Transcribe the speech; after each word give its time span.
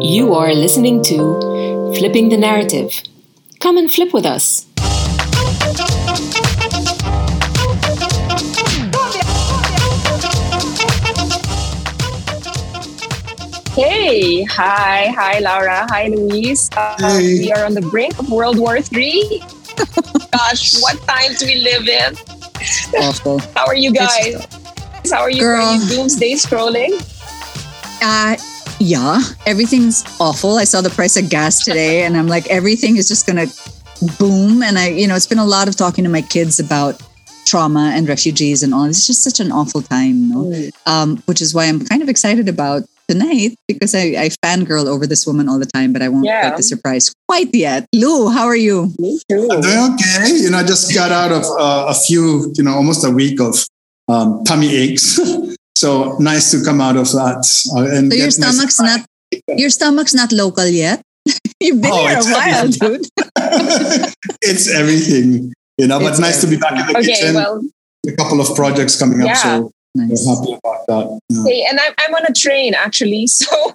You 0.00 0.34
are 0.34 0.52
listening 0.54 1.02
to 1.04 1.94
Flipping 1.96 2.28
the 2.28 2.36
Narrative. 2.36 3.02
Come 3.60 3.76
and 3.76 3.90
flip 3.90 4.12
with 4.12 4.24
us. 4.26 4.66
Hey, 13.74 14.42
hi, 14.44 15.08
hi, 15.16 15.38
Laura, 15.38 15.86
hi, 15.88 16.08
Louise. 16.08 16.68
Uh, 16.76 16.96
Hey. 16.98 17.38
We 17.38 17.52
are 17.52 17.64
on 17.64 17.74
the 17.74 17.80
brink 17.80 18.18
of 18.18 18.28
World 18.30 18.58
War 18.58 18.76
III. 18.78 19.42
Gosh, 20.32 20.76
what 20.82 21.00
times 21.06 21.40
we 21.42 21.56
live 21.64 21.88
in. 21.88 22.14
Awful. 22.98 23.38
How 23.56 23.66
are 23.66 23.74
you 23.74 23.92
guys? 23.92 24.46
How 25.10 25.22
are 25.22 25.30
you? 25.30 25.40
Girl. 25.40 25.64
Are 25.64 25.76
you 25.76 25.88
doomsday 25.88 26.34
scrolling? 26.34 26.92
Uh, 28.02 28.36
yeah, 28.80 29.20
everything's 29.46 30.02
awful. 30.18 30.56
I 30.56 30.64
saw 30.64 30.80
the 30.80 30.90
price 30.90 31.16
of 31.16 31.28
gas 31.28 31.62
today 31.64 32.02
and 32.04 32.16
I'm 32.16 32.26
like, 32.26 32.46
everything 32.48 32.96
is 32.96 33.06
just 33.08 33.26
going 33.26 33.46
to 33.46 33.54
boom. 34.18 34.62
And 34.62 34.78
I, 34.78 34.88
you 34.88 35.06
know, 35.06 35.14
it's 35.14 35.26
been 35.26 35.38
a 35.38 35.44
lot 35.44 35.68
of 35.68 35.76
talking 35.76 36.02
to 36.04 36.10
my 36.10 36.22
kids 36.22 36.58
about 36.58 37.00
trauma 37.46 37.92
and 37.94 38.08
refugees 38.08 38.62
and 38.62 38.72
all. 38.72 38.84
It's 38.84 39.06
just 39.06 39.22
such 39.22 39.38
an 39.38 39.52
awful 39.52 39.82
time, 39.82 40.16
you 40.22 40.28
know? 40.34 40.70
um, 40.86 41.22
which 41.26 41.42
is 41.42 41.54
why 41.54 41.66
I'm 41.66 41.84
kind 41.84 42.02
of 42.02 42.08
excited 42.08 42.48
about 42.48 42.84
tonight 43.08 43.56
because 43.68 43.94
I, 43.94 44.14
I 44.16 44.30
fangirl 44.44 44.86
over 44.86 45.06
this 45.06 45.26
woman 45.26 45.48
all 45.48 45.58
the 45.58 45.66
time, 45.66 45.92
but 45.92 46.00
I 46.00 46.08
won't 46.08 46.24
Yeah. 46.24 46.40
quite 46.48 46.56
the 46.56 46.62
surprise 46.62 47.12
quite 47.28 47.54
yet. 47.54 47.86
Lou, 47.94 48.30
how 48.30 48.46
are 48.46 48.56
you? 48.56 48.92
Me 48.98 49.20
too. 49.28 49.48
I'm 49.50 49.60
doing 49.60 49.94
okay. 49.94 50.36
You 50.36 50.50
know, 50.50 50.58
I 50.58 50.64
just 50.64 50.94
got 50.94 51.10
out 51.12 51.32
of 51.32 51.42
uh, 51.44 51.86
a 51.88 51.94
few, 51.94 52.50
you 52.54 52.64
know, 52.64 52.72
almost 52.72 53.04
a 53.04 53.10
week 53.10 53.40
of 53.40 53.66
um, 54.08 54.42
tummy 54.44 54.74
aches. 54.74 55.20
so 55.80 56.16
nice 56.18 56.50
to 56.52 56.62
come 56.64 56.80
out 56.80 56.96
of 56.96 57.08
that. 57.18 57.40
Uh, 57.74 57.96
and 57.96 58.12
So 58.12 58.18
your 58.18 58.30
stomach's 58.30 58.78
not 58.80 59.00
your 59.62 59.70
stomach's 59.70 60.14
not 60.14 60.30
local 60.32 60.66
yet. 60.66 61.00
You've 61.60 61.80
been 61.80 61.90
Oh, 61.92 62.06
here 62.06 62.16
a 62.16 62.18
it's 62.18 62.30
while, 62.30 62.64
everything. 62.64 63.02
dude. 63.02 63.06
it's 64.50 64.66
everything, 64.80 65.52
you 65.78 65.86
know, 65.86 65.98
but 66.00 66.10
It's 66.12 66.18
nice 66.18 66.40
to 66.42 66.46
be 66.46 66.56
back 66.56 66.72
in 66.80 66.86
the 66.86 66.98
Okay, 66.98 67.12
kitchen. 67.14 67.34
well, 67.34 67.60
a 68.08 68.12
couple 68.16 68.40
of 68.40 68.48
projects 68.56 68.98
coming 68.98 69.20
up. 69.22 69.28
Yeah. 69.28 69.34
So 69.34 69.70
Nice. 69.94 70.24
we're 70.24 70.34
happy 70.36 70.52
about 70.62 70.86
that. 70.90 71.20
Yeah. 71.28 71.44
hey, 71.46 71.66
and 71.68 71.80
I'm, 71.80 71.92
I'm 71.98 72.14
on 72.14 72.24
a 72.28 72.32
train 72.32 72.74
actually, 72.74 73.26
so 73.26 73.74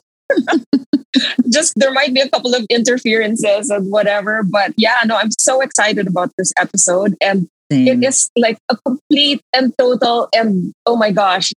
just 1.50 1.74
there 1.76 1.92
might 1.92 2.14
be 2.14 2.22
a 2.22 2.30
couple 2.30 2.54
of 2.56 2.66
interferences 2.70 3.70
and 3.70 3.92
whatever, 3.92 4.42
but 4.44 4.74
yeah, 4.78 4.98
no, 5.06 5.18
I'm 5.18 5.32
so 5.40 5.62
excited 5.62 6.08
about 6.08 6.32
this 6.38 6.52
episode, 6.58 7.16
and 7.22 7.48
Same. 7.72 7.88
it 8.04 8.08
is 8.08 8.30
like 8.38 8.58
a 8.70 8.78
complete 8.86 9.42
and 9.54 9.74
total 9.78 10.28
and 10.34 10.74
oh 10.86 10.96
my 10.96 11.12
gosh 11.12 11.52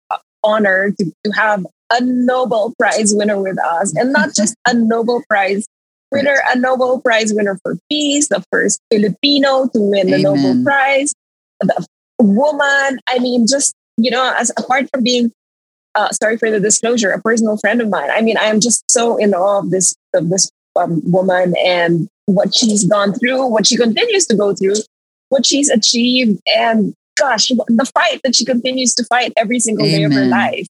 honor 0.48 0.92
to, 0.98 1.12
to 1.24 1.32
have 1.32 1.66
a 1.92 2.02
nobel 2.02 2.74
prize 2.80 3.14
winner 3.14 3.42
with 3.42 3.60
us. 3.64 3.96
And 3.96 4.14
not 4.14 4.34
just 4.34 4.56
a 4.68 4.74
nobel 4.74 5.24
prize 5.30 5.66
winner 6.12 6.38
a 6.50 6.58
nobel 6.58 7.02
prize 7.02 7.34
winner 7.34 7.60
for 7.62 7.78
peace 7.90 8.30
the 8.30 8.42
first 8.50 8.80
filipino 8.90 9.68
to 9.68 9.80
win 9.80 10.10
the 10.10 10.18
nobel 10.22 10.64
prize 10.64 11.14
the 11.60 11.86
woman. 12.20 13.00
I 13.10 13.20
mean 13.20 13.46
just 13.48 13.74
you 13.98 14.12
know 14.12 14.34
as 14.38 14.52
apart 14.58 14.88
from 14.94 15.04
being 15.04 15.32
uh, 15.96 16.10
sorry 16.12 16.38
for 16.38 16.52
the 16.52 16.60
disclosure 16.60 17.12
a 17.12 17.22
personal 17.22 17.58
friend 17.58 17.82
of 17.82 17.90
mine. 17.90 18.10
I 18.12 18.22
mean 18.22 18.38
i 18.38 18.46
am 18.46 18.60
just 18.60 18.84
so 18.90 19.18
in 19.18 19.34
awe 19.34 19.60
of 19.60 19.72
this 19.72 19.96
of 20.14 20.30
this 20.30 20.50
um, 20.76 21.02
woman 21.04 21.56
and 21.64 22.08
what 22.26 22.56
she's 22.56 22.86
gone 22.86 23.14
through 23.14 23.48
what 23.48 23.66
she 23.68 23.78
continues 23.78 24.26
to 24.28 24.36
go 24.36 24.54
through 24.54 24.76
what 25.30 25.46
she's 25.46 25.70
achieved 25.70 26.40
and 26.46 26.94
gosh 27.18 27.48
the 27.48 27.92
fight 27.94 28.20
that 28.24 28.36
she 28.36 28.46
continues 28.46 28.94
to 28.94 29.04
fight 29.06 29.32
every 29.38 29.60
single 29.60 29.86
day 29.86 30.04
of 30.04 30.14
her 30.14 30.26
life 30.26 30.68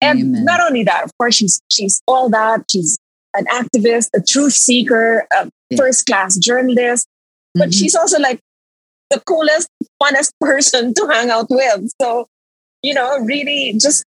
and 0.00 0.20
Amen. 0.20 0.44
not 0.44 0.60
only 0.60 0.82
that 0.84 1.04
of 1.04 1.10
course 1.18 1.34
she's 1.36 1.60
she's 1.70 2.00
all 2.06 2.28
that 2.30 2.64
she's 2.70 2.98
an 3.34 3.44
activist 3.46 4.08
a 4.14 4.20
truth 4.22 4.52
seeker 4.54 5.26
a 5.32 5.48
Yeah. 5.70 5.76
first 5.78 6.06
class 6.06 6.36
journalist 6.36 7.06
but 7.54 7.68
Mhm. 7.70 7.74
she's 7.78 7.94
also 7.94 8.18
like 8.18 8.40
the 9.10 9.20
coolest 9.20 9.68
funnest 10.02 10.30
person 10.40 10.94
to 10.94 11.06
hang 11.12 11.30
out 11.30 11.46
with 11.50 11.90
so 12.00 12.26
you 12.82 12.94
know 12.94 13.18
really 13.18 13.74
just 13.78 14.04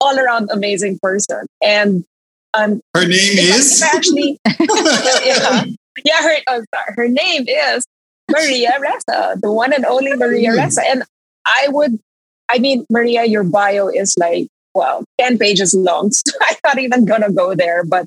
all 0.00 0.18
around 0.18 0.50
amazing 0.50 0.98
person 1.02 1.46
and 1.62 2.04
um 2.54 2.80
Her 2.94 3.02
name 3.02 3.38
is. 3.38 3.82
if 3.82 3.88
I 3.92 3.96
actually 3.96 4.38
yeah, 5.24 5.64
yeah 6.04 6.22
her, 6.22 6.36
oh, 6.48 6.64
sorry. 6.74 6.94
her 6.96 7.08
name 7.08 7.44
is 7.48 7.84
Maria 8.30 8.72
Ressa, 8.80 9.38
the 9.40 9.52
one 9.52 9.72
and 9.72 9.84
only 9.84 10.14
Maria 10.16 10.50
Mm. 10.50 10.58
Ressa. 10.58 10.82
And 10.90 11.04
I 11.46 11.68
would, 11.68 11.98
I 12.48 12.58
mean, 12.58 12.86
Maria, 12.90 13.24
your 13.24 13.44
bio 13.44 13.88
is 13.88 14.14
like, 14.18 14.48
well, 14.74 15.04
10 15.20 15.38
pages 15.38 15.74
long. 15.74 16.10
So 16.26 16.32
I'm 16.40 16.56
not 16.64 16.78
even 16.78 17.04
gonna 17.04 17.32
go 17.32 17.54
there. 17.54 17.84
But 17.84 18.06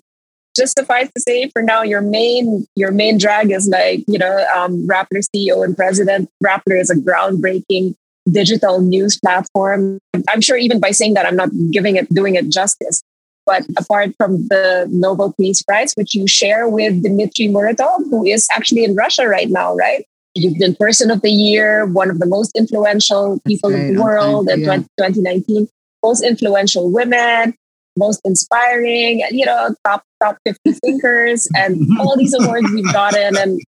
just 0.55 0.77
suffice 0.77 1.09
to 1.15 1.21
say, 1.21 1.49
for 1.51 1.61
now, 1.61 1.83
your 1.83 2.01
main 2.01 2.65
your 2.75 2.91
main 2.91 3.17
drag 3.17 3.51
is 3.51 3.67
like, 3.67 4.03
you 4.07 4.17
know, 4.17 4.45
um, 4.55 4.87
Rappler 4.87 5.23
CEO 5.23 5.63
and 5.63 5.77
president. 5.77 6.29
Rappler 6.43 6.79
is 6.79 6.89
a 6.89 6.95
groundbreaking 6.95 7.95
digital 8.29 8.81
news 8.81 9.17
platform. 9.17 9.99
I'm 10.27 10.41
sure 10.41 10.57
even 10.57 10.79
by 10.79 10.91
saying 10.91 11.13
that, 11.13 11.25
I'm 11.25 11.35
not 11.35 11.49
giving 11.71 11.95
it 11.95 12.13
doing 12.13 12.35
it 12.35 12.49
justice. 12.49 13.03
But 13.45 13.65
apart 13.77 14.11
from 14.17 14.47
the 14.49 14.87
Nobel 14.91 15.33
Peace 15.39 15.61
Prize, 15.61 15.93
which 15.93 16.13
you 16.13 16.27
share 16.27 16.67
with 16.67 17.03
Dmitry 17.03 17.47
Muratov, 17.47 18.03
who 18.09 18.25
is 18.25 18.45
actually 18.51 18.83
in 18.83 18.93
Russia 18.95 19.25
right 19.25 19.49
now, 19.49 19.73
right? 19.73 20.05
You've 20.37 20.59
been 20.59 20.75
Person 20.75 21.09
of 21.09 21.21
the 21.21 21.31
Year, 21.31 21.85
one 21.85 22.09
of 22.11 22.19
the 22.19 22.27
most 22.27 22.55
influential 22.55 23.41
people 23.45 23.73
in 23.73 23.95
the 23.95 24.01
world 24.01 24.49
in 24.49 24.61
yeah. 24.61 24.77
2019, 24.99 25.67
most 26.03 26.23
influential 26.23 26.91
women, 26.91 27.55
most 27.97 28.21
inspiring, 28.23 29.23
you 29.31 29.45
know, 29.45 29.75
top 29.83 30.03
top 30.21 30.37
50 30.45 30.73
thinkers, 30.73 31.47
and 31.55 31.87
all 31.99 32.15
these 32.15 32.35
awards 32.39 32.67
we've 32.71 32.91
gotten. 32.93 33.35
And 33.35 33.59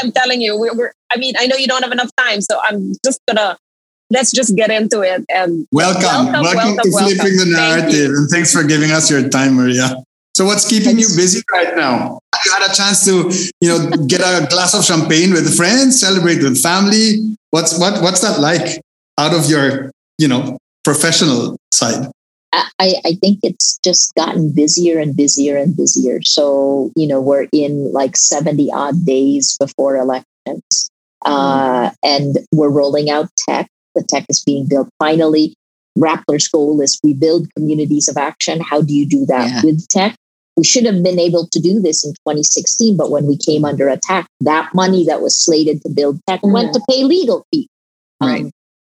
I'm 0.00 0.12
telling 0.12 0.42
you, 0.42 0.58
we're, 0.58 0.74
we're 0.76 0.92
I 1.10 1.16
mean, 1.16 1.34
I 1.38 1.46
know 1.46 1.56
you 1.56 1.66
don't 1.66 1.82
have 1.82 1.92
enough 1.92 2.10
time, 2.18 2.42
so 2.42 2.60
I'm 2.62 2.92
just 3.04 3.20
gonna 3.26 3.56
let's 4.10 4.30
just 4.30 4.54
get 4.54 4.70
into 4.70 5.00
it 5.00 5.24
and 5.28 5.66
Welcome. 5.72 6.02
Welcome, 6.02 6.32
Welcome, 6.32 6.42
welcome, 6.42 6.76
to 6.82 6.90
welcome. 6.92 7.16
Flipping 7.16 7.36
the 7.36 7.44
Thank 7.44 7.56
Narrative. 7.56 8.10
And 8.14 8.28
thanks 8.30 8.52
for 8.52 8.64
giving 8.64 8.90
us 8.90 9.10
your 9.10 9.28
time, 9.28 9.54
Maria. 9.54 10.02
So 10.38 10.44
what's 10.44 10.68
keeping 10.68 11.00
you 11.00 11.08
busy 11.16 11.42
right 11.50 11.74
now? 11.74 12.20
You 12.46 12.52
had 12.52 12.70
a 12.70 12.72
chance 12.72 13.04
to, 13.06 13.28
you 13.60 13.68
know, 13.70 13.90
get 14.06 14.20
a 14.20 14.46
glass 14.48 14.72
of 14.72 14.84
champagne 14.84 15.32
with 15.32 15.52
friends, 15.56 15.98
celebrate 15.98 16.40
with 16.40 16.62
family. 16.62 17.36
What's 17.50 17.76
what 17.76 18.00
what's 18.02 18.20
that 18.20 18.38
like 18.38 18.80
out 19.18 19.34
of 19.34 19.50
your, 19.50 19.90
you 20.16 20.28
know, 20.28 20.56
professional 20.84 21.56
side? 21.74 22.12
I, 22.52 22.94
I 23.04 23.14
think 23.20 23.40
it's 23.42 23.80
just 23.84 24.14
gotten 24.14 24.52
busier 24.54 25.00
and 25.00 25.16
busier 25.16 25.56
and 25.56 25.76
busier. 25.76 26.22
So, 26.22 26.92
you 26.94 27.08
know, 27.08 27.20
we're 27.20 27.48
in 27.52 27.92
like 27.92 28.16
70 28.16 28.70
odd 28.72 29.04
days 29.04 29.56
before 29.58 29.96
elections. 29.96 30.88
Uh, 31.26 31.90
and 32.04 32.38
we're 32.54 32.70
rolling 32.70 33.10
out 33.10 33.26
tech. 33.48 33.66
The 33.96 34.04
tech 34.04 34.24
is 34.28 34.44
being 34.46 34.68
built. 34.68 34.88
Finally, 35.00 35.54
Rappler's 35.98 36.46
goal 36.46 36.80
is 36.80 37.00
we 37.02 37.12
build 37.12 37.52
communities 37.56 38.08
of 38.08 38.16
action. 38.16 38.60
How 38.60 38.82
do 38.82 38.94
you 38.94 39.04
do 39.04 39.26
that 39.26 39.50
Yeah. 39.50 39.62
with 39.64 39.88
tech? 39.88 40.14
We 40.58 40.64
should 40.64 40.84
have 40.86 41.04
been 41.04 41.20
able 41.20 41.46
to 41.46 41.60
do 41.60 41.80
this 41.80 42.04
in 42.04 42.10
2016, 42.26 42.96
but 42.96 43.12
when 43.12 43.26
we 43.26 43.36
came 43.36 43.64
under 43.64 43.88
attack, 43.88 44.26
that 44.40 44.74
money 44.74 45.04
that 45.06 45.22
was 45.22 45.38
slated 45.38 45.80
to 45.82 45.88
build 45.88 46.18
tech 46.28 46.40
went 46.42 46.74
to 46.74 46.80
pay 46.90 47.04
legal 47.04 47.44
fees. 47.52 47.68
Um, 48.20 48.28
Right. 48.28 48.50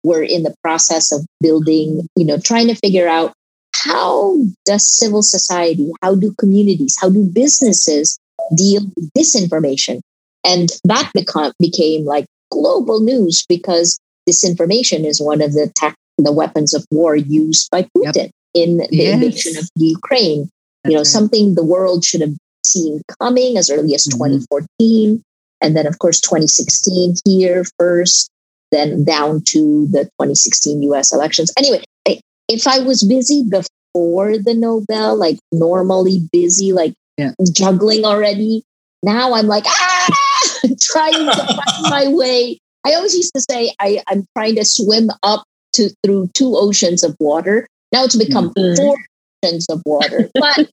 we're 0.04 0.22
in 0.22 0.44
the 0.44 0.54
process 0.62 1.10
of 1.10 1.26
building, 1.40 2.06
you 2.14 2.24
know, 2.24 2.38
trying 2.38 2.68
to 2.68 2.76
figure 2.76 3.08
out 3.08 3.32
how 3.74 4.38
does 4.66 4.88
civil 4.88 5.22
society, 5.22 5.90
how 6.00 6.14
do 6.14 6.32
communities, 6.38 6.96
how 7.00 7.10
do 7.10 7.24
businesses 7.24 8.16
deal 8.54 8.82
with 8.94 9.10
disinformation? 9.18 9.98
And 10.44 10.70
that 10.84 11.10
become, 11.12 11.52
became 11.58 12.04
like 12.04 12.26
global 12.52 13.00
news 13.00 13.44
because 13.48 13.98
disinformation 14.30 15.04
is 15.04 15.20
one 15.20 15.42
of 15.42 15.54
the 15.54 15.72
the 16.18 16.32
weapons 16.32 16.72
of 16.74 16.84
war 16.92 17.16
used 17.16 17.68
by 17.70 17.78
Yep. 17.78 18.14
Putin 18.14 18.30
in 18.54 18.78
the 18.78 18.88
Yes. 18.92 19.14
invasion 19.14 19.58
of 19.58 19.68
Ukraine. 19.76 20.48
You 20.88 20.94
know, 20.94 21.00
right. 21.00 21.06
something 21.06 21.54
the 21.54 21.64
world 21.64 22.04
should 22.04 22.20
have 22.20 22.34
seen 22.64 23.02
coming 23.20 23.56
as 23.56 23.70
early 23.70 23.94
as 23.94 24.06
Mhm. 24.06 24.12
2014. 24.12 25.22
And 25.60 25.76
then, 25.76 25.86
of 25.86 25.98
course, 25.98 26.20
2016 26.20 27.16
here 27.24 27.64
first, 27.78 28.28
then 28.72 29.04
down 29.04 29.42
to 29.48 29.86
the 29.90 30.04
2016 30.18 30.82
US 30.84 31.12
elections. 31.12 31.50
Anyway, 31.58 31.82
I- 32.06 32.20
if 32.48 32.66
I 32.66 32.78
was 32.80 33.02
busy 33.02 33.42
before 33.44 34.38
the 34.38 34.54
Nobel, 34.54 35.16
like 35.16 35.38
normally 35.52 36.28
busy, 36.32 36.72
like 36.72 36.94
Yeah. 37.16 37.32
juggling 37.52 38.04
already, 38.04 38.62
now 39.02 39.32
I'm 39.34 39.46
like, 39.46 39.64
ah, 39.66 40.06
trying 40.80 41.26
to 41.26 41.34
find 41.46 41.82
my 41.90 42.08
way. 42.08 42.58
I 42.86 42.94
always 42.94 43.14
used 43.14 43.34
to 43.34 43.40
say 43.50 43.72
I, 43.80 44.02
I'm 44.06 44.24
trying 44.36 44.56
to 44.56 44.64
swim 44.64 45.10
up 45.22 45.44
to 45.74 45.90
through 46.04 46.30
two 46.34 46.56
oceans 46.56 47.02
of 47.02 47.16
water. 47.20 47.66
Now 47.92 48.04
it's 48.04 48.16
become 48.16 48.50
Mm. 48.54 48.76
four 48.76 48.96
of 49.42 49.82
water. 49.86 50.30
But 50.34 50.68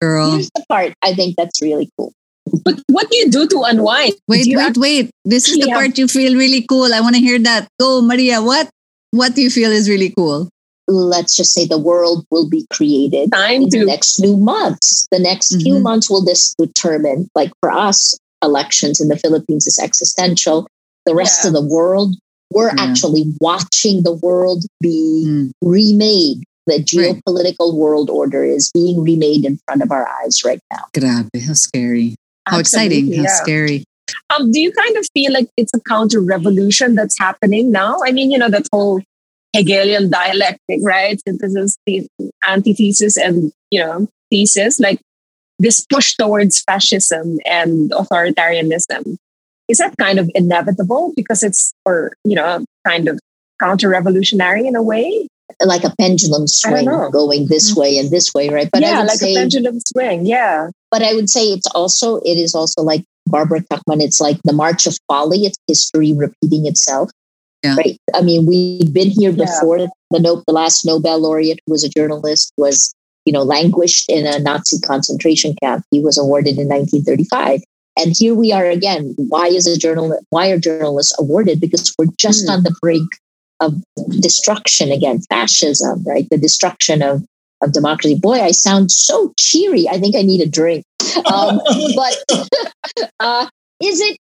Girl. 0.00 0.32
here's 0.32 0.50
the 0.54 0.64
part 0.68 0.94
I 1.02 1.14
think 1.14 1.36
that's 1.36 1.60
really 1.62 1.90
cool. 1.98 2.12
But 2.64 2.80
what 2.88 3.10
do 3.10 3.16
you 3.18 3.30
do 3.30 3.46
to 3.48 3.62
unwind? 3.62 4.14
Wait, 4.28 4.44
Do 4.44 4.50
you 4.50 4.58
wait, 4.58 4.76
wait. 4.78 5.10
This 5.24 5.48
is 5.48 5.56
the 5.56 5.62
actually 5.70 5.72
part 5.74 5.98
you 5.98 6.08
feel 6.08 6.34
really 6.36 6.62
cool. 6.62 6.94
I 6.94 7.00
want 7.00 7.14
to 7.16 7.20
hear 7.20 7.38
that. 7.40 7.68
Go, 7.80 8.00
Maria. 8.00 8.40
What 8.42 8.70
what 9.10 9.34
do 9.34 9.42
you 9.42 9.50
feel 9.50 9.70
is 9.72 9.88
really 9.88 10.12
cool? 10.16 10.48
let's 10.90 11.36
just 11.36 11.52
say 11.52 11.66
the 11.66 11.76
world 11.76 12.24
will 12.30 12.48
be 12.48 12.64
created 12.72 13.30
Time 13.30 13.64
in 13.64 13.68
the 13.68 13.84
next 13.84 14.16
few 14.16 14.38
months. 14.38 15.06
The 15.12 15.18
next 15.18 15.60
few 15.60 15.74
Mhm. 15.74 15.82
months 15.82 16.08
will 16.08 16.24
this 16.24 16.54
determine, 16.58 17.28
like 17.34 17.52
for 17.60 17.70
us, 17.70 18.16
elections 18.42 18.98
in 18.98 19.08
the 19.08 19.18
Philippines 19.18 19.66
is 19.66 19.78
existential. 19.78 20.66
The 21.04 21.14
rest 21.14 21.44
Yeah. 21.44 21.48
of 21.48 21.52
the 21.52 21.60
world, 21.60 22.16
we're 22.54 22.68
Yeah. 22.72 22.80
actually 22.88 23.24
watching 23.38 24.02
the 24.02 24.14
world 24.14 24.64
be 24.80 25.24
Mm. 25.28 25.50
remade. 25.60 26.40
The 26.68 26.84
geopolitical 26.84 27.74
world 27.74 28.10
order 28.10 28.44
is 28.44 28.70
being 28.72 29.02
remade 29.02 29.44
in 29.44 29.58
front 29.64 29.82
of 29.82 29.90
our 29.90 30.06
eyes 30.06 30.44
right 30.44 30.60
now. 30.70 30.84
Grabe, 30.94 31.30
how 31.46 31.54
scary. 31.54 32.14
How 32.46 32.58
exciting. 32.58 33.12
How 33.14 33.22
yeah. 33.22 33.34
scary. 33.42 33.84
Um, 34.30 34.50
do 34.50 34.60
you 34.60 34.72
kind 34.72 34.96
of 34.96 35.06
feel 35.14 35.32
like 35.32 35.48
it's 35.56 35.72
a 35.74 35.80
counter 35.80 36.20
revolution 36.20 36.94
that's 36.94 37.18
happening 37.18 37.72
now? 37.72 37.98
I 38.04 38.12
mean, 38.12 38.30
you 38.30 38.38
know, 38.38 38.50
that 38.50 38.66
whole 38.72 39.00
Hegelian 39.54 40.10
dialectic, 40.10 40.80
right? 40.82 41.20
Synthesis, 41.26 41.76
the 41.86 42.06
antithesis, 42.46 43.16
and 43.16 43.52
you 43.70 43.80
know, 43.80 44.08
thesis, 44.30 44.78
like 44.78 45.00
this 45.58 45.84
push 45.90 46.14
towards 46.16 46.62
fascism 46.62 47.38
and 47.46 47.90
authoritarianism. 47.92 49.16
Is 49.68 49.78
that 49.78 49.96
kind 49.98 50.18
of 50.18 50.30
inevitable 50.34 51.12
because 51.16 51.42
it's, 51.42 51.72
or 51.84 52.12
you 52.24 52.34
know, 52.34 52.64
kind 52.86 53.08
of 53.08 53.18
counter 53.60 53.88
revolutionary 53.88 54.66
in 54.66 54.76
a 54.76 54.82
way? 54.82 55.28
Like 55.64 55.82
a 55.84 55.94
pendulum 55.98 56.46
swing 56.46 56.84
going 57.10 57.46
this 57.46 57.70
Mm-hmm. 57.72 57.80
way 57.80 57.98
and 57.98 58.10
this 58.10 58.32
way, 58.34 58.48
right? 58.48 58.68
But 58.70 58.84
I 58.84 58.88
yeah, 58.88 58.98
would 59.00 59.08
like 59.08 59.18
say 59.18 59.32
a 59.32 59.36
pendulum 59.38 59.80
swing. 59.80 60.26
Yeah, 60.26 60.68
but 60.90 61.02
I 61.02 61.14
would 61.14 61.28
say 61.30 61.46
it's 61.46 61.66
also 61.68 62.16
it 62.18 62.36
is 62.38 62.54
also 62.54 62.82
like 62.82 63.02
Barbara 63.26 63.60
Tuchman. 63.60 64.00
It's 64.02 64.20
like 64.20 64.38
the 64.44 64.52
March 64.52 64.86
of 64.86 64.96
Folly. 65.08 65.46
It's 65.46 65.56
history 65.66 66.12
repeating 66.12 66.66
itself. 66.66 67.10
Yeah. 67.64 67.74
Right. 67.76 67.96
I 68.14 68.20
mean, 68.22 68.46
we've 68.46 68.92
been 68.92 69.10
here 69.10 69.30
Yeah. 69.30 69.46
before. 69.46 69.78
The 70.10 70.20
no, 70.20 70.42
the 70.46 70.52
last 70.52 70.84
Nobel 70.86 71.18
laureate 71.18 71.60
who 71.66 71.72
was 71.72 71.82
a 71.82 71.88
journalist 71.88 72.52
was 72.56 72.92
you 73.24 73.32
know 73.32 73.42
languished 73.42 74.08
in 74.08 74.26
a 74.26 74.38
Nazi 74.38 74.78
concentration 74.80 75.54
camp. 75.62 75.82
He 75.90 76.00
was 76.00 76.16
awarded 76.18 76.58
in 76.58 76.68
1935. 76.68 77.62
And 77.98 78.14
here 78.16 78.34
we 78.34 78.52
are 78.52 78.66
again. 78.66 79.14
Why 79.16 79.48
is 79.48 79.66
a 79.66 79.76
journal? 79.76 80.16
Why 80.30 80.50
are 80.50 80.58
journalists 80.58 81.18
awarded? 81.18 81.58
Because 81.60 81.92
we're 81.98 82.06
just 82.16 82.44
Hmm. 82.44 82.50
on 82.50 82.62
the 82.62 82.74
brink 82.80 83.08
of 83.60 83.74
destruction 84.20 84.90
again, 84.92 85.20
fascism, 85.28 86.04
right? 86.04 86.26
The 86.30 86.38
destruction 86.38 87.02
of 87.02 87.24
of 87.60 87.72
democracy. 87.72 88.14
Boy, 88.14 88.40
I 88.40 88.52
sound 88.52 88.92
so 88.92 89.32
cheery. 89.36 89.88
I 89.88 89.98
think 89.98 90.14
I 90.14 90.22
need 90.22 90.40
a 90.40 90.48
drink. 90.48 90.84
Um, 91.32 91.60
but 91.96 92.16
uh, 93.20 93.48
is 93.82 94.00
it? 94.00 94.16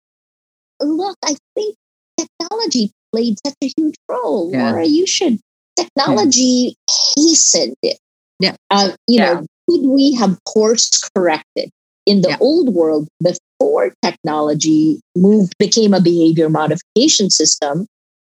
Look, 0.80 1.16
I 1.24 1.36
think 1.54 1.74
technology 2.18 2.92
played 3.12 3.36
such 3.46 3.54
a 3.62 3.70
huge 3.76 3.94
role. 4.08 4.50
Yeah. 4.52 4.70
Laura, 4.70 4.86
you 4.86 5.06
should. 5.06 5.38
Technology 5.78 6.76
hastened 7.14 7.74
it. 7.82 7.98
Yeah. 8.40 8.56
Uh, 8.70 8.92
you 9.06 9.18
Yeah. 9.20 9.34
know, 9.34 9.46
could 9.68 9.86
we 9.86 10.14
have 10.14 10.38
course 10.44 10.90
corrected 11.14 11.70
in 12.06 12.20
the 12.22 12.30
Yeah. 12.30 12.38
old 12.40 12.70
world 12.74 13.08
before 13.22 13.92
technology 14.02 15.00
moved 15.16 15.52
became 15.58 15.92
a 15.94 16.00
behavior 16.00 16.48
modification 16.48 17.30
system? 17.30 17.86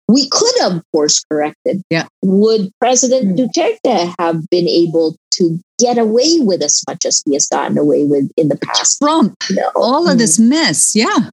We 0.07 0.27
could 0.29 0.53
have 0.61 0.81
course 0.93 1.23
corrected. 1.29 1.81
Yeah. 1.89 2.07
Would 2.23 2.71
President 2.79 3.37
Hmm. 3.37 3.45
Duterte 3.45 4.13
have 4.19 4.47
been 4.49 4.67
able 4.67 5.15
to 5.33 5.59
get 5.79 5.97
away 5.97 6.39
with 6.39 6.63
as 6.63 6.81
much 6.87 7.05
as 7.05 7.21
he 7.25 7.33
has 7.33 7.47
gotten 7.47 7.77
away 7.77 8.05
with 8.05 8.29
in 8.37 8.47
the 8.49 8.57
past? 8.57 8.97
Trump, 9.01 9.35
No. 9.51 9.69
all 9.75 10.09
of 10.09 10.17
this 10.17 10.39
mess. 10.39 10.95
Yeah. 10.95 11.29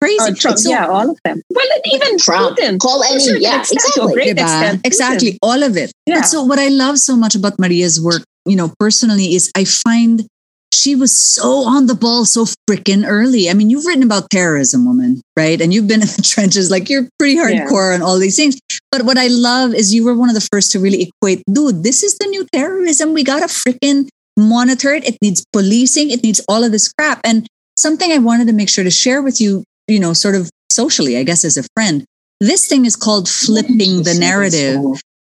Crazy. 0.00 0.18
Oh, 0.20 0.34
Trump, 0.34 0.58
So- 0.58 0.70
yeah, 0.70 0.86
all 0.88 1.08
of 1.10 1.18
them. 1.24 1.40
Well, 1.50 1.66
and 1.74 1.94
even 1.94 2.18
Trump. 2.18 2.58
Putin. 2.58 2.78
Call 2.78 3.02
any, 3.04 3.20
certain 3.20 3.42
yeah, 3.42 3.60
extent, 3.60 3.80
exactly. 3.84 4.30
extent, 4.30 4.80
Exactly. 4.84 5.38
All 5.42 5.62
of 5.62 5.76
it. 5.76 5.92
Yeah. 6.06 6.16
But 6.20 6.26
so 6.26 6.42
what 6.42 6.58
I 6.58 6.68
love 6.68 6.98
so 6.98 7.16
much 7.16 7.34
about 7.34 7.58
Maria's 7.58 8.00
work, 8.00 8.22
you 8.46 8.56
know, 8.56 8.72
personally 8.80 9.34
is 9.34 9.50
I 9.56 9.64
find 9.64 10.26
she 10.74 10.94
was 10.94 11.16
so 11.16 11.64
on 11.64 11.86
the 11.86 11.94
ball 11.94 12.24
so 12.24 12.44
freaking 12.68 13.04
early. 13.06 13.48
I 13.48 13.54
mean, 13.54 13.70
you've 13.70 13.86
written 13.86 14.02
about 14.02 14.28
terrorism, 14.30 14.84
woman, 14.84 15.20
right? 15.36 15.60
And 15.60 15.72
you've 15.72 15.86
been 15.88 16.02
in 16.02 16.08
the 16.08 16.22
trenches, 16.34 16.70
like 16.70 16.90
you're 16.90 17.08
pretty 17.18 17.34
Yeah. 17.36 17.66
hardcore 17.66 17.94
on 17.94 18.02
all 18.02 18.18
these 18.18 18.36
things. 18.36 18.58
But 18.90 19.02
what 19.02 19.16
I 19.18 19.28
love 19.28 19.74
is 19.74 19.94
you 19.94 20.04
were 20.04 20.14
one 20.14 20.28
of 20.28 20.34
the 20.34 20.46
first 20.52 20.72
to 20.72 20.78
really 20.80 21.02
equate, 21.10 21.42
dude, 21.52 21.82
this 21.82 22.02
is 22.02 22.16
the 22.18 22.26
new 22.26 22.46
terrorism. 22.52 23.12
We 23.14 23.24
gotta 23.24 23.46
freaking 23.46 24.08
monitor 24.36 24.92
it. 24.92 25.04
It 25.08 25.16
needs 25.22 25.44
policing, 25.52 26.10
it 26.10 26.22
needs 26.22 26.40
all 26.48 26.64
of 26.64 26.72
this 26.72 26.92
crap. 26.92 27.20
And 27.24 27.46
something 27.78 28.10
I 28.12 28.18
wanted 28.18 28.46
to 28.48 28.52
make 28.52 28.68
sure 28.68 28.84
to 28.84 28.90
share 28.90 29.22
with 29.22 29.40
you, 29.40 29.64
you 29.88 30.00
know, 30.00 30.12
sort 30.12 30.34
of 30.34 30.50
socially, 30.70 31.16
I 31.16 31.22
guess, 31.22 31.44
as 31.44 31.56
a 31.56 31.64
friend. 31.76 32.04
This 32.40 32.66
thing 32.68 32.84
is 32.84 32.96
called 32.96 33.28
flipping 33.28 34.02
the 34.02 34.14
narrative 34.18 34.80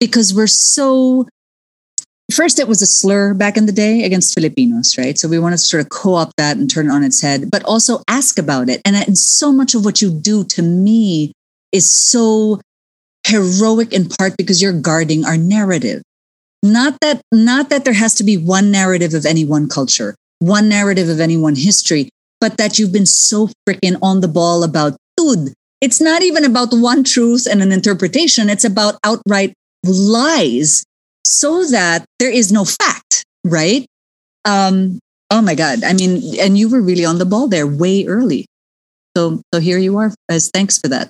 because 0.00 0.35
we're 0.35 0.46
so 0.46 1.29
first 2.32 2.59
it 2.59 2.69
was 2.69 2.82
a 2.82 2.87
slur 2.87 3.35
back 3.35 3.56
in 3.56 3.67
the 3.67 3.73
day 3.73 4.03
against 4.05 4.35
filipinos 4.35 4.97
right? 4.97 5.19
So 5.19 5.29
we 5.29 5.38
want 5.38 5.53
to 5.53 5.59
sort 5.59 5.82
of 5.82 5.88
co-opt 5.88 6.35
that 6.37 6.56
and 6.56 6.71
turn 6.71 6.87
it 6.87 6.93
on 6.93 7.05
its 7.05 7.21
head 7.21 7.50
but 7.50 7.62
also 7.65 8.03
ask 8.09 8.38
about 8.38 8.69
it. 8.69 8.81
And, 8.85 8.97
uh, 8.97 9.05
and 9.06 9.19
so 9.19 9.53
much 9.53 9.75
of 9.75 9.85
what 9.85 10.00
you 10.00 10.11
do 10.11 10.44
to 10.44 10.62
me 10.62 11.32
is 11.73 11.93
so 11.93 12.61
heroic 13.26 13.93
in 13.93 14.09
part 14.09 14.37
because 14.37 14.62
you're 14.62 14.73
guarding 14.73 15.25
our 15.25 15.37
narrative. 15.37 16.03
Not 16.62 16.99
that 17.00 17.21
not 17.32 17.69
that 17.71 17.85
there 17.85 17.94
has 17.94 18.15
to 18.17 18.25
be 18.25 18.37
one 18.37 18.70
narrative 18.70 19.15
of 19.15 19.27
any 19.27 19.44
one 19.44 19.69
culture 19.69 20.15
one 20.41 20.69
narrative 20.69 21.09
of 21.09 21.20
any 21.20 21.37
one 21.37 21.56
history 21.56 22.11
but 22.41 22.59
that 22.59 22.79
you've 22.79 22.93
been 22.93 23.06
so 23.06 23.49
freaking 23.67 23.97
on 24.03 24.20
the 24.20 24.29
ball 24.29 24.62
about 24.62 24.97
dude 25.17 25.55
it's 25.85 26.00
not 26.00 26.23
even 26.23 26.47
about 26.47 26.69
one 26.73 27.05
truth 27.05 27.47
and 27.47 27.61
an 27.61 27.70
interpretation. 27.70 28.49
It's 28.49 28.65
about 28.65 28.97
outright 29.05 29.53
lies 29.85 30.82
so 31.25 31.65
that 31.71 32.05
there 32.19 32.31
is 32.31 32.53
no 32.53 32.65
fact, 32.65 33.25
right? 33.44 33.87
Um, 34.44 34.99
oh 35.31 35.41
my 35.43 35.55
God. 35.55 35.82
I 35.85 35.93
mean, 35.94 36.38
and 36.41 36.56
you 36.59 36.69
were 36.69 36.81
really 36.82 37.05
on 37.05 37.19
the 37.19 37.25
ball 37.25 37.49
there 37.49 37.67
way 37.67 38.05
early. 38.06 38.47
So 39.17 39.41
so 39.53 39.61
here 39.61 39.79
you 39.79 39.97
are 39.99 40.12
as 40.29 40.50
thanks 40.53 40.79
for 40.79 40.88
that. 40.88 41.09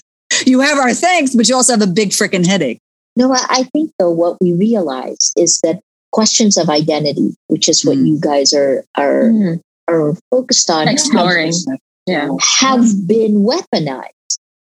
you 0.46 0.60
have 0.60 0.78
our 0.78 0.94
thanks, 0.94 1.34
but 1.34 1.48
you 1.48 1.54
also 1.54 1.72
have 1.74 1.82
a 1.82 1.86
big 1.86 2.10
freaking 2.10 2.46
headache. 2.46 2.78
No, 3.16 3.32
I 3.32 3.44
I 3.50 3.62
think 3.72 3.92
though 3.98 4.10
what 4.10 4.38
we 4.40 4.54
realize 4.54 5.32
is 5.36 5.60
that 5.62 5.80
questions 6.10 6.56
of 6.56 6.68
identity, 6.68 7.34
which 7.48 7.68
is 7.68 7.84
what 7.84 7.96
Mm. 7.98 8.06
you 8.08 8.18
guys 8.20 8.52
are 8.52 8.84
are 8.96 9.30
Mhm. 9.30 9.60
are 9.88 10.16
focused 10.30 10.70
on, 10.70 10.88
Exploring. 10.88 11.52
Yeah. 12.06 12.28
have 12.60 13.06
been 13.06 13.44
weaponized, 13.44 14.30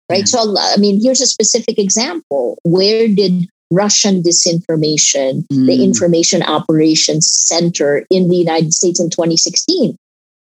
right? 0.10 0.28
So, 0.28 0.56
I 0.58 0.78
mean, 0.78 1.02
here's 1.02 1.22
a 1.22 1.26
specific 1.28 1.78
example. 1.80 2.58
Where 2.64 3.08
did 3.08 3.48
Russian 3.74 4.22
disinformation, 4.24 5.46
the 5.50 5.78
Mm. 5.80 5.84
Information 5.84 6.44
Operations 6.44 7.30
Center 7.32 8.06
in 8.10 8.30
the 8.30 8.38
United 8.38 8.74
States 8.74 9.00
in 9.00 9.10
2016, 9.10 9.96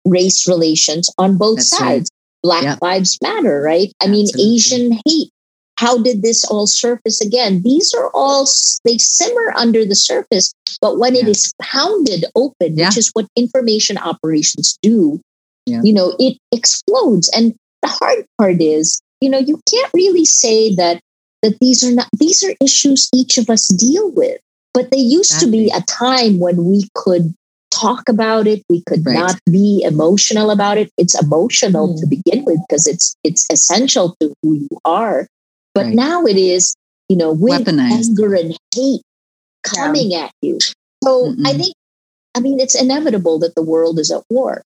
race 0.06 0.48
relations 0.48 1.10
on 1.18 1.38
both 1.38 1.58
That's 1.58 1.74
right. 1.74 1.80
sides? 1.80 2.10
Black 2.44 2.64
Yeah. 2.64 2.78
Lives 2.82 3.18
Matter, 3.22 3.62
right? 3.62 3.92
I 4.02 4.08
mean, 4.08 4.28
Asian 4.40 5.00
hate. 5.06 5.30
How 5.78 5.98
did 5.98 6.22
this 6.24 6.44
all 6.46 6.66
surface 6.66 7.22
again? 7.22 7.62
These 7.64 7.94
are 7.94 8.10
all, 8.14 8.48
they 8.86 8.98
simmer 8.98 9.54
under 9.56 9.86
the 9.86 9.96
surface, 9.96 10.52
but 10.82 10.98
when 10.98 11.16
it 11.16 11.26
Yeah. 11.26 11.32
is 11.32 11.54
pounded 11.62 12.26
open, 12.36 12.78
Yeah. 12.78 12.88
which 12.90 12.98
is 12.98 13.10
what 13.14 13.28
information 13.36 13.98
operations 13.98 14.78
do, 14.82 15.20
Yeah. 15.66 15.82
you 15.84 15.94
know, 15.94 16.16
it 16.20 16.38
explodes. 16.52 17.30
And 17.30 17.54
the 17.82 17.90
hard 17.90 18.26
part 18.40 18.62
is, 18.62 19.02
you 19.22 19.30
know, 19.30 19.40
you 19.40 19.60
can't 19.70 19.92
really 19.94 20.26
say 20.26 20.74
that 20.76 21.00
that 21.48 21.58
these 21.62 21.84
are 21.84 21.92
not 21.96 22.08
these 22.18 22.44
are 22.44 22.54
issues 22.64 23.10
each 23.16 23.38
of 23.38 23.50
us 23.50 23.68
deal 23.70 24.12
with. 24.12 24.40
But 24.74 24.92
they 24.92 24.98
used 25.00 25.40
to 25.40 25.48
be 25.48 25.72
a 25.76 25.82
time 25.82 26.40
when 26.40 26.66
we 26.66 26.88
could 26.94 27.34
talk 27.72 28.08
about 28.10 28.48
it, 28.48 28.64
we 28.70 28.84
could 28.88 29.06
Right. 29.06 29.16
not 29.16 29.40
be 29.50 29.82
emotional 29.84 30.52
about 30.52 30.78
it. 30.78 30.90
It's 30.98 31.20
emotional 31.20 31.94
Hmm. 31.94 32.00
to 32.02 32.06
begin 32.08 32.46
with 32.46 32.60
because 32.68 32.86
it's 32.88 33.16
it's 33.24 33.46
essential 33.52 34.16
to 34.20 34.34
who 34.44 34.56
you 34.56 34.70
are. 34.86 35.28
But 35.74 35.88
Right. 35.88 35.96
now 35.96 36.26
it 36.26 36.38
is, 36.38 36.76
you 37.10 37.18
know, 37.18 37.32
with 37.34 37.66
Weaponized. 37.66 38.10
anger 38.10 38.34
and 38.36 38.58
hate 38.76 39.02
coming 39.64 40.14
at 40.16 40.32
you. 40.42 40.60
So 41.04 41.34
I 41.46 41.54
Mm-mm. 41.54 41.58
think, 41.58 41.74
I 42.36 42.40
mean, 42.40 42.60
it's 42.60 42.76
inevitable 42.80 43.40
that 43.40 43.56
the 43.56 43.64
world 43.64 44.00
is 44.00 44.12
at 44.12 44.24
war. 44.30 44.64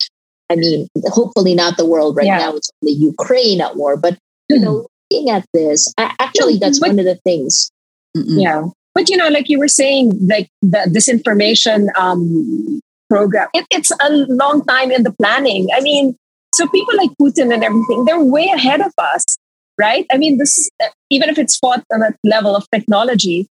I 0.49 0.55
mean, 0.55 0.87
hopefully 1.07 1.55
not 1.55 1.77
the 1.77 1.85
world 1.85 2.15
right 2.17 2.25
Yeah. 2.27 2.37
now. 2.37 2.55
It's 2.55 2.69
only 2.83 2.93
Ukraine 2.95 3.61
at 3.61 3.75
war. 3.77 3.97
But, 3.97 4.17
you 4.49 4.59
know, 4.65 4.87
looking 5.11 5.29
at 5.29 5.45
this, 5.53 5.93
a- 5.97 6.11
actually, 6.19 6.57
that's 6.57 6.79
but- 6.79 6.89
one 6.89 6.99
of 6.99 7.05
the 7.05 7.15
things. 7.23 7.71
Mm-mm. 8.15 8.41
Yeah. 8.41 8.63
But 8.93 9.09
you 9.09 9.15
know, 9.15 9.29
like 9.29 9.47
you 9.47 9.57
were 9.57 9.69
saying, 9.69 10.27
like 10.27 10.49
the 10.61 10.79
disinformation 10.89 11.87
um, 11.95 12.81
program, 13.09 13.47
it, 13.53 13.65
it's 13.71 13.91
a 13.91 14.09
long 14.11 14.65
time 14.65 14.91
in 14.91 15.03
the 15.03 15.13
planning. 15.13 15.69
I 15.73 15.79
mean, 15.79 16.17
so 16.53 16.67
people 16.67 16.97
like 16.97 17.11
Putin 17.21 17.53
and 17.53 17.63
everything, 17.63 18.03
they're 18.03 18.21
way 18.21 18.51
ahead 18.53 18.81
of 18.81 18.91
us, 18.97 19.37
right? 19.79 20.05
I 20.11 20.17
mean, 20.17 20.37
this 20.39 20.69
even 21.09 21.29
if 21.29 21.39
it's 21.39 21.57
fought 21.57 21.85
on 21.93 22.03
a 22.03 22.13
level 22.25 22.53
of 22.53 22.69
technology, 22.69 23.47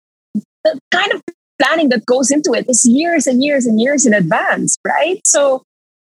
the 0.62 0.78
kind 0.92 1.12
of 1.12 1.20
planning 1.60 1.88
that 1.88 2.06
goes 2.06 2.30
into 2.30 2.52
it 2.52 2.66
is 2.68 2.86
years 2.86 3.26
and 3.26 3.42
years 3.42 3.66
and 3.66 3.80
years 3.80 4.06
in 4.06 4.14
advance, 4.14 4.76
right? 4.86 5.20
So 5.26 5.64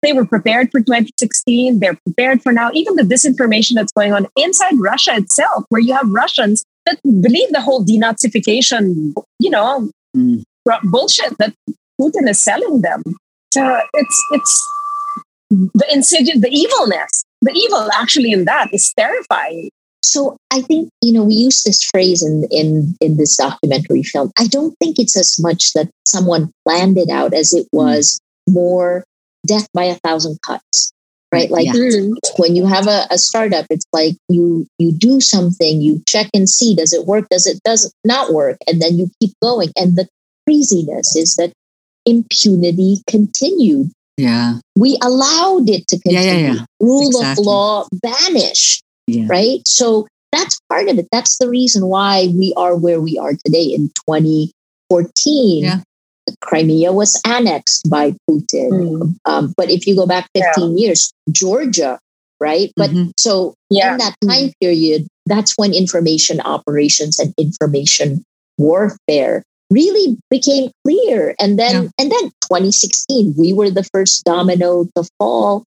they 0.03 0.13
were 0.13 0.25
prepared 0.25 0.71
for 0.71 0.79
2016. 0.79 1.79
They're 1.79 1.97
prepared 2.05 2.41
for 2.41 2.51
now. 2.51 2.69
Even 2.73 2.95
the 2.95 3.03
disinformation 3.03 3.73
that's 3.73 3.91
going 3.91 4.13
on 4.13 4.27
inside 4.35 4.75
Russia 4.79 5.15
itself, 5.15 5.65
where 5.69 5.81
you 5.81 5.93
have 5.93 6.09
Russians 6.09 6.63
that 6.85 6.99
believe 7.03 7.49
the 7.51 7.61
whole 7.61 7.83
denazification, 7.83 9.13
you 9.39 9.49
know, 9.49 9.89
Mm. 10.15 10.43
bullshit 10.85 11.37
that 11.37 11.53
Putin 11.99 12.29
is 12.29 12.41
selling 12.41 12.81
them. 12.81 13.03
So 13.53 13.79
it's 13.93 14.23
it's 14.31 14.67
the 15.51 15.85
insidious, 15.91 16.39
the 16.41 16.49
evilness, 16.49 17.23
the 17.41 17.51
evil 17.53 17.89
actually 17.93 18.31
in 18.31 18.45
that 18.45 18.73
is 18.73 18.93
terrifying. 18.97 19.69
So 20.01 20.37
I 20.51 20.61
think 20.61 20.89
you 21.01 21.13
know 21.13 21.23
we 21.23 21.35
use 21.35 21.63
this 21.63 21.83
phrase 21.83 22.23
in 22.23 22.47
in 22.51 22.95
in 23.01 23.17
this 23.17 23.35
documentary 23.37 24.03
film. 24.03 24.31
I 24.39 24.47
don't 24.47 24.75
think 24.79 24.97
it's 24.99 25.17
as 25.17 25.35
much 25.39 25.73
that 25.73 25.89
someone 26.05 26.51
planned 26.67 26.97
it 26.97 27.09
out 27.09 27.33
as 27.33 27.53
it 27.53 27.67
was 27.71 28.19
more 28.47 29.03
death 29.47 29.67
by 29.73 29.85
a 29.85 29.95
thousand 29.95 30.37
cuts 30.45 30.91
right 31.33 31.49
like 31.51 31.65
Yeah. 31.67 32.07
when 32.37 32.55
you 32.55 32.65
have 32.65 32.87
a, 32.87 33.05
a 33.11 33.17
startup 33.17 33.65
it's 33.69 33.85
like 33.91 34.15
you 34.29 34.65
you 34.79 34.91
do 34.91 35.19
something 35.19 35.81
you 35.81 36.01
check 36.07 36.27
and 36.33 36.47
see 36.49 36.75
does 36.75 36.93
it 36.93 37.05
work 37.05 37.27
does 37.29 37.45
it 37.47 37.59
does 37.65 37.91
not 38.05 38.33
work 38.33 38.57
and 38.67 38.81
then 38.81 38.97
you 38.97 39.09
keep 39.21 39.31
going 39.41 39.69
and 39.75 39.97
the 39.97 40.07
craziness 40.45 41.15
is 41.15 41.35
that 41.35 41.51
impunity 42.05 43.01
continued 43.07 43.91
Yeah. 44.17 44.59
we 44.77 44.97
allowed 45.03 45.69
it 45.69 45.87
to 45.89 45.99
continue 45.99 46.47
yeah, 46.47 46.53
yeah. 46.53 46.65
rule 46.79 47.07
Exactly. 47.09 47.41
of 47.43 47.45
law 47.45 47.87
vanished 48.01 48.83
right 49.27 49.59
so 49.65 50.07
that's 50.31 50.59
part 50.69 50.87
of 50.87 50.97
it 50.97 51.07
that's 51.11 51.37
the 51.39 51.49
reason 51.49 51.87
why 51.87 52.27
we 52.35 52.53
are 52.55 52.75
where 52.75 53.01
we 53.01 53.17
are 53.17 53.33
today 53.45 53.63
in 53.77 53.89
2014 54.07 55.63
Yeah. 55.63 55.79
Crimea 56.41 56.91
was 56.91 57.19
annexed 57.25 57.89
by 57.89 58.13
putin 58.29 58.69
Mm. 58.71 59.15
um, 59.25 59.53
but 59.57 59.69
if 59.71 59.87
you 59.87 59.95
go 59.95 60.05
back 60.05 60.27
15 60.35 60.77
years 60.77 61.11
georgia 61.31 61.99
right 62.39 62.71
but 62.75 62.89
Mhm. 62.91 63.11
so 63.17 63.55
Yeah. 63.69 63.93
in 63.93 63.97
that 63.99 64.15
time 64.23 64.51
period 64.61 65.07
that's 65.25 65.53
when 65.57 65.73
information 65.73 66.39
operations 66.41 67.19
and 67.19 67.33
information 67.37 68.23
warfare 68.57 69.43
really 69.69 70.17
became 70.29 70.71
clear 70.85 71.35
and 71.39 71.59
then 71.59 71.73
Yeah. 71.83 71.89
and 71.99 72.07
then 72.11 72.31
2016 72.47 73.33
we 73.37 73.51
were 73.53 73.69
the 73.69 73.83
first 73.93 74.23
domino 74.23 74.87
to 74.95 75.03
fall 75.19 75.63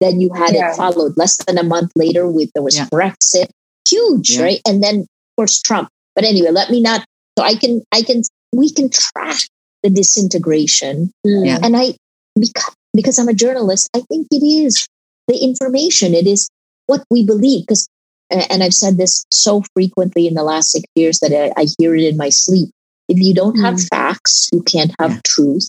then 0.00 0.20
you 0.20 0.30
had 0.34 0.54
Yeah. 0.54 0.72
it 0.72 0.76
followed 0.76 1.16
less 1.16 1.36
than 1.46 1.56
a 1.58 1.62
month 1.62 1.90
later 1.96 2.28
with 2.28 2.50
there 2.54 2.62
was 2.62 2.76
Yeah. 2.76 2.88
brexit 2.92 3.48
huge 3.88 4.36
Yeah. 4.36 4.42
right 4.42 4.60
and 4.66 4.82
then 4.82 5.00
of 5.06 5.32
course 5.36 5.60
trump 5.60 5.88
but 6.14 6.24
anyway 6.24 6.50
let 6.50 6.70
me 6.70 6.80
not 6.80 7.04
so 7.38 7.44
i 7.44 7.54
can 7.54 7.82
i 7.92 8.02
can 8.02 8.22
we 8.52 8.70
can 8.70 8.88
track 8.90 9.38
the 9.88 9.94
disintegration 9.94 11.10
Mm. 11.26 11.46
Yeah. 11.46 11.58
and 11.62 11.76
I, 11.76 11.94
because, 12.38 12.74
because 12.94 13.18
I'm 13.18 13.28
a 13.28 13.34
journalist, 13.34 13.88
I 13.94 14.00
think 14.08 14.26
it 14.30 14.44
is 14.44 14.86
the 15.28 15.36
information. 15.38 16.14
It 16.14 16.26
is 16.26 16.48
what 16.86 17.04
we 17.10 17.24
believe. 17.24 17.66
Because, 17.66 17.88
and 18.30 18.62
I've 18.62 18.74
said 18.74 18.96
this 18.96 19.24
so 19.30 19.62
frequently 19.74 20.26
in 20.26 20.34
the 20.34 20.42
last 20.42 20.70
six 20.70 20.84
years 20.94 21.18
that 21.20 21.32
I, 21.32 21.52
I 21.60 21.66
hear 21.78 21.94
it 21.94 22.04
in 22.04 22.16
my 22.16 22.28
sleep. 22.30 22.70
If 23.08 23.18
you 23.20 23.34
don't 23.34 23.56
have 23.60 23.80
facts, 23.82 24.48
you 24.52 24.62
can't 24.62 24.92
have 25.00 25.12
Yeah. 25.12 25.20
truth. 25.24 25.68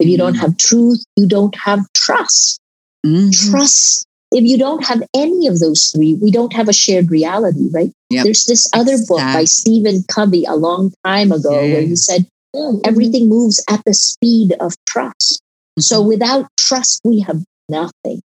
If 0.00 0.08
you 0.08 0.18
don't 0.18 0.34
Mhm. 0.36 0.40
have 0.40 0.56
truth, 0.56 1.04
you 1.16 1.26
don't 1.26 1.54
have 1.56 1.80
trust. 1.94 2.58
Mhm. 3.06 3.30
Trust. 3.50 4.04
If 4.32 4.44
you 4.44 4.56
don't 4.58 4.82
have 4.84 5.02
any 5.14 5.46
of 5.46 5.58
those 5.60 5.84
three, 5.94 6.14
we 6.14 6.30
don't 6.30 6.52
have 6.54 6.68
a 6.68 6.72
shared 6.72 7.10
reality, 7.10 7.68
right? 7.72 7.92
Yep. 8.10 8.24
There's 8.24 8.44
this 8.46 8.66
other 8.72 8.96
book 9.06 9.18
by 9.18 9.44
Stephen 9.44 10.04
Covey 10.08 10.44
a 10.44 10.56
long 10.56 10.92
time 11.04 11.30
ago 11.32 11.52
Yeah. 11.60 11.72
where 11.74 11.82
he 11.82 11.96
said 11.96 12.26
Mm. 12.54 12.80
everything 12.84 13.28
moves 13.28 13.64
at 13.70 13.80
the 13.86 13.94
speed 13.94 14.54
of 14.60 14.74
trust. 14.86 15.40
So 15.78 16.00
Mm-hmm. 16.00 16.08
without 16.08 16.46
trust, 16.58 17.00
we 17.04 17.20
have 17.20 17.42
nothing. 17.68 18.20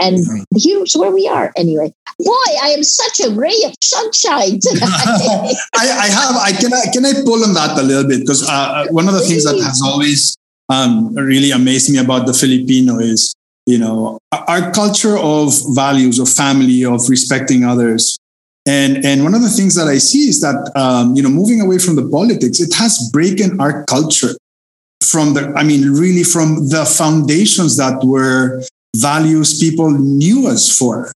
And 0.00 0.18
Right. 0.28 0.44
here's 0.56 0.94
where 0.96 1.10
we 1.10 1.26
are 1.28 1.52
anyway. 1.56 1.92
Boy, 2.18 2.50
I 2.62 2.68
am 2.70 2.82
such 2.84 3.20
a 3.26 3.30
ray 3.30 3.54
of 3.66 3.74
sunshine 3.82 4.58
tonight. 4.66 5.54
I, 5.76 5.86
I 5.90 6.08
have. 6.08 6.36
I 6.36 6.52
can. 6.52 6.72
I, 6.72 6.86
can 6.92 7.04
I 7.06 7.12
pull 7.24 7.44
on 7.44 7.54
that 7.54 7.78
a 7.78 7.82
little 7.82 8.06
bit 8.08 8.20
because 8.20 8.42
uh, 8.48 8.86
one 8.90 9.06
of 9.08 9.14
the 9.14 9.20
things 9.20 9.44
that 9.44 9.58
has 9.62 9.80
always 9.84 10.36
um, 10.68 11.14
really 11.14 11.50
amazed 11.50 11.90
me 11.90 11.98
about 11.98 12.26
the 12.26 12.32
Filipino 12.34 12.98
is, 12.98 13.34
you 13.66 13.78
know, 13.78 14.18
our 14.32 14.70
culture 14.72 15.16
of 15.18 15.52
values, 15.74 16.18
of 16.18 16.28
family, 16.28 16.84
of 16.84 17.08
respecting 17.08 17.64
others, 17.64 18.16
and 18.68 19.02
and 19.04 19.24
one 19.24 19.34
of 19.34 19.40
the 19.40 19.48
things 19.48 19.74
that 19.76 19.88
I 19.88 19.96
see 19.96 20.28
is 20.28 20.42
that 20.42 20.70
um, 20.76 21.16
you 21.16 21.22
know, 21.22 21.30
moving 21.30 21.60
away 21.62 21.78
from 21.78 21.96
the 21.96 22.06
politics, 22.06 22.60
it 22.60 22.74
has 22.74 23.08
broken 23.10 23.58
our 23.60 23.84
culture 23.86 24.36
from 25.02 25.32
the. 25.32 25.52
I 25.56 25.64
mean, 25.64 25.90
really 25.92 26.22
from 26.22 26.68
the 26.68 26.84
foundations 26.84 27.78
that 27.78 28.04
were 28.04 28.62
values 28.94 29.58
people 29.58 29.90
knew 29.90 30.48
us 30.48 30.68
for, 30.76 31.10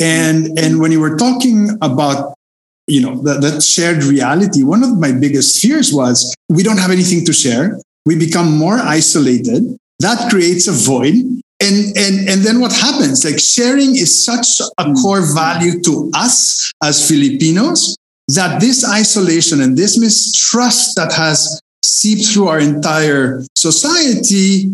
and 0.00 0.58
and 0.58 0.80
when 0.80 0.90
you 0.90 1.00
were 1.00 1.16
talking 1.16 1.78
about 1.82 2.34
you 2.88 3.00
know 3.00 3.22
that, 3.22 3.42
that 3.42 3.62
shared 3.62 4.02
reality 4.02 4.64
one 4.64 4.82
of 4.82 4.98
my 4.98 5.12
biggest 5.12 5.60
fears 5.62 5.92
was 5.92 6.34
we 6.48 6.64
don't 6.64 6.78
have 6.78 6.90
anything 6.90 7.24
to 7.26 7.32
share. 7.32 7.78
We 8.06 8.18
become 8.18 8.58
more 8.58 8.78
isolated. 8.78 9.76
That 10.00 10.30
creates 10.30 10.66
a 10.66 10.72
void 10.72 11.14
and 11.60 11.96
and 11.96 12.28
and 12.28 12.42
then 12.42 12.60
what 12.60 12.72
happens 12.72 13.24
like 13.24 13.38
sharing 13.38 13.96
is 13.96 14.24
such 14.24 14.60
a 14.78 14.92
core 15.02 15.22
value 15.34 15.80
to 15.82 16.10
us 16.14 16.72
as 16.82 17.06
filipinos 17.08 17.96
that 18.28 18.60
this 18.60 18.88
isolation 18.88 19.60
and 19.60 19.76
this 19.76 19.98
mistrust 19.98 20.94
that 20.96 21.12
has 21.12 21.60
seeped 21.84 22.26
through 22.26 22.48
our 22.48 22.60
entire 22.60 23.42
society 23.56 24.70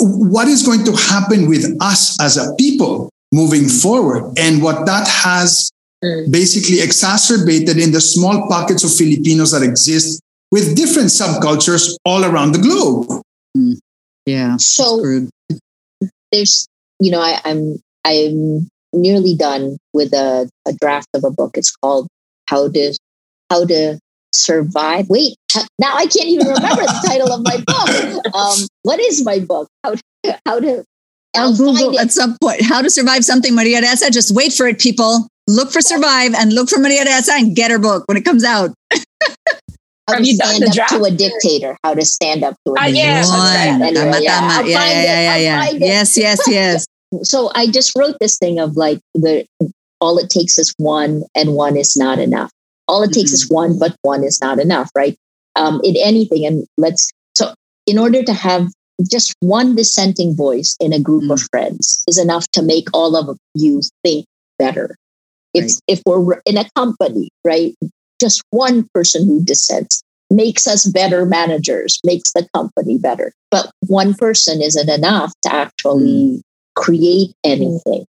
what 0.00 0.48
is 0.48 0.62
going 0.62 0.84
to 0.84 0.92
happen 0.92 1.46
with 1.48 1.76
us 1.80 2.18
as 2.22 2.36
a 2.36 2.54
people 2.56 3.10
moving 3.32 3.68
forward 3.68 4.32
and 4.38 4.62
what 4.62 4.86
that 4.86 5.06
has 5.08 5.70
Mm. 6.04 6.30
basically 6.30 6.80
exacerbated 6.80 7.78
in 7.78 7.90
the 7.90 8.00
small 8.00 8.46
pockets 8.48 8.84
of 8.84 8.92
Filipinos 8.92 9.52
that 9.52 9.62
exist 9.62 10.20
with 10.52 10.76
different 10.76 11.08
subcultures 11.08 11.96
all 12.04 12.24
around 12.26 12.52
the 12.52 12.58
globe. 12.58 13.22
Yeah. 14.26 14.56
so 14.58 14.98
Screwed. 14.98 15.30
There's, 16.34 16.66
you 17.00 17.10
know, 17.10 17.20
I, 17.20 17.40
I'm 17.44 17.76
I'm 18.04 18.68
nearly 18.92 19.34
done 19.34 19.78
with 19.92 20.12
a, 20.12 20.48
a 20.66 20.72
draft 20.74 21.08
of 21.14 21.24
a 21.24 21.30
book. 21.30 21.56
It's 21.56 21.74
called 21.76 22.08
How 22.48 22.68
to 22.68 22.98
How 23.50 23.64
to 23.64 23.98
Survive. 24.32 25.08
Wait, 25.08 25.36
now 25.78 25.94
I 25.94 26.06
can't 26.06 26.26
even 26.26 26.48
remember 26.48 26.82
the 26.82 27.04
title 27.06 27.32
of 27.32 27.42
my 27.44 27.56
book. 27.58 28.34
Um, 28.34 28.66
what 28.82 29.00
is 29.00 29.24
my 29.24 29.38
book? 29.38 29.68
How 29.84 29.94
to 29.94 30.40
How 30.46 30.60
to 30.60 30.84
I'll 31.36 31.48
I'll 31.48 31.56
Google 31.56 31.98
at 31.98 32.12
some 32.12 32.36
point 32.40 32.62
how 32.62 32.80
to 32.80 32.90
survive 32.90 33.24
something, 33.24 33.54
Maria 33.54 33.80
Ressa. 33.82 34.10
Just 34.10 34.34
wait 34.34 34.52
for 34.52 34.66
it, 34.66 34.78
people. 34.78 35.26
Look 35.46 35.70
for 35.70 35.80
survive 35.80 36.32
and 36.34 36.52
look 36.52 36.68
for 36.68 36.78
Maria 36.80 37.04
Ressa 37.04 37.30
and 37.30 37.54
get 37.54 37.70
her 37.70 37.78
book 37.78 38.04
when 38.06 38.16
it 38.16 38.24
comes 38.24 38.44
out. 38.44 38.72
how 40.06 40.14
Have 40.14 40.22
to 40.22 40.28
you 40.28 40.34
stand 40.36 40.62
the 40.62 40.66
up 40.68 40.72
draft? 40.74 40.92
to 40.92 41.04
a 41.04 41.10
dictator. 41.10 41.76
How 41.82 41.94
to 41.94 42.04
stand 42.04 42.44
up 42.44 42.54
to 42.66 42.72
a 42.72 42.76
Ah, 42.78 42.84
dictator. 42.86 42.96
yes, 42.96 43.30
that's 43.30 43.54
right. 43.54 43.72
One. 43.72 43.82
Anyway, 43.82 44.04
Tama, 44.04 44.20
yeah, 44.22 44.40
tama. 44.40 44.68
Yeah, 44.68 44.84
yeah, 44.86 45.02
yeah, 45.02 45.36
yeah, 45.36 45.70
yeah. 45.70 45.70
Yes, 45.86 46.16
yes, 46.18 46.40
yes. 46.48 46.86
so 47.22 47.50
I 47.54 47.66
just 47.68 47.96
wrote 47.96 48.16
this 48.20 48.38
thing 48.38 48.58
of 48.58 48.76
like 48.76 49.00
the 49.14 49.46
all 50.00 50.18
it 50.18 50.28
takes 50.30 50.58
is 50.58 50.74
one 50.78 51.22
and 51.34 51.54
one 51.54 51.76
is 51.76 51.96
not 51.96 52.18
enough. 52.18 52.50
All 52.86 53.02
it 53.02 53.12
takes 53.12 53.32
is 53.32 53.48
one, 53.48 53.78
but 53.78 53.96
one 54.02 54.22
is 54.24 54.40
not 54.42 54.58
enough, 54.58 54.90
right? 54.94 55.16
Um, 55.56 55.80
in 55.84 55.94
anything, 55.96 56.44
and 56.44 56.66
let's 56.76 57.10
so 57.34 57.54
in 57.86 57.98
order 57.98 58.22
to 58.22 58.32
have 58.34 58.68
just 59.10 59.32
one 59.40 59.74
dissenting 59.74 60.36
voice 60.36 60.76
in 60.80 60.92
a 60.92 61.00
group 61.00 61.30
of 61.30 61.40
friends 61.50 62.04
is 62.08 62.18
enough 62.18 62.46
to 62.52 62.62
make 62.62 62.88
all 62.92 63.16
of 63.16 63.38
you 63.54 63.80
think 64.04 64.26
better. 64.58 64.96
If 65.54 65.62
Right. 65.64 65.72
if 65.88 66.02
we're 66.04 66.40
in 66.44 66.58
a 66.58 66.68
company, 66.76 67.28
right, 67.44 67.74
just 68.20 68.42
one 68.50 68.88
person 68.94 69.26
who 69.26 69.44
dissents 69.44 70.02
makes 70.30 70.66
us 70.66 70.86
better 70.86 71.24
managers, 71.24 71.98
makes 72.04 72.32
the 72.32 72.46
company 72.54 72.98
better. 72.98 73.32
But 73.50 73.70
one 73.86 74.14
person 74.14 74.60
isn't 74.62 74.88
enough 74.88 75.32
to 75.42 75.54
actually 75.54 76.36
hmm. 76.36 76.82
create 76.82 77.34
anything 77.44 78.04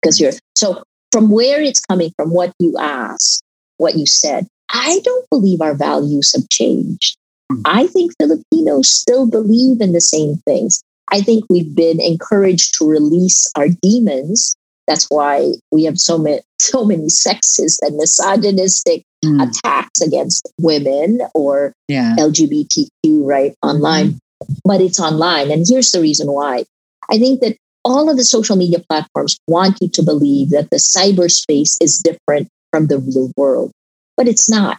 because 0.00 0.20
you're 0.20 0.32
so 0.56 0.82
from 1.12 1.30
where 1.30 1.62
it's 1.62 1.80
coming 1.80 2.10
from, 2.16 2.30
what 2.30 2.52
you 2.58 2.76
asked, 2.78 3.42
what 3.78 3.96
you 3.96 4.06
said. 4.06 4.46
I 4.72 5.00
don't 5.04 5.28
believe 5.30 5.60
our 5.60 5.74
values 5.74 6.34
have 6.34 6.48
changed. 6.48 7.16
Hmm. 7.52 7.62
I 7.64 7.86
think 7.86 8.12
Filipinos 8.20 8.90
still 8.90 9.28
believe 9.28 9.80
in 9.80 9.92
the 9.92 10.00
same 10.00 10.36
things. 10.46 10.82
I 11.12 11.20
think 11.20 11.44
we've 11.48 11.74
been 11.74 12.00
encouraged 12.00 12.74
to 12.78 12.88
release 12.88 13.50
our 13.56 13.68
demons. 13.68 14.56
That's 14.88 15.06
why 15.08 15.52
we 15.70 15.84
have 15.84 15.98
so 15.98 16.18
many, 16.18 16.40
so 16.60 16.84
many 16.84 17.06
sexist 17.06 17.78
and 17.82 17.96
misogynistic 17.96 19.05
Mm, 19.24 19.48
attacks 19.48 20.00
against 20.02 20.46
women 20.60 21.20
or 21.34 21.72
yeah. 21.88 22.14
LGBTQ 22.18 22.88
right 23.24 23.54
online, 23.62 24.18
but 24.64 24.80
it's 24.80 25.00
online. 25.00 25.50
And 25.50 25.64
here's 25.66 25.90
the 25.90 26.00
reason 26.02 26.30
why. 26.30 26.64
I 27.10 27.18
think 27.18 27.40
that 27.40 27.56
all 27.84 28.10
of 28.10 28.16
the 28.16 28.24
social 28.24 28.56
media 28.56 28.78
platforms 28.90 29.38
want 29.48 29.78
you 29.80 29.88
to 29.88 30.02
believe 30.02 30.50
that 30.50 30.68
the 30.70 30.76
cyberspace 30.76 31.76
is 31.80 32.02
different 32.04 32.48
from 32.70 32.88
the 32.88 32.98
real 32.98 33.32
world, 33.36 33.70
but 34.16 34.28
it's 34.28 34.50
not. 34.50 34.78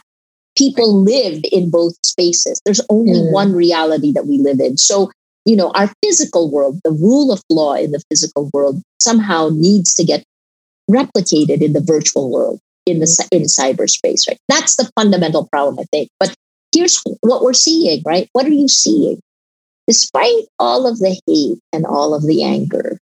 People 0.56 1.02
live 1.02 1.42
in 1.50 1.70
both 1.70 1.94
spaces. 2.04 2.60
There's 2.64 2.80
only 2.90 3.18
Mm. 3.18 3.32
one 3.32 3.52
reality 3.54 4.12
that 4.12 4.26
we 4.26 4.38
live 4.38 4.60
in. 4.60 4.76
So, 4.76 5.10
you 5.46 5.56
know, 5.56 5.70
our 5.70 5.90
physical 6.04 6.50
world, 6.50 6.78
the 6.84 6.92
rule 6.92 7.32
of 7.32 7.40
law 7.50 7.74
in 7.74 7.90
the 7.90 8.02
physical 8.10 8.50
world 8.52 8.82
somehow 9.00 9.50
needs 9.52 9.94
to 9.94 10.04
get 10.04 10.22
replicated 10.90 11.60
in 11.60 11.72
the 11.72 11.80
virtual 11.80 12.30
world 12.30 12.60
in 12.88 13.00
the 13.00 13.28
in 13.30 13.42
cyberspace 13.42 14.26
right 14.28 14.38
that's 14.48 14.76
the 14.76 14.90
fundamental 14.96 15.46
problem 15.46 15.78
i 15.78 15.84
think 15.92 16.08
but 16.18 16.34
here's 16.72 17.02
what 17.20 17.42
we're 17.42 17.52
seeing, 17.52 18.02
right? 18.04 18.28
What 18.32 18.46
are 18.46 18.50
you 18.50 18.68
seeing? 18.68 19.20
Despite 19.86 20.44
all 20.58 20.86
of 20.86 20.98
the 20.98 21.18
hate 21.26 21.58
and 21.72 21.86
all 21.86 22.14
of 22.14 22.26
the 22.26 22.42
anger, 22.42 22.98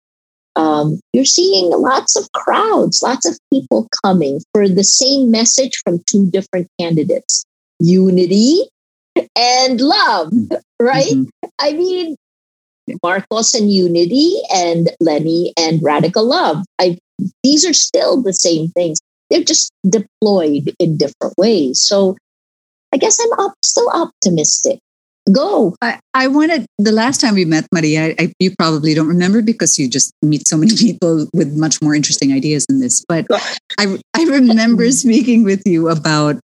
um, 0.56 1.00
you're 1.14 1.26
seeing 1.26 1.72
lots 1.72 2.16
of 2.16 2.32
crowds, 2.34 3.02
lots 3.02 3.28
of 3.28 3.38
people 3.52 3.88
coming 4.04 4.40
for 4.54 4.70
the 4.70 4.84
same 4.84 5.32
message 5.32 5.82
from 5.84 6.02
two 6.08 6.30
different 6.30 6.68
candidates 6.80 7.44
unity 7.80 8.62
and 9.36 9.82
love, 9.82 10.32
right? 10.80 11.08
Mm-hmm. 11.08 11.50
I 11.60 11.74
mean, 11.74 12.16
Marcos 13.04 13.54
and 13.54 13.72
unity 13.72 14.38
and 14.54 14.92
Leni 15.02 15.54
and 15.58 15.82
radical 15.84 16.24
love. 16.24 16.64
I, 16.80 17.00
these 17.44 17.66
are 17.66 17.74
still 17.74 18.22
the 18.22 18.32
same 18.32 18.70
things. 18.70 19.00
They're 19.30 19.44
just 19.44 19.72
deployed 19.88 20.74
in 20.80 20.98
different 20.98 21.34
ways. 21.38 21.82
So 21.82 22.16
I 22.94 22.98
guess 22.98 23.20
I'm 23.20 23.46
up, 23.46 23.54
still 23.64 23.90
optimistic. 23.90 24.80
Go. 25.32 25.76
I, 25.82 26.00
I 26.14 26.28
wanted 26.28 26.68
the 26.78 26.92
last 26.92 27.20
time 27.20 27.34
we 27.34 27.46
met, 27.46 27.66
Maria. 27.74 28.14
I, 28.20 28.32
you 28.40 28.54
probably 28.58 28.94
don't 28.94 29.08
remember 29.08 29.42
because 29.42 29.80
you 29.80 29.90
just 29.90 30.12
meet 30.22 30.48
so 30.48 30.56
many 30.56 30.76
people 30.78 31.28
with 31.34 31.58
much 31.58 31.82
more 31.82 31.96
interesting 31.96 32.32
ideas 32.32 32.66
than 32.68 32.80
this. 32.80 33.04
But 33.08 33.26
I, 33.80 33.98
I 34.14 34.24
remember 34.24 34.90
speaking 34.92 35.44
with 35.44 35.64
you 35.66 35.90
about 35.90 36.40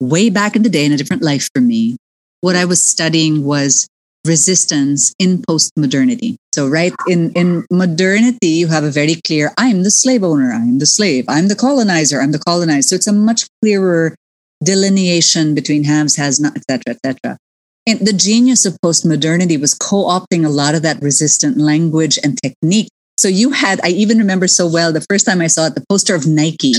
way 0.00 0.28
back 0.28 0.54
in 0.54 0.62
the 0.62 0.68
day 0.68 0.84
in 0.84 0.92
a 0.92 0.96
different 0.96 1.22
life 1.22 1.48
for 1.54 1.60
me. 1.60 1.96
What 2.42 2.56
I 2.56 2.66
was 2.66 2.82
studying 2.82 3.44
was 3.44 3.88
resistance 4.26 5.14
in 5.18 5.42
post-modernity. 5.42 6.36
So 6.54 6.68
right 6.68 6.92
in, 7.08 7.32
in 7.32 7.64
modernity, 7.70 8.48
you 8.48 8.68
have 8.68 8.84
a 8.84 8.90
very 8.90 9.16
clear, 9.26 9.52
I'm 9.56 9.82
the 9.82 9.90
slave 9.90 10.22
owner, 10.22 10.52
I'm 10.52 10.78
the 10.78 10.86
slave, 10.86 11.24
I'm 11.28 11.48
the 11.48 11.56
colonizer, 11.56 12.20
I'm 12.20 12.32
the 12.32 12.38
colonized. 12.38 12.88
So 12.88 12.96
it's 12.96 13.06
a 13.06 13.12
much 13.12 13.46
clearer 13.62 14.14
delineation 14.62 15.54
between 15.54 15.84
haves, 15.84 16.16
has 16.16 16.38
not, 16.38 16.56
etc., 16.56 16.94
etc. 16.94 17.38
And 17.86 18.00
the 18.00 18.12
genius 18.12 18.66
of 18.66 18.76
post-modernity 18.82 19.56
was 19.56 19.74
co-opting 19.74 20.44
a 20.44 20.50
lot 20.50 20.74
of 20.74 20.82
that 20.82 21.00
resistant 21.00 21.56
language 21.56 22.18
and 22.22 22.38
technique. 22.42 22.88
So 23.16 23.28
you 23.28 23.50
had, 23.50 23.80
I 23.82 23.88
even 23.88 24.18
remember 24.18 24.48
so 24.48 24.70
well 24.70 24.92
the 24.92 25.04
first 25.08 25.26
time 25.26 25.40
I 25.40 25.46
saw 25.46 25.66
it, 25.66 25.74
the 25.74 25.84
poster 25.88 26.14
of 26.14 26.26
Nike. 26.26 26.74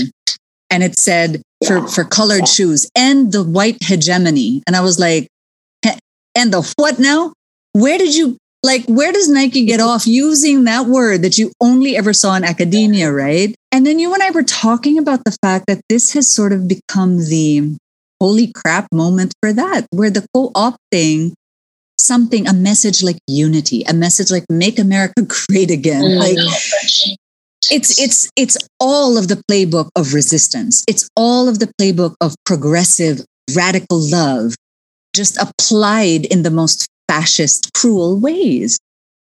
And 0.70 0.82
it 0.82 0.98
said 0.98 1.42
for, 1.66 1.86
for 1.86 2.04
colored 2.04 2.48
shoes 2.48 2.88
and 2.96 3.30
the 3.30 3.44
white 3.44 3.76
hegemony. 3.82 4.62
And 4.66 4.74
I 4.74 4.80
was 4.80 4.98
like, 4.98 5.28
and 6.34 6.52
the 6.52 6.72
what 6.76 6.98
now? 6.98 7.32
Where 7.72 7.98
did 7.98 8.14
you 8.14 8.36
like 8.62 8.84
where 8.86 9.12
does 9.12 9.28
Nike 9.28 9.64
get 9.64 9.80
off 9.90 10.06
using 10.06 10.64
that 10.64 10.86
word 10.86 11.22
that 11.22 11.38
you 11.38 11.52
only 11.60 11.96
ever 11.96 12.12
saw 12.12 12.34
in 12.34 12.44
academia, 12.44 13.12
right? 13.12 13.54
And 13.70 13.86
then 13.86 13.98
you 13.98 14.12
and 14.12 14.22
I 14.22 14.30
were 14.30 14.42
talking 14.42 14.98
about 14.98 15.24
the 15.24 15.36
fact 15.42 15.66
that 15.66 15.80
this 15.88 16.12
has 16.12 16.32
sort 16.32 16.52
of 16.52 16.68
become 16.68 17.18
the 17.18 17.76
holy 18.20 18.52
crap 18.52 18.86
moment 18.92 19.32
for 19.42 19.52
that, 19.52 19.86
where 19.90 20.10
the 20.10 20.24
co-opting 20.34 21.32
something, 21.98 22.46
a 22.46 22.52
message 22.52 23.02
like 23.02 23.18
unity, 23.26 23.82
a 23.88 23.94
message 23.94 24.30
like 24.30 24.44
make 24.48 24.78
America 24.78 25.26
great 25.48 25.70
again. 25.70 26.04
Mm. 26.04 26.18
Like 26.18 27.18
it's 27.70 27.98
it's 28.00 28.28
it's 28.36 28.58
all 28.80 29.16
of 29.16 29.28
the 29.28 29.42
playbook 29.50 29.88
of 29.96 30.12
resistance. 30.14 30.84
It's 30.88 31.08
all 31.16 31.48
of 31.48 31.58
the 31.58 31.72
playbook 31.80 32.14
of 32.20 32.34
progressive 32.44 33.24
radical 33.56 33.98
love 33.98 34.54
just 35.14 35.36
applied 35.40 36.26
in 36.26 36.42
the 36.42 36.50
most 36.50 36.86
fascist, 37.08 37.72
cruel 37.74 38.18
ways. 38.18 38.78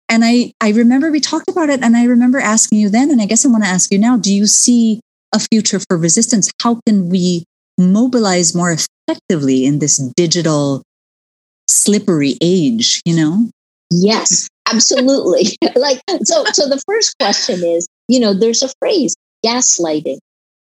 And 0.09 0.25
I, 0.25 0.53
I 0.61 0.71
remember 0.71 1.11
we 1.11 1.21
talked 1.21 1.49
about 1.49 1.71
it, 1.71 1.83
and 1.83 1.97
I 1.97 2.05
remember 2.05 2.39
asking 2.39 2.79
you 2.79 2.89
then, 2.89 3.11
and 3.11 3.21
I 3.21 3.27
guess 3.27 3.45
I 3.45 3.49
want 3.49 3.65
to 3.65 3.71
ask 3.71 3.91
you 3.93 3.99
now 3.99 4.17
do 4.17 4.33
you 4.33 4.47
see 4.47 5.01
a 5.33 5.41
future 5.41 5.81
for 5.89 5.97
resistance? 5.97 6.51
How 6.63 6.81
can 6.87 7.09
we 7.09 7.45
mobilize 7.79 8.55
more 8.55 8.77
effectively 9.09 9.65
in 9.65 9.79
this 9.79 9.99
digital, 10.17 10.83
slippery 11.69 12.37
age, 12.41 13.01
you 13.05 13.17
know? 13.17 13.51
Yes, 13.91 14.49
absolutely. 14.71 15.57
like, 15.77 16.01
so, 16.23 16.45
so 16.53 16.69
the 16.69 16.83
first 16.87 17.17
question 17.19 17.65
is 17.65 17.87
you 18.09 18.21
know, 18.21 18.35
there's 18.35 18.63
a 18.63 18.69
phrase 18.79 19.15
gaslighting. 19.45 20.19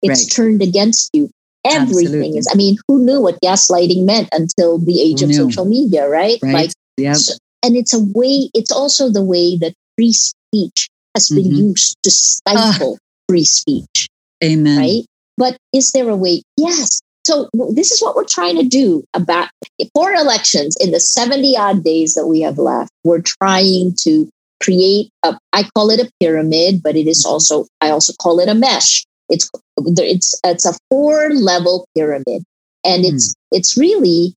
It's 0.02 0.24
right. 0.24 0.32
turned 0.32 0.62
against 0.62 1.10
you 1.14 1.30
everything 1.66 2.08
Absolutely. 2.08 2.38
is. 2.38 2.50
I 2.52 2.56
mean, 2.56 2.78
who 2.88 3.04
knew 3.04 3.22
what 3.22 3.40
gaslighting 3.44 4.06
meant 4.06 4.30
until 4.32 4.78
the 4.80 5.02
age 5.02 5.22
of 5.22 5.34
social 5.34 5.66
media, 5.66 6.08
right? 6.08 6.40
right. 6.42 6.54
Like, 6.54 6.72
yep. 6.98 7.16
So, 7.16 7.34
and 7.64 7.76
it's 7.76 7.94
a 7.94 8.00
way. 8.00 8.50
It's 8.54 8.72
also 8.72 9.10
the 9.10 9.24
way 9.24 9.58
that 9.58 9.74
free 9.98 10.14
speech 10.14 10.90
has 11.16 11.30
been 11.30 11.46
mm-hmm. 11.46 11.74
used 11.74 11.98
to 12.04 12.12
stifle 12.12 12.98
ah. 13.00 13.06
free 13.30 13.44
speech. 13.44 14.08
Amen. 14.44 14.78
Right. 14.78 15.06
But 15.38 15.58
is 15.74 15.92
there 15.92 16.10
a 16.10 16.16
way? 16.16 16.42
Yes. 16.58 17.02
So 17.26 17.50
this 17.74 17.92
is 17.92 18.02
what 18.02 18.16
we're 18.16 18.24
trying 18.24 18.56
to 18.58 18.64
do 18.64 19.04
about 19.14 19.50
for 19.94 20.14
elections 20.14 20.78
in 20.80 20.92
the 20.92 21.00
70 21.00 21.58
odd 21.58 21.84
days 21.84 22.14
that 22.14 22.26
we 22.26 22.42
have 22.42 22.58
left. 22.58 22.90
We're 23.04 23.22
trying 23.22 23.96
to 24.04 24.30
create 24.64 25.10
a, 25.24 25.38
I 25.52 25.64
call 25.76 25.90
it 25.90 26.00
a 26.00 26.10
pyramid, 26.22 26.82
but 26.82 26.96
it 26.96 27.08
is 27.08 27.26
mm-hmm. 27.26 27.34
also, 27.34 27.66
I 27.82 27.90
also 27.90 28.14
call 28.22 28.40
it 28.40 28.48
a 28.48 28.56
mesh 28.56 29.06
it's 29.30 29.50
it's 29.78 30.40
it's 30.44 30.66
a 30.66 30.74
four 30.90 31.30
level 31.32 31.88
pyramid, 31.96 32.44
and 32.84 33.06
it's 33.06 33.34
mm. 33.34 33.36
it's 33.52 33.78
really 33.78 34.34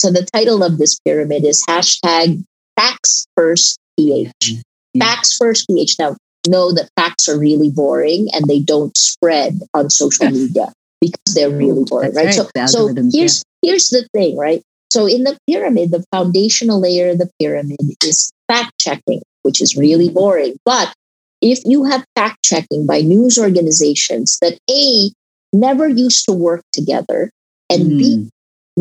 so 0.00 0.10
the 0.10 0.26
title 0.32 0.62
of 0.62 0.78
this 0.78 0.98
pyramid 1.00 1.44
is 1.44 1.64
hashtag 1.68 2.42
facts 2.76 3.26
first 3.36 3.78
ph. 3.98 4.30
Mm. 4.44 4.62
Facts 4.98 5.36
first 5.36 5.66
ph. 5.68 5.96
Now 5.98 6.16
know 6.48 6.72
that 6.72 6.88
facts 6.96 7.28
are 7.28 7.38
really 7.38 7.70
boring 7.70 8.28
and 8.32 8.46
they 8.46 8.60
don't 8.60 8.96
spread 8.96 9.60
on 9.74 9.90
social 9.90 10.30
media 10.30 10.72
because 11.00 11.34
they're 11.34 11.50
really 11.50 11.84
boring, 11.84 12.14
right? 12.14 12.26
right? 12.26 12.34
So 12.34 12.48
so 12.66 12.94
here's 13.12 13.44
yeah. 13.62 13.70
here's 13.70 13.88
the 13.90 14.06
thing, 14.12 14.36
right? 14.36 14.62
So 14.90 15.06
in 15.06 15.24
the 15.24 15.38
pyramid, 15.48 15.92
the 15.92 16.04
foundational 16.12 16.80
layer 16.80 17.10
of 17.10 17.18
the 17.18 17.30
pyramid 17.38 17.78
is 18.04 18.32
fact 18.48 18.72
checking, 18.80 19.22
which 19.42 19.60
is 19.60 19.76
really 19.76 20.08
boring, 20.08 20.56
but 20.64 20.92
if 21.40 21.60
you 21.64 21.84
have 21.84 22.04
fact 22.16 22.42
checking 22.44 22.86
by 22.86 23.00
news 23.00 23.38
organizations 23.38 24.38
that 24.42 24.58
A, 24.70 25.10
never 25.52 25.88
used 25.88 26.24
to 26.26 26.32
work 26.32 26.62
together, 26.72 27.30
and 27.70 27.92
mm. 27.92 27.98
B, 27.98 28.16
hmm. 28.16 28.28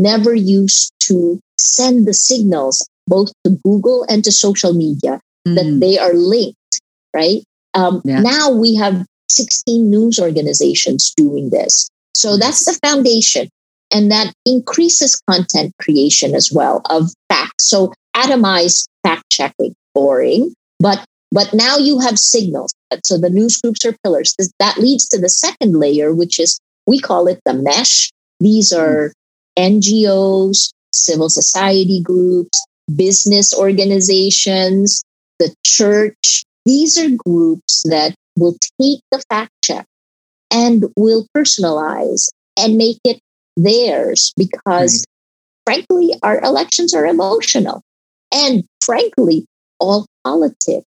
never 0.01 0.33
used 0.33 0.91
to 1.01 1.39
send 1.57 2.07
the 2.07 2.13
signals 2.13 2.87
both 3.07 3.31
to 3.43 3.57
Google 3.63 4.05
and 4.09 4.23
to 4.23 4.31
social 4.31 4.73
media 4.73 5.19
mm. 5.47 5.55
that 5.55 5.65
hmm. 5.65 5.79
they 5.79 5.97
are 5.97 6.13
linked, 6.13 6.57
right? 7.13 7.41
Um, 7.73 8.01
yeah. 8.03 8.19
Now 8.19 8.49
we 8.51 8.75
have 8.75 9.05
16 9.29 9.89
news 9.89 10.19
organizations 10.19 11.13
doing 11.15 11.51
this. 11.51 11.89
So 12.13 12.37
that's 12.37 12.65
the 12.65 12.77
foundation. 12.85 13.49
And 13.91 14.11
that 14.11 14.33
increases 14.45 15.19
content 15.29 15.73
creation 15.81 16.35
as 16.35 16.51
well 16.51 16.81
of 16.89 17.09
facts. 17.29 17.69
So 17.69 17.93
atomized 18.15 18.87
fact 19.03 19.23
checking, 19.31 19.73
boring, 19.95 20.53
but 20.79 21.03
but 21.31 21.53
now 21.53 21.77
you 21.77 21.99
have 21.99 22.17
signals. 22.17 22.73
So 23.03 23.17
the 23.17 23.29
news 23.29 23.57
groups 23.61 23.85
are 23.85 23.95
pillars. 24.03 24.35
That 24.59 24.77
leads 24.77 25.07
to 25.09 25.19
the 25.19 25.29
second 25.29 25.75
layer, 25.75 26.13
which 26.13 26.39
is 26.39 26.59
we 26.87 26.99
call 26.99 27.27
it 27.27 27.39
the 27.45 27.53
mesh. 27.53 28.09
These 28.39 28.73
hmm. 28.73 28.81
are 28.81 29.13
NGOs, 29.57 30.71
civil 30.91 31.29
society 31.29 32.01
groups, 32.01 32.65
business 32.95 33.53
organizations, 33.53 35.03
the 35.39 35.53
church. 35.65 36.43
These 36.65 36.97
are 36.97 37.09
groups 37.09 37.83
that 37.89 38.15
will 38.37 38.55
take 38.81 39.01
the 39.11 39.23
fact 39.29 39.51
check 39.63 39.85
and 40.51 40.85
will 40.95 41.27
personalize 41.35 42.29
and 42.57 42.77
make 42.77 42.99
it 43.03 43.19
theirs 43.55 44.33
because, 44.35 45.05
right. 45.67 45.85
frankly, 45.87 46.13
our 46.23 46.41
elections 46.41 46.93
are 46.93 47.05
emotional. 47.05 47.81
And 48.33 48.63
frankly, 48.83 49.45
all 49.79 50.05
politics 50.23 50.85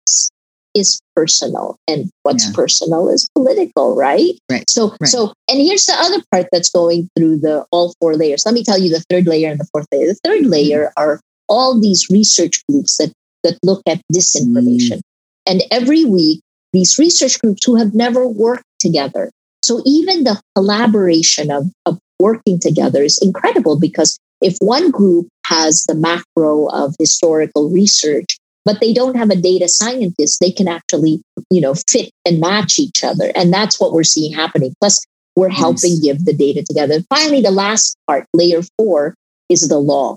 is 0.77 1.01
personal 1.17 1.77
and 1.89 2.11
what's 2.23 2.47
yeah. 2.47 2.53
personal 2.55 3.09
is 3.09 3.29
political 3.35 3.97
right 3.97 4.35
right 4.51 4.69
so 4.69 4.95
right. 5.01 5.09
so 5.09 5.33
and 5.49 5.61
here's 5.61 5.87
the 5.87 5.95
other 5.97 6.23
part 6.31 6.47
that's 6.53 6.69
going 6.69 7.09
through 7.17 7.39
the 7.39 7.65
all 7.73 7.95
four 7.99 8.15
layers 8.15 8.45
let 8.45 8.55
me 8.55 8.63
tell 8.63 8.79
you 8.79 8.91
the 8.91 9.03
third 9.09 9.27
layer 9.27 9.51
and 9.51 9.59
the 9.59 9.67
fourth 9.73 9.87
layer 9.93 10.07
the 10.07 10.21
third 10.23 10.43
mm-hmm. 10.43 10.51
layer 10.51 10.93
are 10.97 11.21
all 11.49 11.81
these 11.81 12.07
research 12.11 12.63
groups 12.69 12.99
that 12.99 13.13
that 13.43 13.59
look 13.63 13.81
at 13.89 14.01
disinformation 14.13 15.01
mm-hmm. 15.01 15.51
and 15.53 15.63
every 15.71 16.05
week 16.05 16.41
these 16.73 16.99
research 16.99 17.41
groups 17.41 17.65
who 17.65 17.77
have 17.77 17.95
never 17.95 18.29
worked 18.29 18.65
together 18.79 19.31
so 19.63 19.83
even 19.87 20.25
the 20.25 20.41
collaboration 20.55 21.51
of, 21.51 21.65
of 21.87 21.99
working 22.21 22.61
together 22.61 23.03
is 23.03 23.19
incredible 23.23 23.81
because 23.81 24.19
if 24.43 24.57
one 24.61 24.91
group 24.91 25.27
has 25.47 25.85
the 25.89 25.95
macro 25.95 26.67
of 26.69 26.95
historical 26.99 27.71
research 27.71 28.37
but 28.67 28.81
they 28.81 28.93
don't 28.93 29.17
have 29.17 29.31
a 29.31 29.37
data 29.37 29.69
scientist 29.69 30.39
they 30.41 30.51
can 30.51 30.69
actually 30.69 31.23
you 31.51 31.61
know 31.61 31.75
fit 31.89 32.11
and 32.27 32.41
match 32.41 32.79
each 32.79 33.03
other 33.03 33.31
and 33.35 33.53
that's 33.53 33.81
what 33.81 33.93
we're 33.93 34.05
seeing 34.05 34.33
happening 34.33 34.75
plus 34.81 35.01
we're 35.37 35.49
nice. 35.49 35.59
helping 35.59 36.01
give 36.03 36.25
the 36.25 36.35
data 36.35 36.63
together 36.63 37.01
finally 37.09 37.41
the 37.41 37.51
last 37.51 37.97
part 38.07 38.27
layer 38.35 38.61
four 38.77 39.15
is 39.49 39.69
the 39.69 39.79
law 39.79 40.17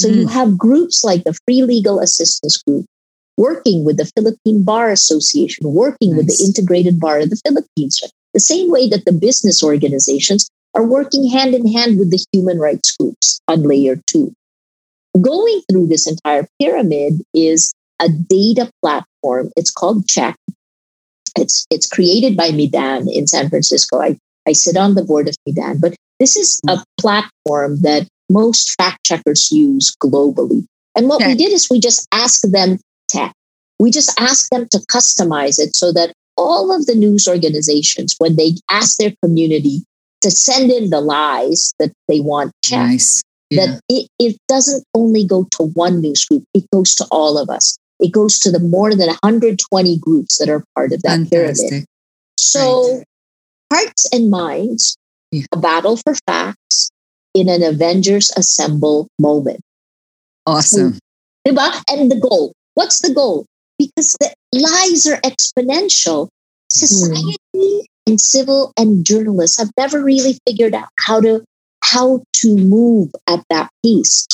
so 0.00 0.08
mm. 0.08 0.16
you 0.16 0.26
have 0.26 0.58
groups 0.58 1.04
like 1.04 1.24
the 1.24 1.38
free 1.46 1.62
legal 1.62 2.00
assistance 2.00 2.60
group 2.66 2.84
working 3.38 3.84
with 3.84 3.96
the 3.96 4.10
philippine 4.16 4.64
bar 4.64 4.90
association 4.90 5.72
working 5.72 6.10
nice. 6.10 6.18
with 6.18 6.26
the 6.26 6.44
integrated 6.44 6.98
bar 7.00 7.20
of 7.20 7.30
the 7.30 7.40
philippines 7.46 8.02
the 8.34 8.40
same 8.40 8.70
way 8.70 8.88
that 8.88 9.04
the 9.04 9.12
business 9.12 9.62
organizations 9.62 10.50
are 10.74 10.86
working 10.86 11.28
hand 11.28 11.54
in 11.54 11.66
hand 11.72 11.98
with 11.98 12.10
the 12.10 12.24
human 12.32 12.58
rights 12.58 12.96
groups 12.96 13.40
on 13.48 13.62
layer 13.62 13.96
two. 14.06 14.32
Going 15.20 15.62
through 15.70 15.88
this 15.88 16.06
entire 16.06 16.46
pyramid 16.60 17.22
is 17.34 17.72
a 18.00 18.08
data 18.08 18.70
platform. 18.82 19.50
It's 19.56 19.70
called 19.70 20.06
Check. 20.08 20.36
It's 21.36 21.66
it's 21.70 21.86
created 21.86 22.36
by 22.36 22.50
Meedan 22.50 23.06
in 23.12 23.26
San 23.26 23.48
Francisco. 23.48 24.00
I, 24.00 24.16
I 24.46 24.52
sit 24.52 24.76
on 24.76 24.94
the 24.94 25.04
board 25.04 25.28
of 25.28 25.36
Meedan, 25.48 25.80
but 25.80 25.94
this 26.18 26.36
is 26.36 26.60
a 26.68 26.76
mm. 26.76 26.84
platform 27.00 27.80
that 27.82 28.08
most 28.28 28.74
fact 28.76 29.04
checkers 29.04 29.50
use 29.50 29.94
globally. 30.02 30.64
And 30.96 31.08
what 31.08 31.24
we 31.24 31.34
did 31.34 31.52
is 31.52 31.68
we 31.70 31.80
just 31.80 32.06
asked 32.12 32.50
them 32.50 32.78
tech. 33.08 33.32
We 33.78 33.90
just 33.90 34.18
asked 34.20 34.50
them 34.50 34.66
to 34.72 34.78
customize 34.90 35.60
it 35.60 35.76
so 35.76 35.92
that 35.92 36.12
all 36.36 36.74
of 36.74 36.86
the 36.86 36.94
news 36.94 37.28
organizations, 37.28 38.14
when 38.18 38.36
they 38.36 38.54
ask 38.70 38.96
their 38.98 39.12
community 39.24 39.84
to 40.22 40.30
send 40.30 40.70
in 40.70 40.90
the 40.90 41.00
lies 41.00 41.72
that 41.78 41.92
they 42.08 42.20
want 42.20 42.52
checked, 42.64 42.88
nice. 42.88 43.22
Yeah. 43.50 43.66
that 43.66 43.80
it, 43.88 44.08
it 44.18 44.36
doesn't 44.48 44.84
only 44.94 45.26
go 45.26 45.46
to 45.52 45.64
one 45.74 46.00
news 46.00 46.24
group, 46.24 46.44
it 46.54 46.64
goes 46.72 46.94
to 46.96 47.06
all 47.10 47.38
of 47.38 47.48
us. 47.48 47.78
It 48.00 48.12
goes 48.12 48.38
to 48.40 48.50
the 48.50 48.60
more 48.60 48.90
than 48.90 49.08
120 49.08 49.98
groups 49.98 50.38
that 50.38 50.48
are 50.48 50.64
part 50.74 50.92
of 50.92 51.02
that 51.02 51.08
Fantastic. 51.08 51.68
pyramid. 51.68 51.86
So, 52.38 52.98
right. 52.98 53.04
hearts 53.72 54.08
and 54.12 54.30
minds, 54.30 54.96
yeah. 55.32 55.46
a 55.52 55.58
battle 55.58 55.96
for 55.96 56.14
facts 56.26 56.90
in 57.34 57.48
an 57.48 57.62
Avengers 57.62 58.30
Assemble 58.36 59.08
moment. 59.18 59.60
Awesome. 60.46 60.98
And 61.44 62.10
the 62.10 62.20
goal. 62.20 62.52
What's 62.74 63.00
the 63.00 63.12
goal? 63.12 63.46
Because 63.78 64.16
the 64.20 64.32
lies 64.52 65.06
are 65.06 65.20
exponential. 65.22 66.28
Society 66.70 67.36
mm. 67.56 67.80
and 68.06 68.20
civil 68.20 68.72
and 68.76 69.04
journalists 69.04 69.58
have 69.58 69.70
never 69.78 70.02
really 70.02 70.38
figured 70.46 70.74
out 70.74 70.88
how 70.98 71.20
to 71.20 71.42
how 71.82 72.22
to 72.34 72.56
move 72.56 73.10
at 73.26 73.42
that 73.50 73.70
pace 73.84 74.26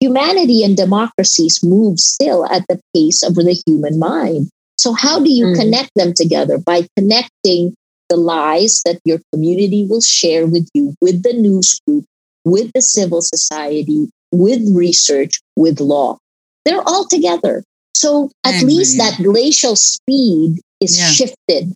humanity 0.00 0.64
and 0.64 0.76
democracies 0.76 1.60
move 1.62 2.00
still 2.00 2.46
at 2.46 2.64
the 2.68 2.80
pace 2.94 3.22
of 3.22 3.34
the 3.34 3.62
human 3.66 3.98
mind. 3.98 4.48
So, 4.78 4.94
how 4.94 5.20
do 5.20 5.30
you 5.30 5.46
mm. 5.46 5.56
connect 5.56 5.90
them 5.94 6.14
together? 6.14 6.58
By 6.58 6.86
connecting 6.96 7.74
the 8.08 8.16
lies 8.16 8.80
that 8.84 8.98
your 9.04 9.20
community 9.32 9.86
will 9.88 10.00
share 10.00 10.46
with 10.46 10.68
you, 10.74 10.94
with 11.00 11.22
the 11.22 11.34
news 11.34 11.78
group, 11.86 12.04
with 12.44 12.72
the 12.74 12.82
civil 12.82 13.20
society, 13.20 14.08
with 14.32 14.62
research, 14.74 15.38
with 15.54 15.80
law. 15.80 16.16
They're 16.64 16.82
all 16.82 17.06
together. 17.06 17.62
So, 17.94 18.30
at 18.44 18.62
least 18.62 18.96
that 18.96 19.18
glacial 19.22 19.76
speed 19.76 20.60
is 20.80 20.98
yeah. 20.98 21.06
shifted 21.08 21.74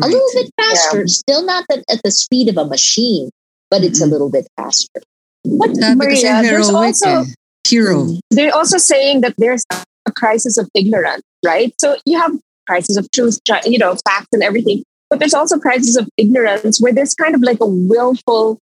right. 0.00 0.04
a 0.04 0.06
little 0.06 0.30
bit 0.32 0.50
faster, 0.58 1.00
yeah. 1.00 1.06
still 1.06 1.44
not 1.44 1.64
at 1.70 2.00
the 2.02 2.10
speed 2.10 2.48
of 2.48 2.56
a 2.56 2.64
machine, 2.64 3.28
but 3.70 3.82
it's 3.82 4.00
mm-hmm. 4.00 4.08
a 4.08 4.12
little 4.12 4.30
bit 4.30 4.46
faster. 4.56 5.00
But 5.44 5.70
Maria, 5.96 6.42
there's 6.42 6.68
also 6.68 7.24
hero. 7.66 8.08
They're 8.30 8.54
also 8.54 8.78
saying 8.78 9.20
that 9.22 9.34
there's 9.38 9.64
a 10.06 10.12
crisis 10.12 10.58
of 10.58 10.68
ignorance, 10.74 11.22
right? 11.44 11.72
So 11.78 11.96
you 12.04 12.18
have 12.18 12.32
crisis 12.66 12.96
of 12.96 13.10
truth, 13.12 13.40
you 13.64 13.78
know, 13.78 13.96
facts 14.06 14.28
and 14.32 14.42
everything, 14.42 14.82
but 15.10 15.18
there's 15.18 15.34
also 15.34 15.58
crisis 15.58 15.96
of 15.96 16.08
ignorance 16.16 16.80
where 16.80 16.92
there's 16.92 17.14
kind 17.14 17.34
of 17.34 17.42
like 17.42 17.58
a 17.60 17.66
willful, 17.66 18.58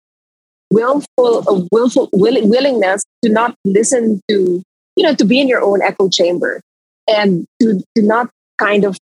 willful, 0.70 1.48
a 1.48 1.68
willful 1.70 2.08
will, 2.12 2.48
willingness 2.48 3.02
to 3.24 3.30
not 3.30 3.54
listen 3.64 4.20
to, 4.28 4.62
you 4.96 5.04
know, 5.04 5.14
to 5.14 5.24
be 5.24 5.40
in 5.40 5.48
your 5.48 5.62
own 5.62 5.82
echo 5.82 6.08
chamber 6.08 6.60
and 7.08 7.44
to, 7.60 7.80
to 7.96 8.02
not 8.02 8.28
kind 8.58 8.84
of 8.84 8.98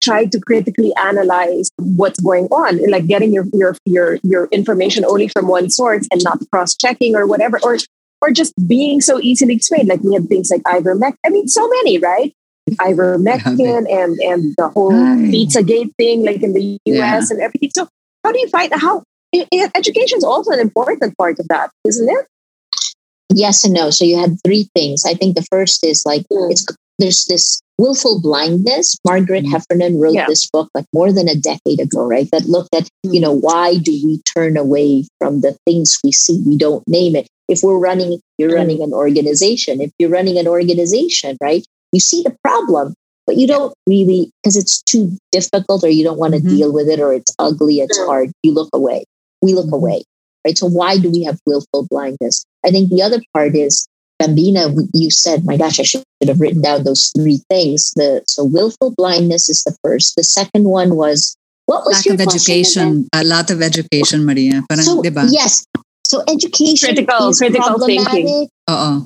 try 0.00 0.24
to 0.24 0.40
critically 0.40 0.92
analyze 0.96 1.70
what's 1.76 2.20
going 2.20 2.46
on 2.46 2.78
like 2.90 3.06
getting 3.06 3.32
your 3.32 3.44
your 3.52 3.76
your 3.84 4.18
your 4.22 4.48
information 4.50 5.04
only 5.04 5.28
from 5.28 5.46
one 5.46 5.68
source 5.68 6.08
and 6.10 6.22
not 6.24 6.38
cross 6.50 6.74
checking 6.74 7.14
or 7.14 7.26
whatever 7.26 7.58
or 7.62 7.76
or 8.22 8.30
just 8.30 8.52
being 8.66 9.00
so 9.00 9.20
easily 9.20 9.54
explained. 9.54 9.88
Like 9.88 10.02
we 10.02 10.14
have 10.14 10.26
things 10.26 10.50
like 10.50 10.62
ivermectin. 10.62 11.16
I 11.24 11.30
mean, 11.30 11.48
so 11.48 11.66
many, 11.68 11.98
right? 11.98 12.32
Ivermectin 12.72 13.90
and 13.90 14.18
and 14.20 14.54
the 14.56 14.68
whole 14.68 14.92
pizza 15.30 15.62
gate 15.62 15.92
thing, 15.98 16.24
like 16.24 16.42
in 16.42 16.52
the 16.52 16.62
US 16.62 16.78
yeah. 16.84 17.20
and 17.30 17.40
everything. 17.40 17.70
So 17.74 17.88
how 18.24 18.32
do 18.32 18.38
you 18.38 18.48
find 18.48 18.72
how 18.74 19.02
education 19.74 20.18
is 20.18 20.24
also 20.24 20.50
an 20.52 20.60
important 20.60 21.16
part 21.16 21.38
of 21.38 21.48
that, 21.48 21.70
isn't 21.86 22.08
it? 22.08 22.26
Yes 23.32 23.64
and 23.64 23.74
no. 23.74 23.90
So 23.90 24.04
you 24.04 24.18
had 24.18 24.36
three 24.44 24.68
things. 24.74 25.04
I 25.06 25.14
think 25.14 25.36
the 25.36 25.46
first 25.50 25.84
is 25.84 26.02
like 26.04 26.22
mm. 26.32 26.50
it's 26.50 26.66
there's 27.00 27.24
this 27.26 27.60
willful 27.78 28.20
blindness. 28.20 28.96
Margaret 29.06 29.44
mm. 29.44 29.50
Heffernan 29.50 29.98
wrote 29.98 30.14
yeah. 30.14 30.26
this 30.26 30.48
book 30.50 30.68
like 30.74 30.86
more 30.92 31.12
than 31.12 31.28
a 31.28 31.34
decade 31.34 31.80
ago, 31.80 32.06
right? 32.06 32.28
That 32.30 32.44
looked 32.44 32.74
at, 32.74 32.84
mm. 33.04 33.14
you 33.14 33.20
know, 33.20 33.32
why 33.32 33.78
do 33.78 33.92
we 33.92 34.20
turn 34.34 34.56
away 34.56 35.06
from 35.18 35.40
the 35.40 35.56
things 35.66 35.98
we 36.04 36.12
see? 36.12 36.42
We 36.46 36.58
don't 36.58 36.86
name 36.86 37.16
it 37.16 37.26
if 37.50 37.62
we're 37.62 37.78
running 37.78 38.20
you're 38.38 38.54
running 38.54 38.78
mm. 38.78 38.84
an 38.84 38.92
organization 38.94 39.80
if 39.80 39.90
you're 39.98 40.10
running 40.10 40.38
an 40.38 40.46
organization 40.46 41.36
right 41.42 41.64
you 41.92 42.00
see 42.00 42.22
the 42.22 42.34
problem 42.42 42.94
but 43.26 43.36
you 43.36 43.46
don't 43.46 43.74
really 43.86 44.30
because 44.42 44.56
it's 44.56 44.82
too 44.82 45.16
difficult 45.32 45.84
or 45.84 45.88
you 45.88 46.04
don't 46.04 46.18
want 46.18 46.32
to 46.32 46.40
mm-hmm. 46.40 46.56
deal 46.56 46.72
with 46.72 46.88
it 46.88 47.00
or 47.00 47.12
it's 47.12 47.34
ugly 47.38 47.80
it's 47.80 47.98
hard 47.98 48.30
you 48.42 48.54
look 48.54 48.70
away 48.72 49.04
we 49.42 49.52
look 49.52 49.66
mm-hmm. 49.66 49.74
away 49.74 50.02
right 50.46 50.56
so 50.56 50.66
why 50.66 50.96
do 50.96 51.10
we 51.10 51.24
have 51.24 51.38
willful 51.44 51.86
blindness 51.90 52.44
i 52.64 52.70
think 52.70 52.88
the 52.88 53.02
other 53.02 53.20
part 53.34 53.54
is 53.54 53.86
Bambina, 54.20 54.76
you 54.92 55.10
said, 55.10 55.44
my 55.44 55.56
gosh, 55.56 55.80
I 55.80 55.84
should 55.84 56.04
have 56.26 56.40
written 56.40 56.62
down 56.62 56.84
those 56.84 57.10
three 57.16 57.40
things. 57.48 57.92
The 57.96 58.22
so 58.26 58.44
willful 58.44 58.92
blindness 58.96 59.48
is 59.48 59.62
the 59.64 59.76
first. 59.82 60.16
The 60.16 60.24
second 60.24 60.64
one 60.64 60.96
was 60.96 61.36
what 61.66 61.84
was 61.86 61.96
lack 61.96 62.04
your 62.06 62.14
of 62.14 62.20
education? 62.20 62.88
Again? 62.88 63.08
A 63.14 63.24
lot 63.24 63.50
of 63.50 63.62
education, 63.62 64.24
Maria. 64.24 64.62
Parang, 64.68 64.84
so, 64.84 65.02
yes, 65.28 65.64
so 66.04 66.22
education 66.28 66.88
critical, 66.88 67.28
is 67.28 67.38
critical 67.38 67.78
thinking. 67.86 68.48
Uh-uh. 68.68 69.00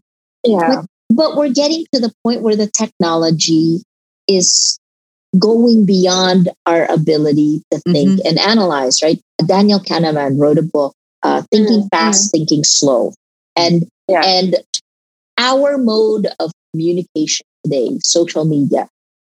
Yeah. 0.45 0.59
But, 0.59 0.87
but 1.11 1.37
we're 1.37 1.53
getting 1.53 1.85
to 1.95 2.01
the 2.01 2.13
point 2.25 2.43
where 2.43 2.57
the 2.57 2.67
technology 2.67 3.83
is 4.27 4.79
going 5.39 5.85
beyond 5.85 6.49
our 6.67 6.91
ability 6.91 7.63
to 7.71 7.79
think 7.81 8.09
mm-hmm. 8.09 8.27
and 8.29 8.39
analyze, 8.39 9.03
right? 9.03 9.21
Daniel 9.47 9.81
Kahneman 9.81 10.41
wrote 10.41 10.59
a 10.59 10.63
book, 10.63 10.95
uh, 11.23 11.43
Thinking 11.51 11.81
mm-hmm. 11.81 11.89
Fast, 11.89 12.33
Thinking 12.33 12.65
Slow. 12.65 13.13
And 13.57 13.85
yeah. 14.09 14.23
and 14.25 14.57
our 15.45 15.77
mode 15.77 16.27
of 16.41 16.51
communication 16.73 17.45
today, 17.63 17.99
social 18.03 18.45
media, 18.45 18.89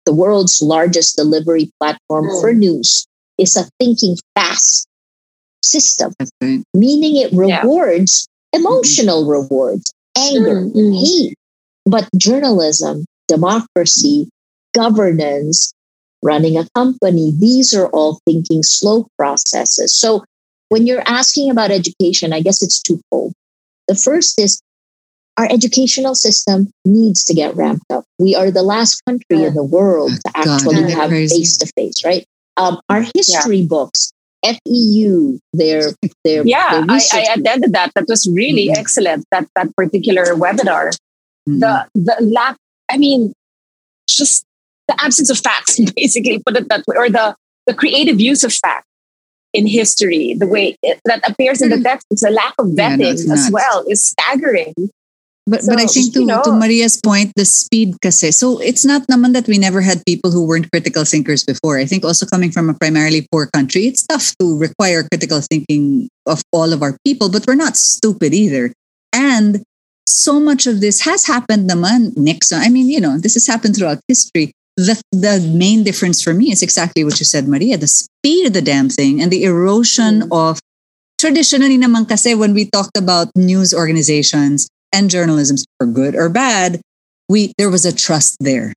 the 0.07 0.15
world's 0.15 0.63
largest 0.63 1.17
delivery 1.17 1.71
platform 1.79 2.27
mm. 2.27 2.41
for 2.41 2.55
news, 2.55 3.07
is 3.37 3.57
a 3.57 3.69
thinking 3.79 4.17
fast 4.35 4.87
system, 5.63 6.13
right. 6.41 6.63
meaning 6.75 7.17
it 7.17 7.31
rewards 7.33 8.27
yeah. 8.53 8.61
emotional 8.61 9.23
mm-hmm. 9.23 9.31
rewards, 9.31 9.93
anger, 10.17 10.65
mm-hmm. 10.65 10.93
hate. 10.93 11.35
But 11.85 12.09
journalism, 12.17 13.05
democracy, 13.29 14.29
governance, 14.75 15.73
running 16.23 16.57
a 16.57 16.67
company, 16.75 17.33
these 17.39 17.75
are 17.75 17.89
all 17.89 18.19
thinking 18.27 18.63
slow 18.63 19.07
processes. 19.19 19.99
So 19.99 20.25
when 20.71 20.87
you're 20.87 21.07
asking 21.07 21.51
about 21.51 21.71
education, 21.71 22.33
I 22.33 22.41
guess 22.41 22.63
it's 22.63 22.83
twofold. 22.83 23.33
The 23.89 23.95
first 23.95 24.41
is 24.41 24.61
our 25.39 25.47
educational 25.51 26.15
system 26.17 26.71
needs 26.85 27.23
to 27.25 27.33
get 27.33 27.55
ramped 27.55 27.91
up. 27.91 28.05
We 28.19 28.35
are 28.35 28.51
the 28.51 28.63
last 28.63 29.01
country 29.07 29.45
in 29.45 29.55
the 29.55 29.63
world 29.63 30.11
to 30.11 30.33
actually 30.35 30.83
God, 30.83 30.91
have 30.91 31.11
face 31.11 31.57
to 31.59 31.67
face, 31.79 32.05
right? 32.05 32.27
Um, 32.57 32.81
our 32.89 33.03
history 33.15 33.59
yeah. 33.59 33.69
books 33.69 34.13
FEU, 34.45 35.39
their 35.53 35.93
their 36.25 36.43
yeah, 36.45 36.81
their 36.81 36.85
I, 36.89 37.01
I, 37.13 37.21
attended 37.37 37.73
that. 37.73 37.93
That 37.95 38.07
was 38.09 38.29
really 38.35 38.67
mm-hmm. 38.67 38.81
excellent. 38.81 39.25
That 39.31 39.47
that 39.55 39.75
particular 39.77 40.35
webinar. 40.35 40.91
Mm-hmm. 41.49 41.61
The 41.61 41.89
the 41.95 42.17
lack. 42.21 42.57
I 42.91 42.99
mean, 42.99 43.33
just 44.09 44.45
the 44.89 45.01
absence 45.03 45.31
of 45.31 45.39
facts, 45.39 45.79
basically, 45.97 46.43
put 46.45 46.57
it 46.57 46.69
that 46.69 46.85
way, 46.87 46.97
or 46.97 47.11
the 47.11 47.37
the 47.67 47.75
creative 47.75 48.21
use 48.21 48.43
of 48.43 48.53
facts 48.53 48.87
in 49.53 49.67
history, 49.67 50.35
the 50.35 50.47
way 50.47 50.77
it, 50.83 51.01
that 51.05 51.29
appears 51.29 51.63
in 51.63 51.71
the 51.71 51.77
mm-hmm. 51.77 51.85
text, 51.85 52.07
it's 52.11 52.25
a 52.25 52.31
lack 52.31 52.55
of 52.59 52.67
vetting 52.67 53.27
yeah, 53.27 53.33
as 53.33 53.51
well 53.53 53.85
is 53.89 54.07
staggering. 54.07 54.75
But 55.49 55.65
so, 55.65 55.73
but 55.73 55.81
I 55.81 55.87
think 55.87 56.13
to, 56.13 56.21
you 56.21 56.27
know, 56.27 56.43
to 56.45 56.53
Maria's 56.53 57.01
point, 57.01 57.33
the 57.35 57.47
speed 57.49 57.97
kasi. 58.03 58.33
So 58.33 58.61
it's 58.61 58.85
not 58.85 59.09
naman 59.09 59.33
that 59.33 59.49
we 59.49 59.57
never 59.57 59.81
had 59.81 60.05
people 60.05 60.31
who 60.31 60.45
weren't 60.45 60.71
critical 60.71 61.05
thinkers 61.09 61.43
before. 61.43 61.79
I 61.79 61.87
think 61.87 62.05
also 62.05 62.27
coming 62.27 62.53
from 62.53 62.69
a 62.69 62.75
primarily 62.75 63.27
poor 63.33 63.49
country, 63.49 63.89
it's 63.89 64.05
tough 64.07 64.37
to 64.41 64.59
require 64.59 65.09
critical 65.09 65.41
thinking 65.41 66.09
of 66.27 66.43
all 66.53 66.73
of 66.73 66.83
our 66.83 66.99
people, 67.01 67.33
but 67.33 67.49
we're 67.49 67.57
not 67.57 67.77
stupid 67.81 68.35
either. 68.35 68.73
And 69.15 69.65
so 70.05 70.39
much 70.39 70.67
of 70.67 70.85
this 70.85 71.01
has 71.09 71.25
happened 71.25 71.71
naman, 71.71 72.13
Nixon. 72.17 72.61
I 72.61 72.69
mean, 72.69 72.89
you 72.89 73.01
know, 73.01 73.17
this 73.17 73.33
has 73.35 73.47
happened 73.47 73.77
throughout 73.77 74.05
history. 74.07 74.53
The, 74.77 75.01
the 75.11 75.41
main 75.57 75.83
difference 75.83 76.23
for 76.23 76.35
me 76.35 76.53
is 76.53 76.63
exactly 76.63 77.03
what 77.05 77.19
you 77.19 77.25
said, 77.25 77.49
Maria, 77.49 77.79
the 77.79 77.89
speed 77.89 78.47
of 78.47 78.53
the 78.53 78.63
damn 78.63 78.89
thing 78.89 79.21
and 79.21 79.33
the 79.33 79.45
erosion 79.45 80.29
mm. 80.29 80.29
of 80.31 80.61
traditionally 81.19 81.79
naman 81.79 82.09
kasi 82.09 82.35
when 82.35 82.55
we 82.55 82.69
talked 82.71 82.97
about 82.97 83.29
news 83.35 83.75
organizations, 83.75 84.69
and 84.93 85.11
journalism 85.11 85.57
for 85.79 85.87
good 85.87 86.15
or 86.15 86.29
bad, 86.29 86.81
we 87.29 87.53
there 87.59 87.71
was 87.71 87.85
a 87.85 87.95
trust 87.95 88.37
there, 88.41 88.73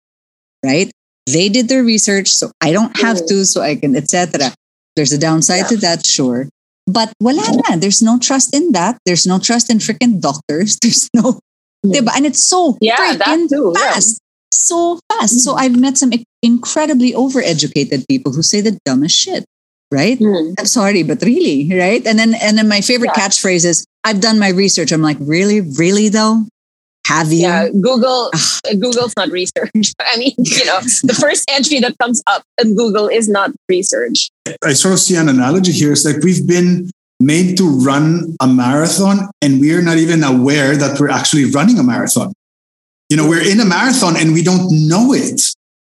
right? 0.63 0.91
They 1.27 1.49
did 1.49 1.69
their 1.69 1.83
research, 1.83 2.29
so 2.29 2.51
I 2.61 2.71
don't 2.71 2.95
have 2.97 3.17
mm. 3.17 3.27
to, 3.27 3.45
so 3.45 3.61
I 3.61 3.75
can, 3.75 3.95
etc. 3.95 4.53
There's 4.95 5.13
a 5.13 5.17
downside 5.17 5.63
yeah. 5.63 5.67
to 5.67 5.77
that, 5.77 6.05
sure. 6.05 6.49
But 6.87 7.13
wala 7.21 7.43
na. 7.69 7.75
There's 7.77 8.01
no 8.01 8.19
trust 8.19 8.55
in 8.55 8.71
that. 8.73 8.97
There's 9.05 9.25
no 9.25 9.39
trust 9.39 9.69
in 9.69 9.77
freaking 9.77 10.19
doctors. 10.19 10.77
There's 10.81 11.09
no, 11.13 11.39
mm. 11.85 11.93
diba? 11.93 12.11
And 12.15 12.25
it's 12.25 12.43
so 12.43 12.77
Yeah, 12.81 13.15
freaking 13.15 13.49
too, 13.49 13.71
yeah. 13.75 13.93
fast. 13.93 14.19
So 14.51 14.99
fast. 15.09 15.39
So 15.41 15.53
mm. 15.53 15.59
I've 15.59 15.79
met 15.79 15.97
some 15.97 16.11
incredibly 16.41 17.13
overeducated 17.13 18.07
people 18.09 18.33
who 18.33 18.41
say 18.41 18.61
the 18.61 18.77
dumbest 18.83 19.15
shit. 19.15 19.45
Right? 19.91 20.17
Mm. 20.19 20.55
I'm 20.57 20.65
sorry, 20.65 21.03
but 21.03 21.21
really, 21.21 21.69
right? 21.77 22.05
And 22.07 22.17
then 22.17 22.33
and 22.35 22.57
then 22.57 22.67
my 22.67 22.79
favorite 22.81 23.11
Yeah. 23.15 23.27
catchphrase 23.27 23.65
is 23.65 23.85
I've 24.03 24.21
done 24.21 24.39
my 24.39 24.49
research. 24.49 24.91
I'm 24.91 25.01
like, 25.01 25.17
really, 25.19 25.61
really 25.61 26.09
though? 26.09 26.45
Have 27.07 27.31
you? 27.31 27.39
Yeah, 27.39 27.69
Google. 27.69 28.31
Google's 28.79 29.13
not 29.17 29.29
research. 29.29 29.71
I 29.99 30.17
mean, 30.17 30.33
you 30.37 30.65
know, 30.65 30.79
the 31.03 31.17
first 31.19 31.49
entry 31.49 31.79
that 31.79 31.97
comes 31.97 32.21
up 32.27 32.43
in 32.63 32.75
Google 32.75 33.07
is 33.07 33.27
not 33.27 33.51
research. 33.67 34.29
I 34.63 34.73
sort 34.73 34.93
of 34.93 34.99
see 34.99 35.15
an 35.15 35.27
analogy 35.27 35.71
here. 35.71 35.91
It's 35.91 36.05
like 36.05 36.23
we've 36.23 36.47
been 36.47 36.89
made 37.19 37.57
to 37.57 37.69
run 37.69 38.35
a 38.39 38.47
marathon 38.47 39.29
and 39.41 39.59
we're 39.59 39.81
not 39.81 39.97
even 39.97 40.23
aware 40.23 40.75
that 40.75 40.99
we're 40.99 41.09
actually 41.09 41.45
running 41.45 41.77
a 41.79 41.83
marathon. 41.83 42.33
You 43.09 43.17
know, 43.17 43.27
we're 43.27 43.47
in 43.47 43.59
a 43.59 43.65
marathon 43.65 44.15
and 44.17 44.33
we 44.33 44.41
don't 44.41 44.69
know 44.87 45.13
it. 45.13 45.41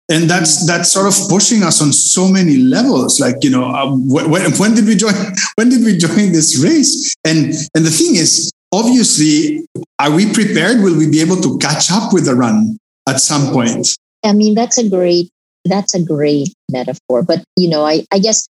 And 0.08 0.30
that's 0.30 0.68
that's 0.68 0.92
sort 0.92 1.08
of 1.08 1.30
pushing 1.30 1.64
us 1.64 1.82
on 1.82 1.92
so 1.92 2.28
many 2.28 2.58
levels. 2.58 3.20
Like 3.20 3.38
you 3.42 3.50
know, 3.50 3.66
uh, 3.66 3.90
when, 3.90 4.52
when 4.54 4.76
did 4.76 4.86
we 4.86 4.96
join? 4.96 5.14
When 5.56 5.70
did 5.70 5.84
we 5.84 5.98
join 5.98 6.32
this 6.32 6.62
race? 6.62 7.16
And 7.26 7.54
and 7.74 7.86
the 7.86 7.90
thing 7.90 8.16
is, 8.16 8.52
obviously, 8.72 9.66
are 9.98 10.12
we 10.12 10.32
prepared? 10.32 10.82
Will 10.82 10.98
we 10.98 11.10
be 11.10 11.22
able 11.22 11.42
to 11.42 11.58
catch 11.58 11.92
up 11.92 12.14
with 12.14 12.26
the 12.26 12.36
run 12.36 12.78
at 13.10 13.20
some 13.20 13.52
point? 13.52 13.98
I 14.24 14.34
mean, 14.34 14.54
that's 14.54 14.78
a 14.78 14.88
great 14.88 15.30
that's 15.66 15.96
a 15.96 16.04
great 16.04 16.54
metaphor. 16.72 17.24
But 17.24 17.44
you 17.58 17.70
know, 17.70 17.86
I, 17.86 18.06
I 18.12 18.20
guess 18.20 18.48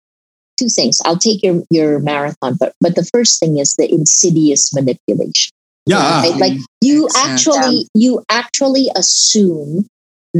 two 0.58 0.68
things. 0.68 1.00
I'll 1.04 1.18
take 1.18 1.42
your 1.42 1.62
your 1.70 2.00
marathon, 2.00 2.56
but 2.58 2.72
but 2.80 2.94
the 2.94 3.04
first 3.04 3.40
thing 3.40 3.58
is 3.58 3.74
the 3.74 3.90
insidious 3.90 4.74
manipulation. 4.74 5.52
Yeah, 5.86 6.22
Right? 6.22 6.36
Like 6.36 6.58
you 6.80 7.08
actually 7.16 7.88
you 7.94 8.22
actually 8.28 8.90
assume 8.96 9.86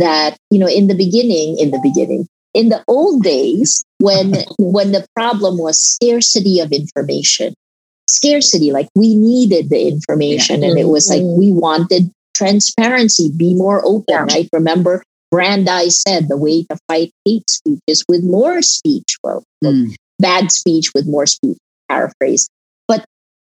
that, 0.00 0.36
you 0.50 0.58
know, 0.58 0.68
in 0.68 0.86
the 0.88 0.94
beginning, 0.94 1.58
in 1.58 1.70
the 1.70 1.80
beginning, 1.82 2.26
in 2.54 2.68
the 2.68 2.82
old 2.88 3.22
days, 3.22 3.84
when 3.98 4.34
when 4.58 4.92
the 4.92 5.06
problem 5.14 5.58
was 5.58 5.80
scarcity 5.80 6.60
of 6.60 6.72
information, 6.72 7.54
scarcity, 8.08 8.72
like 8.72 8.88
we 8.94 9.14
needed 9.14 9.70
the 9.70 9.88
information 9.88 10.62
and 10.62 10.78
it 10.78 10.88
was 10.88 11.08
like 11.10 11.22
we 11.22 11.52
wanted 11.52 12.10
transparency, 12.34 13.30
be 13.36 13.54
more 13.54 13.84
open, 13.84 14.04
Yeah. 14.08 14.22
right? 14.24 14.48
Remember 14.52 15.02
Brandeis 15.30 16.02
said 16.06 16.28
the 16.28 16.36
way 16.36 16.62
to 16.70 16.78
fight 16.88 17.10
hate 17.24 17.48
speech 17.50 17.80
is 17.86 18.04
with 18.08 18.22
more 18.22 18.62
speech. 18.62 19.16
Well, 19.24 19.42
Mm. 19.64 19.94
bad 20.18 20.52
speech 20.52 20.92
with 20.94 21.06
more 21.06 21.26
speech, 21.26 21.58
paraphrase. 21.88 22.48
But 22.88 23.04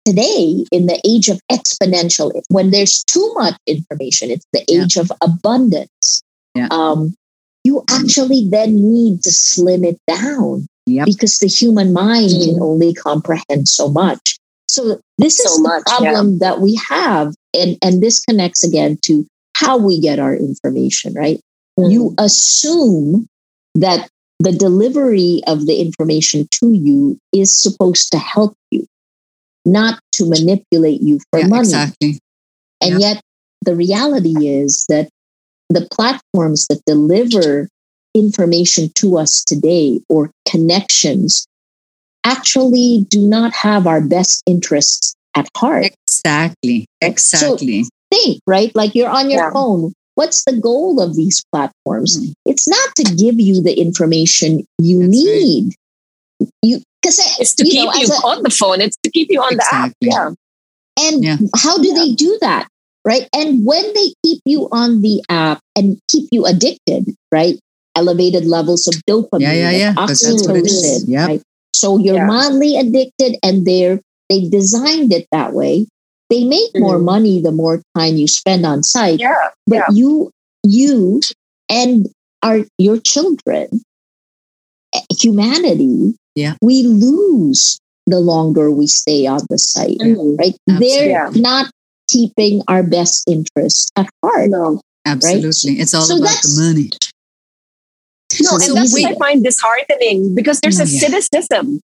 today, 0.06 0.66
in 0.72 0.88
the 0.88 1.00
age 1.06 1.30
of 1.30 1.40
exponential, 1.52 2.32
when 2.50 2.72
there's 2.72 3.04
too 3.04 3.34
much 3.36 3.56
information, 3.68 4.32
it's 4.32 4.46
the 4.54 4.64
Yeah. 4.68 4.84
age 4.84 4.98
of 4.98 5.12
abundance. 5.22 6.22
Yeah. 6.60 6.68
Um, 6.72 7.14
you 7.64 7.84
actually 7.90 8.48
then 8.50 8.76
need 8.92 9.24
to 9.24 9.32
slim 9.32 9.84
it 9.84 9.98
down 10.08 10.66
Yep. 10.88 11.06
because 11.06 11.38
the 11.38 11.48
human 11.48 11.94
mind 11.94 12.32
can 12.32 12.58
only 12.62 12.94
comprehend 12.94 13.68
so 13.68 13.90
much. 13.90 14.38
So 14.68 15.00
this 15.18 15.38
So 15.38 15.50
is 15.50 15.58
the 15.58 15.64
much, 15.70 15.84
problem 15.86 16.40
that 16.40 16.62
we 16.62 16.80
have, 16.90 17.34
and 17.54 17.78
and 17.84 18.02
this 18.02 18.20
connects 18.22 18.64
again 18.64 18.98
to 19.04 19.26
how 19.56 19.78
we 19.78 20.00
get 20.00 20.20
our 20.20 20.36
information. 20.36 21.14
Right? 21.14 21.40
You 21.78 22.14
assume 22.18 23.28
that 23.76 24.10
the 24.40 24.52
delivery 24.52 25.42
of 25.48 25.66
the 25.68 25.80
information 25.80 26.48
to 26.60 26.74
you 26.74 27.18
is 27.34 27.54
supposed 27.62 28.12
to 28.12 28.18
help 28.18 28.54
you, 28.72 28.86
not 29.66 30.00
to 30.14 30.26
manipulate 30.30 31.02
you 31.02 31.20
for 31.30 31.40
Yeah, 31.40 31.48
money. 31.48 31.62
exactly. 31.70 32.20
And 32.82 33.00
yet, 33.00 33.22
the 33.66 33.76
reality 33.76 34.48
is 34.48 34.86
that 34.90 35.10
the 35.70 35.88
platforms 35.92 36.66
that 36.70 36.82
deliver 36.86 37.68
information 38.16 38.90
to 38.96 39.18
us 39.18 39.44
today 39.44 40.00
or 40.10 40.32
connections 40.48 41.46
actually 42.26 43.06
do 43.10 43.22
not 43.28 43.54
have 43.54 43.88
our 43.88 44.02
best 44.02 44.44
interests 44.46 45.16
at 45.36 45.48
heart. 45.56 45.92
Exactly. 46.08 46.86
Exactly. 47.02 47.86
Think, 48.12 48.42
right? 48.48 48.76
Like 48.76 48.96
you're 48.96 49.10
on 49.10 49.30
your 49.30 49.42
Yeah. 49.46 49.52
phone. 49.54 49.94
What's 50.16 50.44
the 50.44 50.54
goal 50.54 51.00
of 51.00 51.16
these 51.16 51.42
platforms? 51.54 52.20
Mm. 52.20 52.34
It's 52.46 52.68
not 52.68 52.90
to 52.98 53.04
give 53.16 53.40
you 53.40 53.62
the 53.62 53.80
information 53.80 54.66
you 54.80 55.00
That's 55.00 55.08
right. 55.08 55.24
need. 55.24 55.76
You 56.64 56.82
because 57.02 57.20
It's 57.40 57.54
to 57.56 57.66
you 57.66 57.72
keep 57.72 57.86
know, 57.86 57.94
you 57.94 58.08
a- 58.08 58.28
on 58.28 58.44
the 58.44 58.50
phone. 58.50 58.82
It's 58.82 58.98
to 59.04 59.12
keep 59.12 59.28
you 59.32 59.40
on 59.42 59.54
Exactly. 59.54 59.94
the 60.02 60.16
app. 60.16 60.34
Yeah. 60.98 61.06
And 61.08 61.24
Yeah. 61.24 61.38
how 61.56 61.78
do 61.78 61.94
they 61.94 62.12
do 62.14 62.38
that? 62.42 62.68
Right. 63.06 63.28
And 63.34 63.66
when 63.66 63.84
they 63.94 64.14
keep 64.26 64.42
you 64.46 64.68
on 64.72 65.02
the 65.02 65.24
app 65.30 65.60
and 65.76 65.98
keep 66.12 66.28
you 66.32 66.46
addicted, 66.46 67.06
right? 67.32 67.58
Elevated 67.96 68.46
levels 68.46 68.88
of 68.88 68.96
dopamine, 69.10 69.42
Yeah, 69.42 69.54
yeah, 69.54 69.70
and 69.70 69.78
yeah, 69.80 69.94
'cause 69.96 70.20
that's 70.20 70.48
what 70.48 70.58
it 70.58 70.66
is. 70.68 71.06
oxytocin, 71.06 71.08
Yep. 71.08 71.28
right? 71.28 71.42
So 71.74 71.98
you're 71.98 72.16
Yeah. 72.16 72.28
mildly 72.28 72.78
addicted 72.78 73.38
and 73.44 73.66
they're 73.66 74.02
they 74.30 74.48
designed 74.48 75.12
it 75.12 75.26
that 75.32 75.54
way. 75.54 75.88
They 76.30 76.44
make 76.44 76.70
more 76.78 77.00
Mhm. 77.00 77.04
money 77.06 77.42
the 77.42 77.52
more 77.52 77.82
time 77.98 78.16
you 78.16 78.28
spend 78.28 78.64
on 78.64 78.84
site. 78.84 79.20
Yeah. 79.20 79.30
Yeah. 79.34 79.50
But 79.66 79.76
yeah. 79.90 79.96
you 79.96 80.30
you 80.64 81.22
and 81.70 82.08
our 82.44 82.66
your 82.78 83.00
children, 83.00 83.82
eh, 84.94 85.02
humanity, 85.20 86.14
Yeah. 86.36 86.56
we 86.62 86.84
lose 86.84 87.80
the 88.06 88.20
longer 88.20 88.70
we 88.72 88.86
stay 88.88 89.26
on 89.26 89.42
the 89.50 89.58
site 89.58 89.98
Mhm. 90.00 90.38
right? 90.38 90.56
Absolutely. 90.70 90.88
They're 90.90 91.10
Yeah. 91.10 91.30
not 91.36 91.72
keeping 92.12 92.62
our 92.68 92.84
best 92.84 93.24
interests 93.28 93.90
at 93.96 94.10
heart. 94.24 94.50
No. 94.50 94.82
Absolutely. 95.06 95.80
It's 95.80 95.94
all 95.94 96.02
So 96.04 96.18
about 96.18 96.42
the 96.42 96.62
money. 96.62 96.90
No, 98.42 98.58
So 98.58 98.74
and 98.74 98.78
that's 98.78 98.94
wait- 98.94 99.04
what 99.04 99.16
I 99.16 99.20
find 99.20 99.44
disheartening 99.44 100.36
because 100.36 100.60
there's 100.62 100.78
No, 100.78 100.86
a 100.86 100.88
yeah. 100.88 101.00
cynicism. 101.00 101.80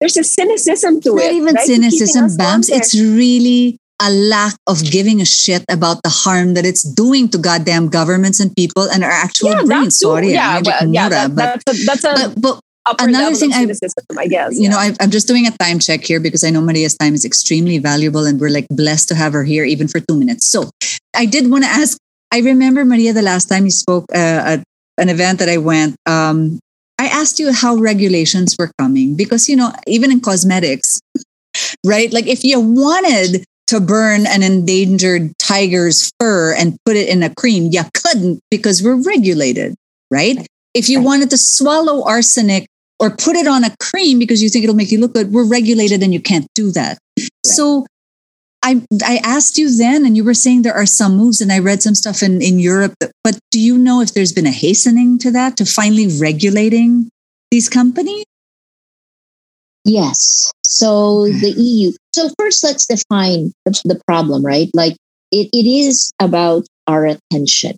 There's 0.00 0.16
a 0.16 0.24
cynicism 0.24 1.00
to 1.02 1.14
It's 1.16 1.22
it. 1.22 1.26
not 1.26 1.32
even 1.34 1.54
right? 1.54 1.66
Cynicism, 1.66 2.26
Bams. 2.36 2.70
It's 2.70 2.94
really 2.94 3.76
a 4.02 4.10
lack 4.10 4.54
of 4.66 4.82
giving 4.82 5.20
a 5.20 5.24
shit 5.24 5.62
about 5.70 6.02
the 6.02 6.08
harm 6.10 6.54
that 6.54 6.66
it's 6.66 6.82
doing 6.82 7.28
to 7.28 7.38
goddamn 7.38 7.88
governments 7.88 8.40
and 8.40 8.50
people 8.56 8.88
and 8.90 9.04
our 9.04 9.10
actual 9.10 9.50
yeah, 9.50 9.62
brains. 9.62 9.98
Sorry, 10.00 10.32
yeah, 10.32 10.60
well, 10.64 10.88
yeah, 10.88 11.08
that, 11.08 11.36
but, 11.36 11.62
that's 11.64 11.64
a, 11.70 11.84
that's 11.86 12.04
a 12.04 12.14
but, 12.34 12.40
but 12.40 12.60
another 12.98 13.34
thing 13.34 13.52
I- 13.52 13.66
I 14.18 14.26
guess. 14.26 14.58
you 14.58 14.68
know, 14.68 14.76
yeah. 14.80 14.92
I, 14.92 14.96
I'm 15.00 15.10
just 15.10 15.28
doing 15.28 15.46
a 15.46 15.50
time 15.52 15.78
check 15.78 16.04
here 16.04 16.20
because 16.20 16.44
I 16.44 16.50
know 16.50 16.60
Maria's 16.60 16.96
time 16.96 17.14
is 17.14 17.24
extremely 17.24 17.78
valuable 17.78 18.24
and 18.26 18.40
we're 18.40 18.50
like 18.50 18.66
blessed 18.70 19.08
to 19.08 19.14
have 19.14 19.32
her 19.32 19.44
here 19.44 19.64
even 19.64 19.88
for 19.88 20.00
two 20.00 20.16
minutes. 20.18 20.46
So 20.48 20.70
I 21.14 21.26
did 21.26 21.50
want 21.50 21.64
to 21.64 21.70
ask, 21.70 21.98
I 22.32 22.40
remember 22.40 22.84
Maria 22.84 23.12
the 23.12 23.22
last 23.22 23.46
time 23.48 23.64
you 23.64 23.70
spoke 23.70 24.06
uh, 24.14 24.16
at 24.58 24.64
an 24.98 25.08
event 25.08 25.38
that 25.38 25.48
I 25.48 25.58
went, 25.58 25.96
um, 26.06 26.58
I 26.98 27.06
asked 27.06 27.38
you 27.38 27.52
how 27.52 27.76
regulations 27.76 28.56
were 28.58 28.70
coming 28.78 29.16
because, 29.16 29.48
you 29.48 29.56
know, 29.56 29.72
even 29.86 30.10
in 30.12 30.20
cosmetics, 30.20 31.00
right? 31.84 32.12
Like 32.12 32.26
if 32.26 32.44
you 32.44 32.60
wanted 32.60 33.44
to 33.68 33.80
burn 33.80 34.26
an 34.26 34.42
endangered 34.42 35.32
tiger's 35.38 36.10
fur 36.20 36.54
and 36.54 36.76
put 36.84 36.96
it 36.96 37.08
in 37.08 37.22
a 37.22 37.34
cream, 37.34 37.68
you 37.72 37.82
couldn't 37.94 38.40
because 38.50 38.82
we're 38.82 39.02
regulated, 39.02 39.74
right? 40.10 40.46
If 40.74 40.88
you 40.88 40.98
Right. 40.98 41.04
wanted 41.04 41.30
to 41.30 41.38
swallow 41.38 42.04
arsenic 42.04 42.66
or 43.02 43.10
put 43.10 43.34
it 43.36 43.46
on 43.48 43.64
a 43.64 43.74
cream 43.80 44.18
because 44.20 44.40
you 44.42 44.48
think 44.48 44.62
it'll 44.62 44.76
make 44.76 44.92
you 44.92 45.00
look 45.00 45.12
good, 45.12 45.32
we're 45.32 45.44
regulated 45.48 46.02
and 46.02 46.14
you 46.14 46.20
can't 46.20 46.46
do 46.54 46.70
that. 46.70 46.96
So 47.44 47.84
I 48.62 48.80
I 49.04 49.18
asked 49.24 49.58
you 49.58 49.76
then, 49.76 50.06
and 50.06 50.16
you 50.16 50.22
were 50.24 50.34
saying 50.34 50.62
there 50.62 50.72
are 50.74 50.86
some 50.86 51.16
moves, 51.16 51.40
and 51.40 51.50
I 51.52 51.58
read 51.58 51.82
some 51.82 51.96
stuff 51.96 52.22
in, 52.22 52.40
in 52.40 52.60
Europe. 52.60 52.94
That, 53.00 53.10
but 53.24 53.36
do 53.50 53.58
you 53.58 53.76
know 53.76 54.00
if 54.00 54.14
there's 54.14 54.32
been 54.32 54.46
a 54.46 54.52
hastening 54.52 55.18
to 55.18 55.32
that, 55.32 55.56
to 55.56 55.64
finally 55.64 56.06
regulating 56.20 57.10
these 57.50 57.68
companies? 57.68 58.24
Yes. 59.84 60.52
So 60.62 61.26
Okay. 61.26 61.40
the 61.40 61.50
EU. 61.60 61.92
So 62.14 62.30
first, 62.38 62.62
let's 62.62 62.86
define 62.86 63.52
the, 63.66 63.72
the 63.84 64.00
problem, 64.06 64.44
right? 64.46 64.70
Like 64.74 64.94
it, 65.32 65.48
it 65.52 65.66
is 65.66 66.12
about 66.20 66.64
our 66.86 67.04
attention. 67.06 67.76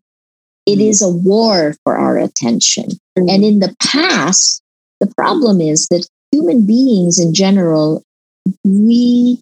It 0.67 0.79
Mm. 0.79 0.89
is 0.91 1.03
a 1.03 1.09
war 1.09 1.75
for 1.85 1.97
our 1.97 2.19
attention. 2.19 2.89
And 3.17 3.45
in 3.45 3.61
the 3.61 3.75
past, 3.81 4.61
the 5.05 5.15
problem 5.15 5.61
is 5.61 5.87
that 5.91 6.07
human 6.33 6.67
beings 6.67 7.19
in 7.19 7.35
general, 7.35 8.03
we 8.65 9.41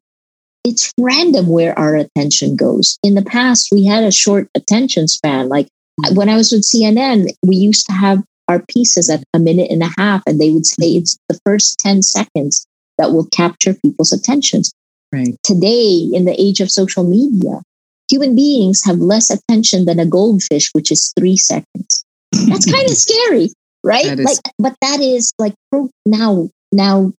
it's 0.65 0.93
random 0.99 1.49
where 1.49 1.77
our 1.77 1.97
attention 1.97 2.55
goes. 2.55 2.99
In 3.03 3.15
the 3.15 3.25
past, 3.25 3.71
we 3.73 3.85
had 3.85 4.05
a 4.05 4.13
short 4.13 4.49
attention 4.55 5.09
span. 5.09 5.49
Like 5.49 5.67
when 6.13 6.29
I 6.29 6.37
was 6.37 6.53
with 6.53 6.63
CNN, 6.63 7.31
we 7.45 7.57
used 7.57 7.87
to 7.87 7.93
have 7.93 8.23
our 8.49 8.63
pieces 8.69 9.11
at 9.11 9.25
a 9.35 9.41
minute 9.41 9.71
and 9.71 9.83
a 9.83 9.91
half, 9.99 10.23
and 10.27 10.41
they 10.41 10.51
would 10.51 10.67
say 10.67 10.87
it's 10.91 11.17
the 11.29 11.39
first 11.45 11.79
10 11.81 12.03
seconds 12.03 12.65
that 12.99 13.13
will 13.13 13.27
capture 13.33 13.75
people's 13.75 14.13
attentions. 14.13 14.73
Right. 15.13 15.37
Today, 15.43 16.09
in 16.13 16.25
the 16.25 16.41
age 16.41 16.61
of 16.61 16.71
social 16.71 17.05
media, 17.05 17.63
human 18.09 18.37
beings 18.37 18.85
have 18.85 18.99
less 18.99 19.31
attention 19.31 19.85
than 19.85 19.99
a 19.99 20.07
goldfish, 20.07 20.71
which 20.73 20.93
is 20.93 21.13
three 21.19 21.37
seconds. 21.37 22.05
That's 22.33 22.71
kind 22.71 22.89
of 22.89 22.97
scary, 22.97 23.51
right? 23.85 24.19
Is- 24.19 24.25
Like, 24.25 24.39
but 24.59 24.77
that 24.81 25.01
is 25.01 25.33
like 25.39 25.55
now, 26.07 26.49
now 26.73 27.13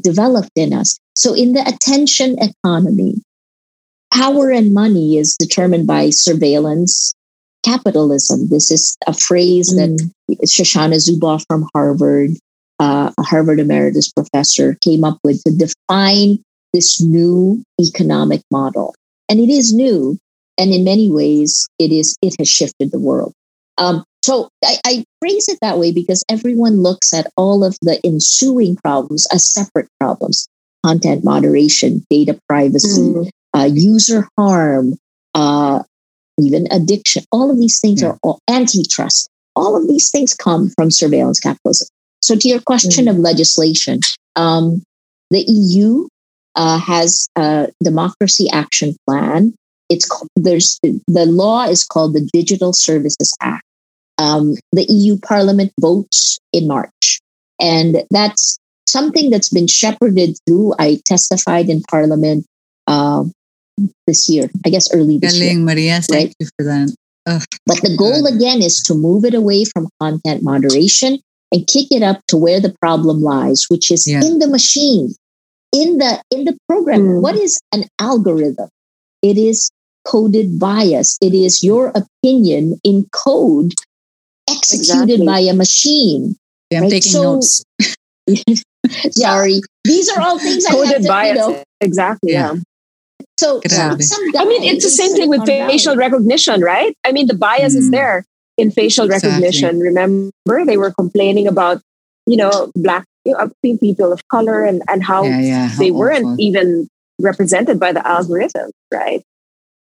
developed 0.00 0.52
in 0.56 0.72
us. 0.72 0.98
So 1.14 1.34
in 1.34 1.52
the 1.52 1.66
attention 1.66 2.36
economy, 2.40 3.22
power 4.12 4.50
and 4.50 4.72
money 4.72 5.18
is 5.18 5.36
determined 5.38 5.86
by 5.86 6.10
surveillance 6.10 7.14
capitalism. 7.64 8.48
This 8.48 8.70
is 8.70 8.96
a 9.06 9.14
phrase 9.14 9.74
mm. 9.74 9.98
that 10.30 10.46
Shoshana 10.46 10.96
Zuboff 10.96 11.44
from 11.48 11.68
Harvard, 11.74 12.30
uh, 12.78 13.10
a 13.16 13.22
Harvard 13.22 13.58
emeritus 13.58 14.12
professor, 14.12 14.76
came 14.80 15.04
up 15.04 15.18
with 15.24 15.42
to 15.44 15.52
define 15.52 16.38
this 16.72 17.00
new 17.00 17.62
economic 17.80 18.42
model. 18.50 18.94
And 19.28 19.40
it 19.40 19.48
is 19.48 19.72
new, 19.72 20.18
and 20.58 20.72
in 20.72 20.84
many 20.84 21.10
ways, 21.10 21.66
it 21.78 21.90
is 21.90 22.16
it 22.20 22.34
has 22.38 22.48
shifted 22.48 22.92
the 22.92 22.98
world. 22.98 23.32
Um, 23.78 24.04
so 24.22 24.48
I, 24.64 24.78
I 24.84 25.04
phrase 25.20 25.48
it 25.48 25.58
that 25.60 25.78
way 25.78 25.92
because 25.92 26.24
everyone 26.30 26.82
looks 26.82 27.12
at 27.12 27.26
all 27.36 27.64
of 27.64 27.76
the 27.82 28.00
ensuing 28.04 28.76
problems 28.76 29.26
as 29.32 29.48
separate 29.52 29.88
problems: 30.00 30.46
content 30.84 31.24
moderation, 31.24 32.04
data 32.08 32.38
privacy, 32.48 33.00
mm. 33.00 33.30
uh, 33.54 33.68
user 33.70 34.28
harm, 34.38 34.94
uh, 35.34 35.82
even 36.38 36.66
addiction. 36.70 37.24
All 37.32 37.50
of 37.50 37.58
these 37.58 37.80
things 37.80 38.02
yeah. 38.02 38.08
are 38.08 38.18
all 38.22 38.40
antitrust. 38.48 39.28
All 39.56 39.76
of 39.76 39.86
these 39.86 40.10
things 40.10 40.34
come 40.34 40.70
from 40.70 40.90
surveillance 40.90 41.40
capitalism. 41.40 41.88
So, 42.20 42.36
to 42.36 42.48
your 42.48 42.60
question 42.60 43.06
mm. 43.06 43.10
of 43.10 43.18
legislation, 43.18 44.00
um, 44.36 44.82
the 45.30 45.44
EU 45.46 46.08
uh, 46.54 46.78
has 46.78 47.28
a 47.36 47.68
democracy 47.82 48.48
action 48.52 48.96
plan. 49.06 49.54
It's 49.90 50.08
there's 50.36 50.78
the 50.82 51.26
law 51.26 51.64
is 51.64 51.84
called 51.84 52.14
the 52.14 52.28
Digital 52.32 52.72
Services 52.72 53.36
Act. 53.40 53.64
Um, 54.16 54.54
the 54.72 54.86
EU 54.88 55.18
Parliament 55.18 55.72
votes 55.80 56.38
in 56.52 56.68
March, 56.68 57.20
and 57.60 58.04
that's 58.10 58.58
something 58.86 59.30
that's 59.30 59.50
been 59.50 59.66
shepherded 59.66 60.36
through. 60.46 60.74
I 60.78 61.00
testified 61.04 61.68
in 61.68 61.82
Parliament 61.90 62.46
uh, 62.86 63.24
this 64.06 64.28
year, 64.28 64.48
I 64.64 64.70
guess 64.70 64.92
early 64.94 65.18
this 65.18 65.32
Galing, 65.32 65.58
year. 65.58 65.66
Maria, 65.66 66.00
thank 66.00 66.28
right? 66.28 66.34
you 66.38 66.46
for 66.56 66.64
that. 66.64 66.94
Ugh, 67.26 67.42
but 67.66 67.80
the 67.80 67.96
goal 67.96 68.22
God. 68.22 68.34
again 68.34 68.62
is 68.62 68.82
to 68.86 68.94
move 68.94 69.24
it 69.24 69.34
away 69.34 69.64
from 69.64 69.88
content 70.00 70.42
moderation 70.42 71.18
and 71.50 71.66
kick 71.66 71.88
it 71.90 72.02
up 72.02 72.20
to 72.28 72.36
where 72.36 72.60
the 72.60 72.74
problem 72.80 73.22
lies, 73.22 73.64
which 73.68 73.90
is 73.90 74.06
yeah. 74.06 74.22
in 74.22 74.38
the 74.38 74.48
machine, 74.48 75.14
in 75.72 75.98
the 75.98 76.22
in 76.30 76.44
the 76.44 76.56
program. 76.68 77.00
Mm. 77.00 77.22
What 77.22 77.36
is 77.36 77.58
an 77.72 77.84
algorithm? 77.98 78.68
It 79.22 79.38
is 79.38 79.70
coded 80.04 80.58
bias. 80.58 81.18
It 81.20 81.34
is 81.34 81.62
your 81.62 81.92
opinion 81.94 82.80
in 82.84 83.06
code 83.12 83.74
executed 84.48 85.20
exactly. 85.20 85.26
by 85.26 85.38
a 85.40 85.54
machine. 85.54 86.36
Yeah, 86.70 86.78
I'm 86.78 86.82
right? 86.84 86.90
taking 86.90 87.12
so, 87.12 87.34
notes. 87.34 87.64
sorry, 89.10 89.60
these 89.84 90.08
are 90.10 90.20
all 90.20 90.38
things 90.38 90.66
coded 90.66 91.02
to, 91.02 91.08
bias. 91.08 91.36
You 91.36 91.52
know, 91.52 91.62
exactly. 91.80 92.32
yeah. 92.32 92.54
yeah. 92.54 92.60
So, 93.38 93.60
some, 93.66 94.00
some 94.00 94.22
I 94.38 94.44
mean, 94.44 94.62
it's 94.62 94.84
the 94.84 94.90
same 94.90 95.12
thing 95.14 95.28
with 95.28 95.44
facial 95.44 95.96
recognition, 95.96 96.60
right? 96.60 96.94
I 97.04 97.10
mean, 97.10 97.26
the 97.26 97.34
bias 97.34 97.74
mm. 97.74 97.78
is 97.78 97.90
there 97.90 98.24
in 98.56 98.70
facial 98.70 99.06
exactly. 99.06 99.30
recognition. 99.30 99.80
Remember, 99.80 100.64
they 100.64 100.76
were 100.76 100.92
complaining 100.92 101.48
about, 101.48 101.80
you 102.26 102.36
know, 102.36 102.70
black 102.76 103.04
you 103.24 103.32
know, 103.32 103.50
people 103.62 104.12
of 104.12 104.26
color 104.28 104.64
and, 104.64 104.82
and 104.88 105.02
how, 105.02 105.24
yeah, 105.24 105.40
yeah, 105.40 105.68
they 105.78 105.90
awful. 105.90 105.98
weren't 105.98 106.40
even 106.40 106.88
represented 107.20 107.80
by 107.80 107.92
the 107.92 108.06
algorithm, 108.06 108.70
right? 108.92 109.22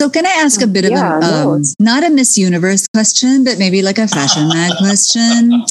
So 0.02 0.10
can 0.10 0.26
I 0.26 0.32
ask 0.32 0.64
a 0.64 0.66
bit 0.66 0.86
of 0.86 0.92
yeah, 0.94 1.20
a, 1.22 1.48
um, 1.48 1.62
no, 1.62 1.64
not 1.80 2.04
a 2.04 2.10
Miss 2.10 2.36
Universe 2.36 2.88
question, 2.88 3.44
but 3.44 3.60
maybe 3.60 3.84
like 3.84 4.00
a 4.00 4.08
fashion 4.08 4.48
mag 4.52 4.72
question? 4.80 5.64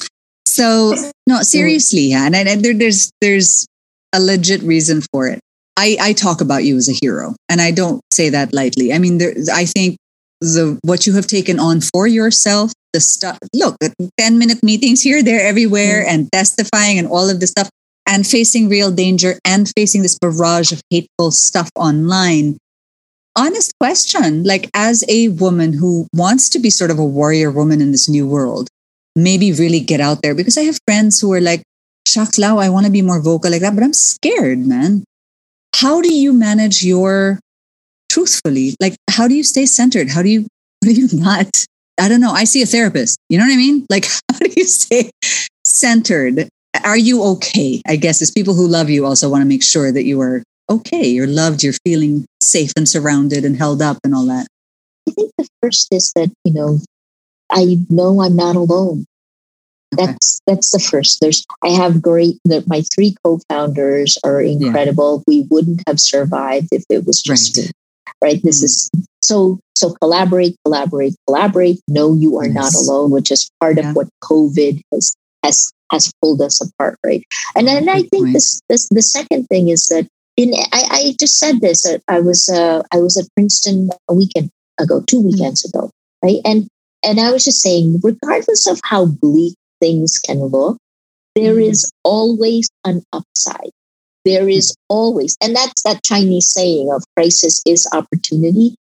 So 0.46 0.94
no, 1.26 1.42
seriously, 1.42 2.02
yeah, 2.02 2.30
and, 2.32 2.64
there, 2.64 2.72
there's 2.72 3.10
there's 3.20 3.66
a 4.12 4.20
legit 4.20 4.62
reason 4.62 5.02
for 5.12 5.26
it. 5.26 5.40
I, 5.76 5.96
I 6.00 6.12
talk 6.12 6.40
about 6.40 6.62
you 6.62 6.76
as 6.76 6.88
a 6.88 6.92
hero, 6.92 7.34
and 7.48 7.60
I 7.60 7.72
don't 7.72 8.00
say 8.12 8.28
that 8.28 8.52
lightly. 8.52 8.92
I 8.92 8.98
mean, 8.98 9.18
there, 9.18 9.34
I 9.52 9.64
think 9.64 9.96
the 10.40 10.78
what 10.84 11.08
you 11.08 11.14
have 11.14 11.26
taken 11.26 11.58
on 11.58 11.80
for 11.80 12.06
yourself, 12.06 12.72
the 12.92 13.00
stuff. 13.00 13.36
Look, 13.52 13.78
ten 14.16 14.38
minute 14.38 14.62
meetings 14.62 15.02
here, 15.02 15.24
there, 15.24 15.44
everywhere, 15.44 16.04
mm-hmm. 16.04 16.14
and 16.14 16.32
testifying 16.32 17.00
and 17.00 17.08
all 17.08 17.28
of 17.28 17.40
this 17.40 17.50
stuff, 17.50 17.68
and 18.06 18.24
facing 18.24 18.68
real 18.68 18.92
danger 18.92 19.40
and 19.44 19.68
facing 19.76 20.02
this 20.02 20.16
barrage 20.20 20.70
of 20.70 20.80
hateful 20.88 21.32
stuff 21.32 21.68
online. 21.74 22.58
Honest 23.36 23.72
question, 23.78 24.42
like 24.44 24.68
as 24.74 25.04
a 25.08 25.28
woman 25.28 25.72
who 25.72 26.06
wants 26.12 26.48
to 26.50 26.58
be 26.58 26.70
sort 26.70 26.90
of 26.90 26.98
a 26.98 27.04
warrior 27.04 27.50
woman 27.50 27.80
in 27.80 27.92
this 27.92 28.08
new 28.08 28.26
world, 28.26 28.68
maybe 29.14 29.52
really 29.52 29.80
get 29.80 30.00
out 30.00 30.22
there 30.22 30.34
because 30.34 30.58
I 30.58 30.62
have 30.62 30.78
friends 30.86 31.20
who 31.20 31.32
are 31.32 31.40
like, 31.40 31.62
Shucks, 32.06 32.38
Lau, 32.38 32.58
I 32.58 32.70
want 32.70 32.86
to 32.86 32.92
be 32.92 33.02
more 33.02 33.22
vocal 33.22 33.50
like 33.50 33.60
that, 33.60 33.74
but 33.74 33.84
I'm 33.84 33.92
scared, 33.92 34.58
man 34.58 35.04
how 35.74 36.00
do 36.00 36.12
you 36.12 36.32
manage 36.32 36.84
your 36.84 37.40
truthfully? 38.10 38.74
Like, 38.80 38.96
how 39.08 39.28
do 39.28 39.34
you 39.34 39.44
stay 39.44 39.66
centered? 39.66 40.10
How 40.10 40.22
do 40.22 40.28
you, 40.28 40.42
how 40.84 40.92
do 40.92 40.92
you 40.92 41.08
not? 41.12 41.48
I 41.98 42.08
don't 42.08 42.20
know. 42.20 42.32
I 42.32 42.44
see 42.44 42.62
a 42.62 42.66
therapist. 42.66 43.18
You 43.28 43.38
know 43.38 43.44
what 43.44 43.52
I 43.52 43.56
mean? 43.56 43.86
Like, 43.90 44.06
how 44.32 44.38
do 44.38 44.50
you 44.56 44.64
stay 44.64 45.10
centered? 45.64 46.48
Are 46.84 46.96
you 46.96 47.22
okay? 47.34 47.82
I 47.86 47.96
guess 47.96 48.22
as 48.22 48.30
people 48.30 48.54
who 48.54 48.66
love 48.66 48.90
you 48.90 49.04
also 49.04 49.28
want 49.28 49.42
to 49.42 49.48
make 49.48 49.62
sure 49.62 49.90
that 49.92 50.04
you 50.04 50.20
are 50.20 50.42
okay. 50.70 51.06
You're 51.06 51.26
loved. 51.26 51.62
You're 51.62 51.74
feeling 51.84 52.26
safe 52.40 52.72
and 52.76 52.88
surrounded 52.88 53.44
and 53.44 53.56
held 53.56 53.82
up 53.82 53.98
and 54.04 54.14
all 54.14 54.26
that. 54.26 54.46
I 55.08 55.12
think 55.12 55.32
the 55.36 55.48
first 55.62 55.88
is 55.92 56.12
that, 56.14 56.30
you 56.44 56.54
know, 56.54 56.78
I 57.50 57.78
know 57.88 58.22
I'm 58.22 58.36
not 58.36 58.56
alone. 58.56 59.06
That's 59.92 60.40
that's 60.46 60.70
the 60.70 60.78
first. 60.78 61.18
There's 61.20 61.44
I 61.64 61.70
have 61.70 62.00
great 62.00 62.36
that 62.44 62.68
my 62.68 62.82
three 62.94 63.16
co-founders 63.24 64.16
are 64.22 64.40
incredible. 64.40 65.16
Yeah. 65.16 65.22
We 65.26 65.46
wouldn't 65.50 65.82
have 65.88 65.98
survived 65.98 66.68
if 66.70 66.84
it 66.88 67.04
was 67.06 67.20
just 67.20 67.56
right. 67.56 67.66
me. 67.66 67.72
Right. 68.22 68.42
This 68.44 68.60
mm. 68.60 68.64
is 68.64 68.90
so 69.20 69.58
so 69.74 69.94
collaborate, 70.00 70.54
collaborate, 70.64 71.14
collaborate. 71.26 71.80
No, 71.88 72.14
you 72.14 72.38
are 72.38 72.46
yes. 72.46 72.54
not 72.54 72.74
alone, 72.74 73.10
which 73.10 73.32
is 73.32 73.50
part 73.60 73.78
yeah. 73.78 73.90
of 73.90 73.96
what 73.96 74.08
COVID 74.22 74.80
has 74.92 75.16
has 75.42 75.72
has 75.90 76.12
pulled 76.22 76.40
us 76.40 76.60
apart, 76.60 76.96
right? 77.04 77.24
And 77.56 77.66
then 77.66 77.88
I 77.88 78.02
think 78.02 78.32
this, 78.32 78.60
this 78.68 78.88
the 78.90 79.02
second 79.02 79.46
thing 79.46 79.70
is 79.70 79.88
that 79.88 80.06
in 80.42 80.54
I, 80.72 80.82
I 80.90 81.14
just 81.18 81.38
said 81.38 81.60
this. 81.60 81.86
Uh, 81.86 81.98
I 82.08 82.20
was 82.20 82.48
uh, 82.48 82.82
I 82.92 82.98
was 82.98 83.16
at 83.16 83.32
Princeton 83.34 83.90
a 84.08 84.14
weekend 84.14 84.50
ago, 84.78 85.02
two 85.06 85.20
mm. 85.20 85.32
weekends 85.32 85.64
ago, 85.64 85.90
right? 86.22 86.40
And 86.44 86.68
and 87.04 87.20
I 87.20 87.30
was 87.32 87.44
just 87.44 87.62
saying, 87.62 88.00
regardless 88.02 88.66
of 88.66 88.80
how 88.84 89.06
bleak 89.06 89.54
things 89.80 90.18
can 90.18 90.38
look, 90.38 90.78
there 91.34 91.54
mm-hmm. 91.54 91.70
is 91.70 91.90
always 92.04 92.68
an 92.84 93.02
upside. 93.12 93.70
There 94.24 94.48
is 94.48 94.74
always, 94.88 95.36
and 95.42 95.56
that's 95.56 95.82
that 95.84 96.02
Chinese 96.02 96.52
saying 96.52 96.90
of 96.92 97.04
crisis 97.16 97.62
is 97.66 97.88
opportunity. 97.92 98.74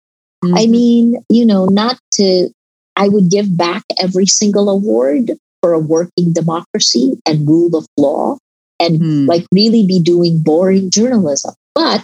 Mm-hmm. 0.44 0.58
I 0.58 0.66
mean, 0.66 1.18
you 1.30 1.46
know, 1.46 1.66
not 1.66 2.00
to, 2.14 2.50
I 2.96 3.08
would 3.08 3.30
give 3.30 3.56
back 3.56 3.84
every 4.02 4.26
single 4.26 4.70
award 4.70 5.34
for 5.62 5.74
a 5.74 5.80
working 5.80 6.34
democracy 6.34 7.20
and 7.26 7.48
rule 7.48 7.76
of 7.76 7.86
law 7.98 8.38
and 8.80 9.00
mm-hmm. 9.00 9.26
like 9.28 9.46
really 9.54 9.86
be 9.86 10.02
doing 10.02 10.42
boring 10.42 10.90
journalism. 10.90 11.54
But 11.76 12.04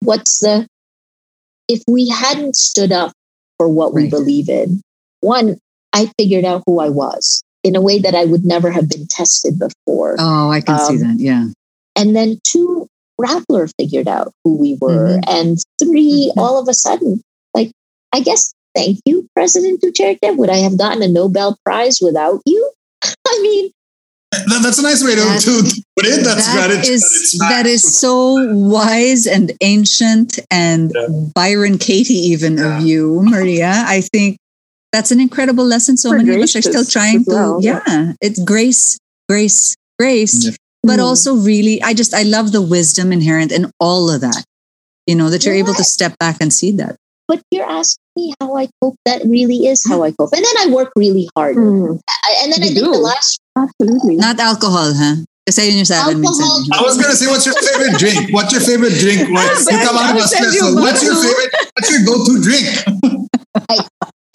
what's 0.00 0.40
the, 0.40 0.66
if 1.68 1.82
we 1.88 2.08
hadn't 2.08 2.56
stood 2.56 2.92
up 2.92 3.12
for 3.58 3.68
what 3.68 3.94
right. 3.94 4.04
we 4.04 4.10
believe 4.10 4.48
in, 4.48 4.80
one, 5.20 5.58
I 5.92 6.10
figured 6.18 6.44
out 6.44 6.62
who 6.66 6.80
I 6.80 6.88
was 6.88 7.42
in 7.62 7.76
a 7.76 7.80
way 7.80 7.98
that 7.98 8.14
I 8.14 8.24
would 8.24 8.44
never 8.44 8.70
have 8.70 8.88
been 8.88 9.06
tested 9.06 9.58
before. 9.58 10.16
Oh, 10.18 10.50
I 10.50 10.60
can 10.60 10.74
um, 10.74 10.80
see 10.80 10.96
that. 10.98 11.16
Yeah. 11.18 11.46
And 11.96 12.14
then 12.14 12.38
two, 12.44 12.88
Rappler 13.20 13.70
figured 13.78 14.08
out 14.08 14.32
who 14.44 14.56
we 14.56 14.76
were. 14.80 15.18
Mm-hmm. 15.18 15.30
And 15.30 15.58
3 15.82 16.30
mm-hmm. 16.30 16.38
all 16.38 16.60
of 16.60 16.68
a 16.68 16.74
sudden, 16.74 17.22
like, 17.54 17.72
I 18.12 18.20
guess, 18.20 18.52
thank 18.74 18.98
you, 19.06 19.28
President 19.34 19.80
Duterte. 19.80 20.36
Would 20.36 20.50
I 20.50 20.58
have 20.58 20.78
gotten 20.78 21.02
a 21.02 21.08
Nobel 21.08 21.56
Prize 21.64 22.00
without 22.02 22.42
you? 22.44 22.70
I 23.04 23.40
mean, 23.42 23.70
that's 24.62 24.78
a 24.78 24.82
nice 24.82 25.02
way 25.04 25.14
to, 25.14 25.20
that, 25.20 25.40
to 25.42 25.82
put 25.96 26.06
it. 26.06 26.24
That's 26.24 26.46
that 26.46 26.68
gratitude. 26.68 26.94
Is, 26.94 27.36
that 27.40 27.66
is 27.66 27.98
so 27.98 28.34
wise 28.54 29.26
and 29.26 29.52
ancient 29.60 30.38
and 30.50 30.92
yeah. 30.94 31.06
Byron 31.34 31.78
Katie 31.78 32.14
even 32.14 32.58
yeah. 32.58 32.78
of 32.78 32.84
you, 32.84 33.20
Maria. 33.22 33.72
I 33.86 34.00
think 34.00 34.38
that's 34.92 35.10
an 35.10 35.20
incredible 35.20 35.64
lesson. 35.64 35.96
So 35.96 36.12
many 36.12 36.34
of 36.34 36.40
us 36.40 36.54
are 36.56 36.62
still 36.62 36.84
trying 36.84 37.24
well, 37.26 37.60
to, 37.60 37.66
yeah, 37.66 37.80
yeah, 37.86 38.12
it's 38.20 38.42
grace, 38.42 38.98
grace, 39.28 39.74
grace. 39.98 40.46
Yeah. 40.46 40.52
But 40.82 40.98
mm. 40.98 41.04
also, 41.04 41.34
really, 41.34 41.82
I 41.82 41.94
just, 41.94 42.14
I 42.14 42.22
love 42.22 42.52
the 42.52 42.62
wisdom 42.62 43.10
inherent 43.10 43.52
in 43.52 43.70
all 43.80 44.10
of 44.10 44.20
that. 44.20 44.44
You 45.06 45.14
know, 45.16 45.30
that 45.30 45.44
you're 45.44 45.54
able 45.54 45.74
to 45.74 45.84
step 45.84 46.16
back 46.18 46.36
and 46.40 46.52
see 46.52 46.72
that. 46.72 46.96
But 47.26 47.42
you're 47.50 47.68
asking 47.68 48.02
me 48.16 48.34
how 48.38 48.54
I 48.56 48.68
cope. 48.80 48.96
That 49.06 49.22
really 49.24 49.66
is 49.66 49.84
how 49.88 50.02
I 50.02 50.12
cope. 50.12 50.32
And 50.32 50.44
then 50.44 50.56
I 50.58 50.74
work 50.74 50.92
really 50.94 51.28
hard. 51.34 51.56
Mm. 51.56 51.98
and 52.42 52.52
then 52.52 52.60
you 52.62 52.70
I 52.70 52.74
think 52.74 52.84
do. 52.84 52.92
the 52.92 52.98
last. 52.98 53.40
Absolutely. 53.64 54.16
Not 54.16 54.38
alcohol, 54.38 54.92
huh? 54.94 55.16
Kasi 55.48 55.68
yun 55.68 55.84
yung 55.84 55.88
sabi 55.88 56.16
minsan. 56.16 56.48
I 56.72 56.80
was 56.80 56.96
gonna 56.96 57.16
say, 57.16 57.28
what's 57.28 57.44
your 57.44 57.56
favorite 57.56 57.98
drink? 58.00 58.32
What's 58.32 58.52
your 58.52 58.64
favorite 58.64 58.96
drink? 58.96 59.28
What's, 59.34 59.68
what's 59.68 61.02
your 61.04 61.16
favorite, 61.20 61.52
what's 61.76 61.90
your 61.92 62.02
go-to 62.08 62.40
drink? 62.40 62.64
I, 63.68 63.76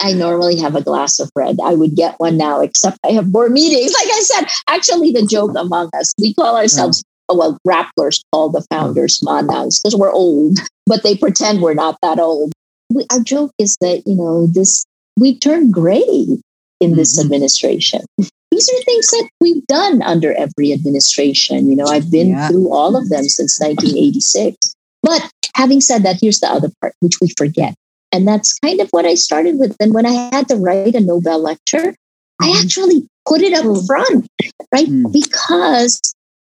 I 0.00 0.12
normally 0.12 0.56
have 0.62 0.76
a 0.76 0.82
glass 0.82 1.18
of 1.18 1.28
red. 1.34 1.58
I 1.62 1.74
would 1.74 1.96
get 1.96 2.14
one 2.18 2.38
now, 2.38 2.60
except 2.60 2.98
I 3.04 3.10
have 3.10 3.32
more 3.32 3.48
meetings. 3.48 3.92
Like 3.92 4.06
I 4.06 4.20
said, 4.22 4.44
actually, 4.68 5.10
the 5.10 5.26
joke 5.26 5.52
among 5.58 5.90
us, 5.98 6.14
we 6.20 6.32
call 6.34 6.56
ourselves 6.56 7.02
oh, 7.28 7.36
well, 7.36 7.58
Rapplers 7.66 8.22
call 8.32 8.50
the 8.50 8.64
founders 8.70 9.20
manangs 9.20 9.80
because 9.82 9.96
we're 9.98 10.12
old, 10.12 10.58
but 10.86 11.02
they 11.02 11.16
pretend 11.16 11.60
we're 11.60 11.74
not 11.74 11.98
that 12.02 12.18
old. 12.18 12.52
We, 12.92 13.06
our 13.10 13.20
joke 13.20 13.50
is 13.58 13.76
that, 13.80 14.02
you 14.06 14.16
know, 14.16 14.46
this, 14.46 14.84
we've 15.18 15.38
turned 15.40 15.72
gray 15.72 16.38
in 16.80 16.96
this 16.96 17.18
Mhm. 17.18 17.24
administration. 17.24 18.02
These 18.50 18.68
are 18.68 18.82
things 18.84 19.06
that 19.08 19.28
we've 19.40 19.66
done 19.66 20.02
under 20.02 20.32
every 20.34 20.72
administration. 20.72 21.68
You 21.68 21.76
know, 21.76 21.86
I've 21.86 22.10
been 22.10 22.30
Yeah. 22.30 22.48
through 22.48 22.72
all 22.72 22.96
of 22.96 23.08
them 23.08 23.24
since 23.28 23.60
1986. 23.60 24.56
But 25.02 25.30
having 25.54 25.80
said 25.80 26.02
that, 26.02 26.18
here's 26.20 26.40
the 26.40 26.50
other 26.50 26.70
part, 26.80 26.94
which 27.00 27.20
we 27.20 27.28
forget. 27.38 27.74
And 28.12 28.26
that's 28.26 28.54
kind 28.58 28.80
of 28.80 28.90
what 28.90 29.06
I 29.06 29.14
started 29.14 29.58
with. 29.58 29.76
And 29.80 29.94
when 29.94 30.04
I 30.04 30.12
had 30.34 30.48
to 30.48 30.56
write 30.56 30.94
a 30.96 31.00
Nobel 31.00 31.38
lecture, 31.38 31.94
I 32.40 32.48
Mhm. 32.50 32.62
actually 32.64 33.06
put 33.26 33.40
it 33.42 33.52
up 33.54 33.64
front, 33.86 34.26
right? 34.74 34.88
Mm. 34.88 35.12
Because 35.12 36.00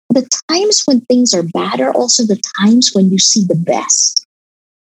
the 0.10 0.26
times 0.50 0.84
when 0.86 1.02
things 1.02 1.34
are 1.34 1.44
bad 1.44 1.82
are 1.82 1.92
also 1.94 2.24
the 2.24 2.40
times 2.60 2.92
when 2.94 3.12
you 3.12 3.20
see 3.20 3.44
the 3.44 3.56
best. 3.56 4.26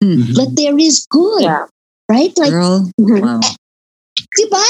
Mhm. 0.03 0.35
That 0.35 0.57
there 0.57 0.77
is 0.77 1.07
good, 1.09 1.43
Yeah. 1.43 1.67
right? 2.11 2.37
Like, 2.37 2.51
Girl, 2.51 2.91
wow. 2.99 3.41
diba? 4.37 4.65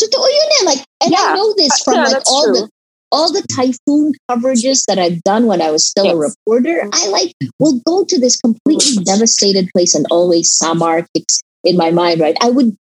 Totoo 0.00 0.26
yun 0.30 0.50
eh. 0.60 0.64
Like, 0.64 0.84
and 1.02 1.14
I 1.14 1.34
know 1.34 1.54
this 1.56 1.82
from 1.82 1.94
Yeah, 1.94 2.04
like 2.04 2.22
all 2.26 2.44
true. 2.44 2.52
the 2.54 2.68
all 3.10 3.32
the 3.32 3.42
typhoon 3.56 4.12
coverages 4.30 4.84
that 4.86 4.98
I've 4.98 5.22
done 5.22 5.46
when 5.46 5.62
I 5.62 5.70
was 5.70 5.86
still 5.86 6.10
a 6.10 6.16
reporter. 6.16 6.88
I 6.92 7.08
like 7.08 7.32
will 7.58 7.80
go 7.86 8.04
to 8.04 8.18
this 8.20 8.38
completely 8.40 9.02
devastated 9.02 9.68
place 9.74 9.94
and 9.94 10.04
always 10.10 10.52
Samar 10.52 11.06
kicks 11.14 11.40
in 11.64 11.76
my 11.76 11.90
mind. 11.90 12.20
Right? 12.20 12.36
I 12.42 12.50
would 12.50 12.76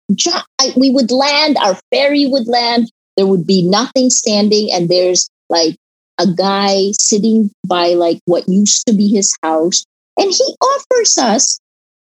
I, 0.61 0.73
we 0.77 0.91
would 0.91 1.11
land. 1.11 1.57
Our 1.59 1.79
ferry 1.93 2.27
would 2.27 2.49
land. 2.49 2.91
There 3.17 3.27
would 3.27 3.47
be 3.47 3.63
nothing 3.63 4.11
standing, 4.11 4.71
and 4.73 4.89
there's 4.89 5.29
like 5.49 5.77
a 6.19 6.27
guy 6.27 6.91
sitting 7.01 7.51
by 7.67 7.95
like 7.95 8.19
what 8.27 8.49
used 8.49 8.85
to 8.89 8.93
be 8.95 9.09
his 9.09 9.33
house, 9.43 9.85
and 10.19 10.31
he 10.31 10.57
offers 10.61 11.17
us 11.19 11.59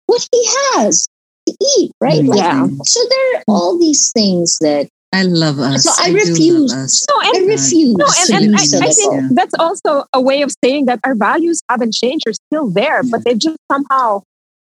what 0.06 0.28
he 0.32 0.46
has 0.76 1.08
to 1.48 1.56
eat. 1.78 1.92
Right? 2.02 2.24
Like, 2.24 2.40
Yeah. 2.40 2.68
so 2.84 3.00
there 3.10 3.38
are 3.38 3.44
all 3.48 3.80
these 3.80 4.12
things 4.12 4.58
that 4.62 4.90
I 5.12 5.24
love 5.24 5.60
us. 5.60 5.84
So 5.84 5.92
I 5.98 6.10
do 6.12 6.16
refuse. 6.16 6.74
us. 6.74 7.06
No, 7.10 7.16
I 7.20 7.46
refuse 7.48 7.96
no, 7.96 8.06
to 8.06 8.34
and, 8.36 8.46
and 8.46 8.56
I, 8.56 8.62
I 8.62 8.92
think 8.92 9.14
Yeah. 9.14 9.28
that's 9.32 9.56
also 9.58 10.06
a 10.14 10.22
way 10.22 10.44
of 10.44 10.52
saying 10.64 10.86
that 10.86 11.00
our 11.04 11.16
values 11.16 11.62
haven't 11.70 11.94
changed; 11.94 12.26
they're 12.26 12.34
still 12.34 12.70
there, 12.70 13.02
but 13.04 13.24
they've 13.26 13.38
just 13.38 13.58
somehow 13.72 14.22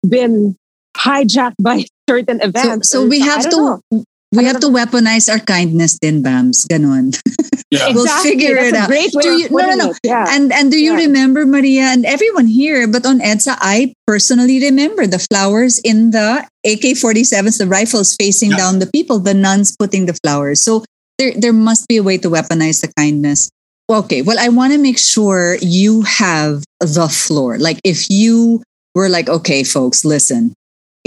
been 0.09 0.57
hijacked 0.97 1.55
by 1.61 1.85
certain 2.11 2.41
events. 2.41 2.91
so 2.91 3.05
or 3.05 3.09
we 3.09 3.21
have 3.21 3.43
don't 3.49 3.81
to 3.91 3.97
know. 3.97 4.05
We 4.33 4.45
I 4.45 4.49
have 4.49 4.61
to 4.61 4.69
weaponize 4.69 5.31
our 5.31 5.39
kindness 5.41 5.99
din, 5.99 6.23
Bams. 6.23 6.67
Ganon. 6.67 7.15
Yeah. 7.73 7.89
We'll 7.97 8.05
Exactly, 8.05 8.31
figure 8.37 8.55
that's 8.57 8.69
it 8.69 8.75
a 8.77 8.79
out. 8.85 8.89
Great 8.93 9.11
way 9.17 9.23
Do 9.25 9.33
of 9.33 9.41
you- 9.41 9.49
no, 9.49 9.65
no, 9.65 9.77
no. 9.89 9.95
Yeah. 10.05 10.27
And 10.29 10.53
and 10.53 10.69
do 10.71 10.77
you 10.77 10.93
Yeah. 10.93 11.09
remember 11.09 11.47
Maria 11.49 11.89
and 11.89 12.05
everyone 12.05 12.45
here, 12.45 12.85
but 12.87 13.07
on 13.09 13.21
EDSA, 13.25 13.57
I 13.65 13.95
personally 14.07 14.61
remember 14.61 15.07
the 15.09 15.17
flowers 15.19 15.81
in 15.81 16.11
the 16.13 16.45
AK-47s, 16.69 17.57
the 17.57 17.67
rifles 17.67 18.13
facing 18.21 18.51
Yeah. 18.53 18.61
down 18.61 18.79
the 18.79 18.93
people, 18.93 19.21
the 19.25 19.33
nuns 19.33 19.73
putting 19.73 20.05
the 20.05 20.13
flowers. 20.21 20.61
So 20.61 20.85
there 21.17 21.33
there 21.33 21.57
must 21.57 21.89
be 21.89 21.97
a 21.97 22.05
way 22.05 22.19
to 22.21 22.29
weaponize 22.29 22.85
the 22.85 22.93
kindness. 22.93 23.49
Okay, 23.89 24.21
well, 24.21 24.37
I 24.37 24.53
want 24.53 24.77
to 24.77 24.79
make 24.79 25.01
sure 25.01 25.57
you 25.65 26.03
have 26.05 26.65
the 26.85 27.09
floor. 27.09 27.57
Like 27.57 27.81
if 27.89 28.05
you 28.13 28.61
were 28.93 29.09
like, 29.09 29.33
okay, 29.33 29.65
folks, 29.65 30.05
listen, 30.05 30.53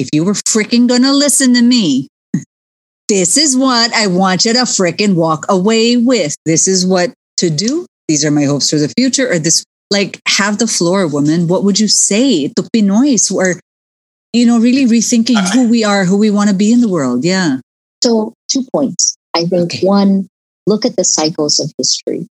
if 0.01 0.09
you 0.13 0.25
were 0.25 0.33
freaking 0.33 0.89
gonna 0.89 1.13
listen 1.13 1.53
to 1.53 1.61
me, 1.61 2.09
this 3.07 3.37
is 3.37 3.55
what 3.55 3.93
I 3.93 4.07
want 4.07 4.45
you 4.45 4.53
to 4.53 4.59
freaking 4.59 5.15
walk 5.15 5.45
away 5.49 5.97
with. 5.97 6.35
This 6.45 6.67
is 6.67 6.85
what 6.85 7.11
to 7.37 7.49
do. 7.49 7.85
These 8.07 8.25
are 8.25 8.31
my 8.31 8.43
hopes 8.43 8.69
for 8.69 8.77
the 8.77 8.91
future. 8.97 9.31
Or 9.31 9.39
this, 9.39 9.63
like, 9.91 10.19
have 10.27 10.57
the 10.57 10.67
floor, 10.67 11.07
woman. 11.07 11.47
What 11.47 11.63
would 11.63 11.79
you 11.79 11.87
say 11.87 12.47
to 12.49 12.67
Pinoys 12.75 13.29
who 13.29 13.39
are, 13.39 13.55
you 14.33 14.45
know, 14.45 14.59
really 14.59 14.85
rethinking 14.85 15.53
who 15.53 15.69
we 15.69 15.83
are, 15.83 16.05
who 16.05 16.17
we 16.17 16.31
want 16.31 16.49
to 16.49 16.55
be 16.55 16.71
in 16.71 16.81
the 16.81 16.89
world? 16.89 17.23
Yeah. 17.23 17.57
So, 18.03 18.33
two 18.51 18.65
points. 18.73 19.15
I 19.35 19.45
think 19.45 19.73
Okay. 19.73 19.85
one, 19.85 20.27
look 20.67 20.85
at 20.85 20.95
the 20.95 21.03
cycles 21.03 21.59
of 21.59 21.71
history. 21.77 22.27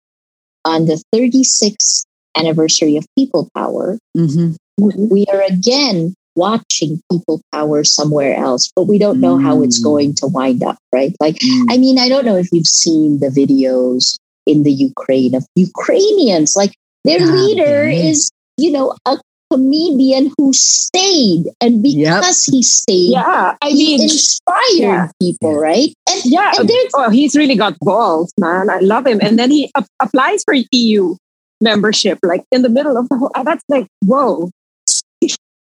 On 0.66 0.86
the 0.86 1.02
36th 1.14 2.04
anniversary 2.38 2.96
of 2.98 3.06
People 3.18 3.50
Power, 3.56 3.98
hmm 4.16 4.52
we 4.78 5.26
are 5.32 5.42
again 5.44 6.14
watching 6.36 7.02
People 7.12 7.42
Power 7.52 7.84
somewhere 7.84 8.36
else, 8.36 8.72
but 8.76 8.84
we 8.88 8.98
don't 8.98 9.20
know 9.20 9.38
how 9.38 9.62
it's 9.64 9.80
Mm. 9.80 9.84
going 9.84 10.14
to 10.16 10.28
wind 10.28 10.64
up, 10.64 10.78
right? 10.94 11.16
Like, 11.20 11.38
I 11.70 11.78
mean, 11.78 11.98
I 12.00 12.08
don't 12.10 12.26
know 12.26 12.38
if 12.38 12.48
you've 12.52 12.68
seen 12.68 13.20
the 13.20 13.28
videos 13.30 14.16
in 14.46 14.64
the 14.64 14.72
Ukraine 14.72 15.36
of 15.36 15.46
Ukrainians. 15.56 16.56
Like 16.56 16.74
their 17.06 17.20
Yeah, 17.20 17.32
leader 17.32 17.90
yeah. 17.90 18.10
is, 18.10 18.32
you 18.58 18.72
know, 18.72 18.96
a 19.06 19.18
comedian 19.52 20.32
who 20.38 20.54
stayed, 20.54 21.46
and 21.60 21.86
Yep. 21.86 22.22
because 22.22 22.46
he 22.46 22.64
stayed, 22.64 23.12
yeah, 23.12 23.56
I 23.62 23.70
he 23.70 23.98
mean, 23.98 24.02
inspired 24.04 24.80
yeah. 24.80 25.08
people, 25.22 25.56
right? 25.60 25.94
And 26.10 26.22
yeah. 26.26 26.54
and 26.58 26.70
there's 26.70 26.92
Oh, 26.96 27.10
he's 27.10 27.36
really 27.36 27.56
got 27.56 27.78
balls, 27.82 28.32
man. 28.40 28.70
I 28.70 28.80
love 28.80 29.06
him. 29.06 29.20
And 29.22 29.38
then 29.38 29.52
he 29.52 29.70
ap- 29.76 29.88
applies 30.02 30.44
for 30.46 30.56
EU 30.72 31.16
membership, 31.60 32.18
like 32.24 32.44
in 32.52 32.62
the 32.62 32.70
middle 32.70 32.96
of 32.98 33.10
the 33.10 33.18
whole. 33.18 33.32
That's 33.44 33.64
like, 33.68 33.88
whoa. 34.06 34.50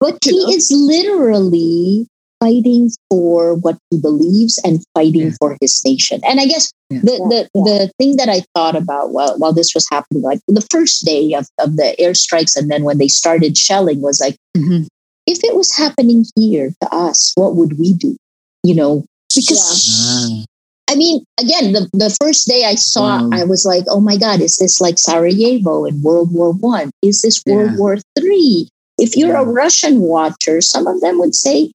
But 0.00 0.18
he 0.24 0.38
know? 0.38 0.50
is 0.52 0.70
literally 0.70 2.06
fighting 2.40 2.90
for 3.10 3.54
what 3.54 3.76
he 3.90 3.98
believes 4.00 4.58
and 4.64 4.78
fighting 4.94 5.34
Yeah. 5.34 5.36
for 5.40 5.56
his 5.60 5.82
nation. 5.84 6.20
And 6.24 6.38
I 6.40 6.46
guess 6.46 6.70
Yeah. 6.88 7.00
the, 7.02 7.14
the, 7.28 7.48
Yeah. 7.54 7.62
the 7.64 7.92
thing 7.98 8.16
that 8.16 8.28
I 8.28 8.44
thought 8.54 8.76
about 8.76 9.10
while, 9.12 9.36
while 9.38 9.52
this 9.52 9.74
was 9.74 9.86
happening, 9.90 10.22
like 10.22 10.38
the 10.46 10.64
first 10.70 11.04
day 11.04 11.32
of, 11.34 11.48
of 11.58 11.76
the 11.76 11.96
airstrikes 11.98 12.54
and 12.56 12.70
then 12.70 12.84
when 12.84 12.98
they 12.98 13.08
started 13.08 13.58
shelling 13.58 14.00
was 14.00 14.20
like, 14.20 14.36
Mhm. 14.56 14.86
if 15.26 15.42
it 15.42 15.56
was 15.56 15.72
happening 15.72 16.24
here 16.36 16.72
to 16.80 16.94
us, 16.94 17.32
what 17.34 17.56
would 17.56 17.76
we 17.78 17.92
do? 17.92 18.16
You 18.62 18.74
know, 18.76 19.04
because 19.34 20.46
I 20.90 20.94
mean, 20.94 21.22
again, 21.38 21.72
the, 21.72 21.90
the 21.92 22.16
first 22.22 22.46
day 22.48 22.64
I 22.64 22.76
saw, 22.76 23.20
Wow. 23.20 23.30
I 23.32 23.44
was 23.44 23.66
like, 23.66 23.84
oh 23.90 24.00
my 24.00 24.16
God, 24.16 24.40
is 24.40 24.56
this 24.56 24.80
like 24.80 24.98
Sarajevo 24.98 25.84
in 25.84 26.00
World 26.02 26.32
War 26.32 26.52
One? 26.52 26.90
Is 27.02 27.20
this 27.20 27.42
World 27.46 27.72
Yeah. 27.72 27.76
War 27.76 27.98
Three? 28.18 28.68
If 28.98 29.16
you're 29.16 29.36
a 29.36 29.44
Russian 29.44 30.00
watcher, 30.00 30.60
some 30.60 30.86
of 30.86 31.00
them 31.00 31.18
would 31.18 31.34
say 31.34 31.72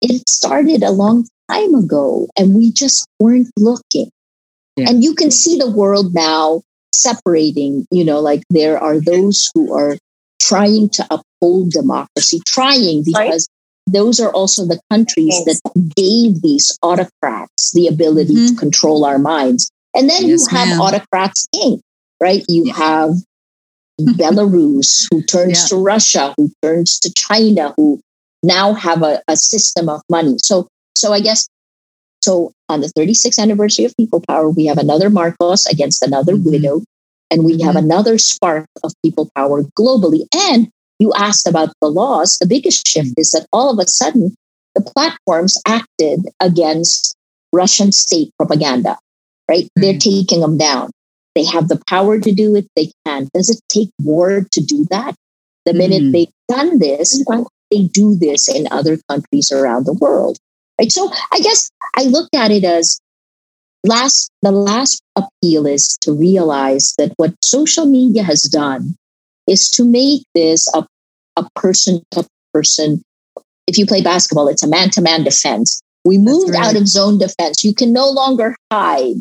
it 0.00 0.28
started 0.28 0.82
a 0.82 0.90
long 0.90 1.26
time 1.50 1.74
ago 1.74 2.28
and 2.36 2.54
we 2.54 2.72
just 2.72 3.06
weren't 3.20 3.50
looking. 3.58 4.10
Yeah. 4.76 4.88
And 4.88 5.04
you 5.04 5.14
can 5.14 5.30
see 5.30 5.58
the 5.58 5.70
world 5.70 6.14
now 6.14 6.62
separating, 6.94 7.86
you 7.90 8.04
know, 8.04 8.20
like 8.20 8.42
there 8.50 8.78
are 8.78 9.00
those 9.00 9.50
who 9.54 9.72
are 9.74 9.96
trying 10.40 10.88
to 10.90 11.06
uphold 11.10 11.70
democracy, 11.70 12.40
trying 12.46 13.04
Right. 13.12 13.26
because 13.28 13.46
those 13.86 14.20
are 14.20 14.30
also 14.32 14.64
the 14.66 14.80
countries 14.90 15.34
Yes. 15.46 15.60
that 15.62 15.94
gave 15.96 16.40
these 16.42 16.76
autocrats 16.82 17.72
the 17.72 17.86
ability 17.86 18.34
to 18.34 18.52
Mhm. 18.54 18.58
control 18.58 19.04
our 19.04 19.18
minds. 19.18 19.70
And 19.94 20.08
then 20.08 20.26
Yes, 20.26 20.40
you 20.40 20.46
have 20.56 20.68
ma'am. 20.68 20.80
autocrats 20.80 21.46
Inc., 21.54 21.80
right? 22.20 22.44
You 22.48 22.64
Yeah. 22.66 22.74
have 22.74 23.14
Belarus, 24.00 25.06
who 25.10 25.22
turns 25.22 25.62
Yeah. 25.62 25.66
to 25.68 25.76
Russia, 25.76 26.34
who 26.36 26.50
turns 26.62 26.98
to 27.00 27.12
China, 27.12 27.74
who 27.76 28.00
now 28.42 28.72
have 28.74 29.02
a, 29.02 29.22
a 29.28 29.36
system 29.36 29.88
of 29.88 30.02
money. 30.10 30.36
So, 30.42 30.66
so 30.96 31.12
I 31.12 31.20
guess, 31.20 31.46
so 32.22 32.52
on 32.68 32.80
the 32.80 32.88
36th 32.96 33.38
anniversary 33.38 33.84
of 33.84 33.96
People 33.96 34.22
Power, 34.26 34.50
we 34.50 34.66
have 34.66 34.78
another 34.78 35.10
Marcos 35.10 35.66
against 35.66 36.02
another 36.02 36.34
Mhm. 36.34 36.44
widow, 36.50 36.82
and 37.30 37.44
we 37.44 37.60
have 37.62 37.74
Mhm. 37.74 37.84
another 37.84 38.18
spark 38.18 38.66
of 38.82 38.92
People 39.04 39.30
Power 39.36 39.64
globally. 39.78 40.26
And 40.34 40.68
you 40.98 41.12
asked 41.14 41.46
about 41.46 41.72
the 41.80 41.88
laws. 41.88 42.36
The 42.40 42.46
biggest 42.46 42.86
shift 42.86 43.14
is 43.16 43.30
that 43.30 43.46
all 43.52 43.70
of 43.70 43.78
a 43.78 43.88
sudden, 43.88 44.34
the 44.74 44.80
platforms 44.82 45.58
acted 45.66 46.20
against 46.40 47.14
Russian 47.52 47.92
state 47.92 48.30
propaganda, 48.38 48.98
right? 49.48 49.68
They're 49.76 49.98
taking 49.98 50.40
them 50.40 50.56
down. 50.56 50.90
They 51.34 51.44
have 51.44 51.68
the 51.68 51.80
power 51.88 52.18
to 52.20 52.32
do 52.32 52.54
it. 52.56 52.66
They 52.76 52.92
can. 53.06 53.28
Does 53.34 53.48
it 53.50 53.60
take 53.68 53.90
war 54.02 54.46
to 54.50 54.60
do 54.60 54.86
that? 54.90 55.14
The 55.64 55.72
minute 55.72 56.02
Mm. 56.02 56.12
they've 56.12 56.34
done 56.48 56.78
this, 56.78 57.24
they 57.70 57.84
do 57.84 58.14
this 58.16 58.48
in 58.48 58.68
other 58.70 58.98
countries 59.08 59.50
around 59.52 59.86
the 59.86 59.94
world, 59.94 60.38
right? 60.78 60.90
So 60.92 61.10
I 61.32 61.40
guess 61.40 61.70
I 61.96 62.04
looked 62.04 62.34
at 62.34 62.50
it 62.50 62.64
as 62.64 63.00
last. 63.84 64.30
The 64.42 64.50
last 64.52 65.00
appeal 65.16 65.66
is 65.66 65.96
to 66.02 66.12
realize 66.12 66.94
that 66.98 67.12
what 67.16 67.34
social 67.42 67.86
media 67.86 68.24
has 68.24 68.42
done 68.42 68.96
is 69.46 69.70
to 69.70 69.84
make 69.84 70.24
this 70.34 70.68
a 70.74 70.86
a 71.36 71.48
person 71.54 72.02
to 72.10 72.26
person. 72.52 73.02
If 73.66 73.78
you 73.78 73.86
play 73.86 74.02
basketball, 74.02 74.48
it's 74.48 74.62
a 74.62 74.68
man 74.68 74.90
to 74.90 75.00
man 75.00 75.24
defense. 75.24 75.80
We 76.04 76.18
moved 76.18 76.50
right. 76.52 76.64
out 76.64 76.76
of 76.76 76.88
zone 76.88 77.18
defense. 77.18 77.64
You 77.64 77.74
can 77.74 77.92
no 77.92 78.10
longer 78.10 78.56
hide 78.70 79.16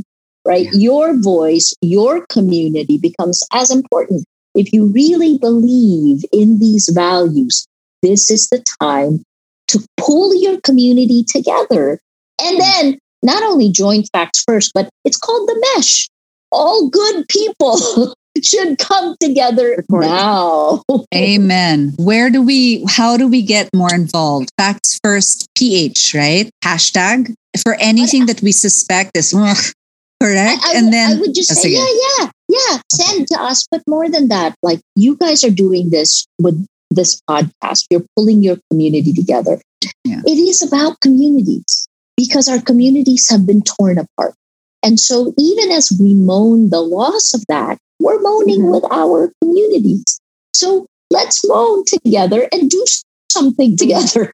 right? 0.45 0.65
Yeah. 0.65 0.71
Your 0.73 1.19
voice, 1.19 1.73
your 1.81 2.25
community 2.27 2.97
becomes 2.97 3.43
as 3.53 3.71
important. 3.71 4.25
If 4.55 4.73
you 4.73 4.87
really 4.87 5.37
believe 5.37 6.23
in 6.33 6.59
these 6.59 6.89
values, 6.89 7.65
this 8.01 8.29
is 8.29 8.49
the 8.49 8.63
time 8.81 9.23
to 9.69 9.79
pull 9.97 10.35
your 10.35 10.59
community 10.61 11.23
together. 11.23 11.99
And 12.41 12.59
then 12.59 12.99
not 13.23 13.43
only 13.43 13.71
join 13.71 14.03
facts 14.11 14.43
first, 14.45 14.71
but 14.73 14.89
it's 15.05 15.17
called 15.17 15.47
the 15.47 15.65
mesh. 15.75 16.09
All 16.51 16.89
good 16.89 17.27
people 17.29 18.13
should 18.43 18.77
come 18.77 19.15
together 19.21 19.85
now. 19.89 20.83
Amen. 21.15 21.93
Where 21.97 22.29
do 22.29 22.41
we, 22.41 22.83
how 22.89 23.15
do 23.15 23.27
we 23.27 23.41
get 23.41 23.69
more 23.73 23.93
involved? 23.93 24.49
Facts 24.57 24.99
first, 25.03 25.47
PH, 25.55 26.13
right? 26.13 26.49
Hashtag 26.63 27.33
for 27.63 27.75
anything 27.75 28.25
that 28.25 28.41
we 28.41 28.51
suspect 28.51 29.11
is 29.15 29.33
ugh, 29.37 29.73
correct. 30.21 30.61
I, 30.63 30.69
I 30.69 30.77
and 30.77 30.85
would- 30.87 30.93
then 30.93 31.07
I 31.17 31.19
would 31.19 31.33
just 31.33 31.51
Oh, 31.51 31.55
say, 31.55 31.73
yeah, 31.73 31.89
yeah, 31.89 32.29
yeah. 32.49 32.73
Send 32.93 33.27
to 33.33 33.37
us, 33.41 33.65
but 33.71 33.81
more 33.87 34.05
than 34.09 34.29
that, 34.29 34.53
like 34.61 34.79
you 34.95 35.17
guys 35.17 35.43
are 35.43 35.49
doing 35.53 35.89
this 35.89 36.25
with 36.39 36.61
this 36.91 37.19
podcast. 37.29 37.85
You're 37.89 38.05
pulling 38.15 38.43
your 38.43 38.57
community 38.69 39.13
together. 39.13 39.57
Yeah. 40.05 40.21
It 40.25 40.37
is 40.37 40.61
about 40.61 40.99
communities 41.01 41.87
because 42.17 42.47
our 42.47 42.61
communities 42.61 43.27
have 43.31 43.47
been 43.47 43.61
torn 43.63 43.97
apart. 43.97 44.35
And 44.83 44.99
so 44.99 45.33
even 45.37 45.71
as 45.71 45.89
we 45.93 46.13
moan 46.13 46.69
the 46.69 46.81
loss 46.81 47.33
of 47.33 47.45
that, 47.49 47.77
we're 47.99 48.19
moaning 48.19 48.61
Mhm. 48.65 48.71
with 48.73 48.85
our 48.91 49.31
communities. 49.41 50.19
So 50.53 50.85
let's 51.09 51.41
moan 51.47 51.85
together 51.85 52.47
and 52.51 52.69
do 52.69 52.83
something 53.31 53.77
together. 53.81 54.29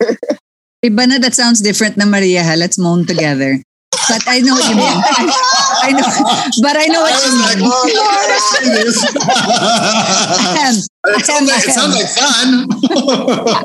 Iba 0.84 1.04
na 1.08 1.18
that 1.20 1.36
sounds 1.36 1.60
different 1.62 1.98
na 1.98 2.06
Maria. 2.06 2.44
ha? 2.44 2.56
Let's 2.56 2.78
moan 2.80 3.06
together. 3.06 3.62
But 4.10 4.24
I 4.28 4.40
know 4.40 4.54
what 4.54 4.70
you 4.70 4.76
mean. 4.76 4.98
I 5.84 5.92
know, 5.92 6.08
but 6.62 6.76
I 6.78 6.86
know 6.88 7.02
what 7.02 7.12
was 7.12 7.26
you 7.28 7.42
like, 7.44 7.58
mean. 7.58 7.68
oh, 7.68 7.86
no, 7.94 8.04
let's 8.32 8.50
do 8.60 8.70
this. 8.72 8.98
Ahem. 10.38 10.76
it, 11.18 11.26
sounds 11.26 11.50
like, 11.50 11.66
it 11.68 11.74
sounds 11.74 11.96
like 11.96 12.10
fun. 12.16 12.68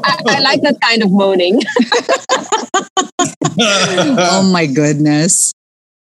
I, 0.05 0.37
I 0.37 0.41
like 0.41 0.61
that 0.63 0.81
kind 0.81 1.03
of 1.03 1.11
moaning. 1.13 1.61
oh 3.61 4.51
my 4.53 4.67
goodness. 4.67 5.53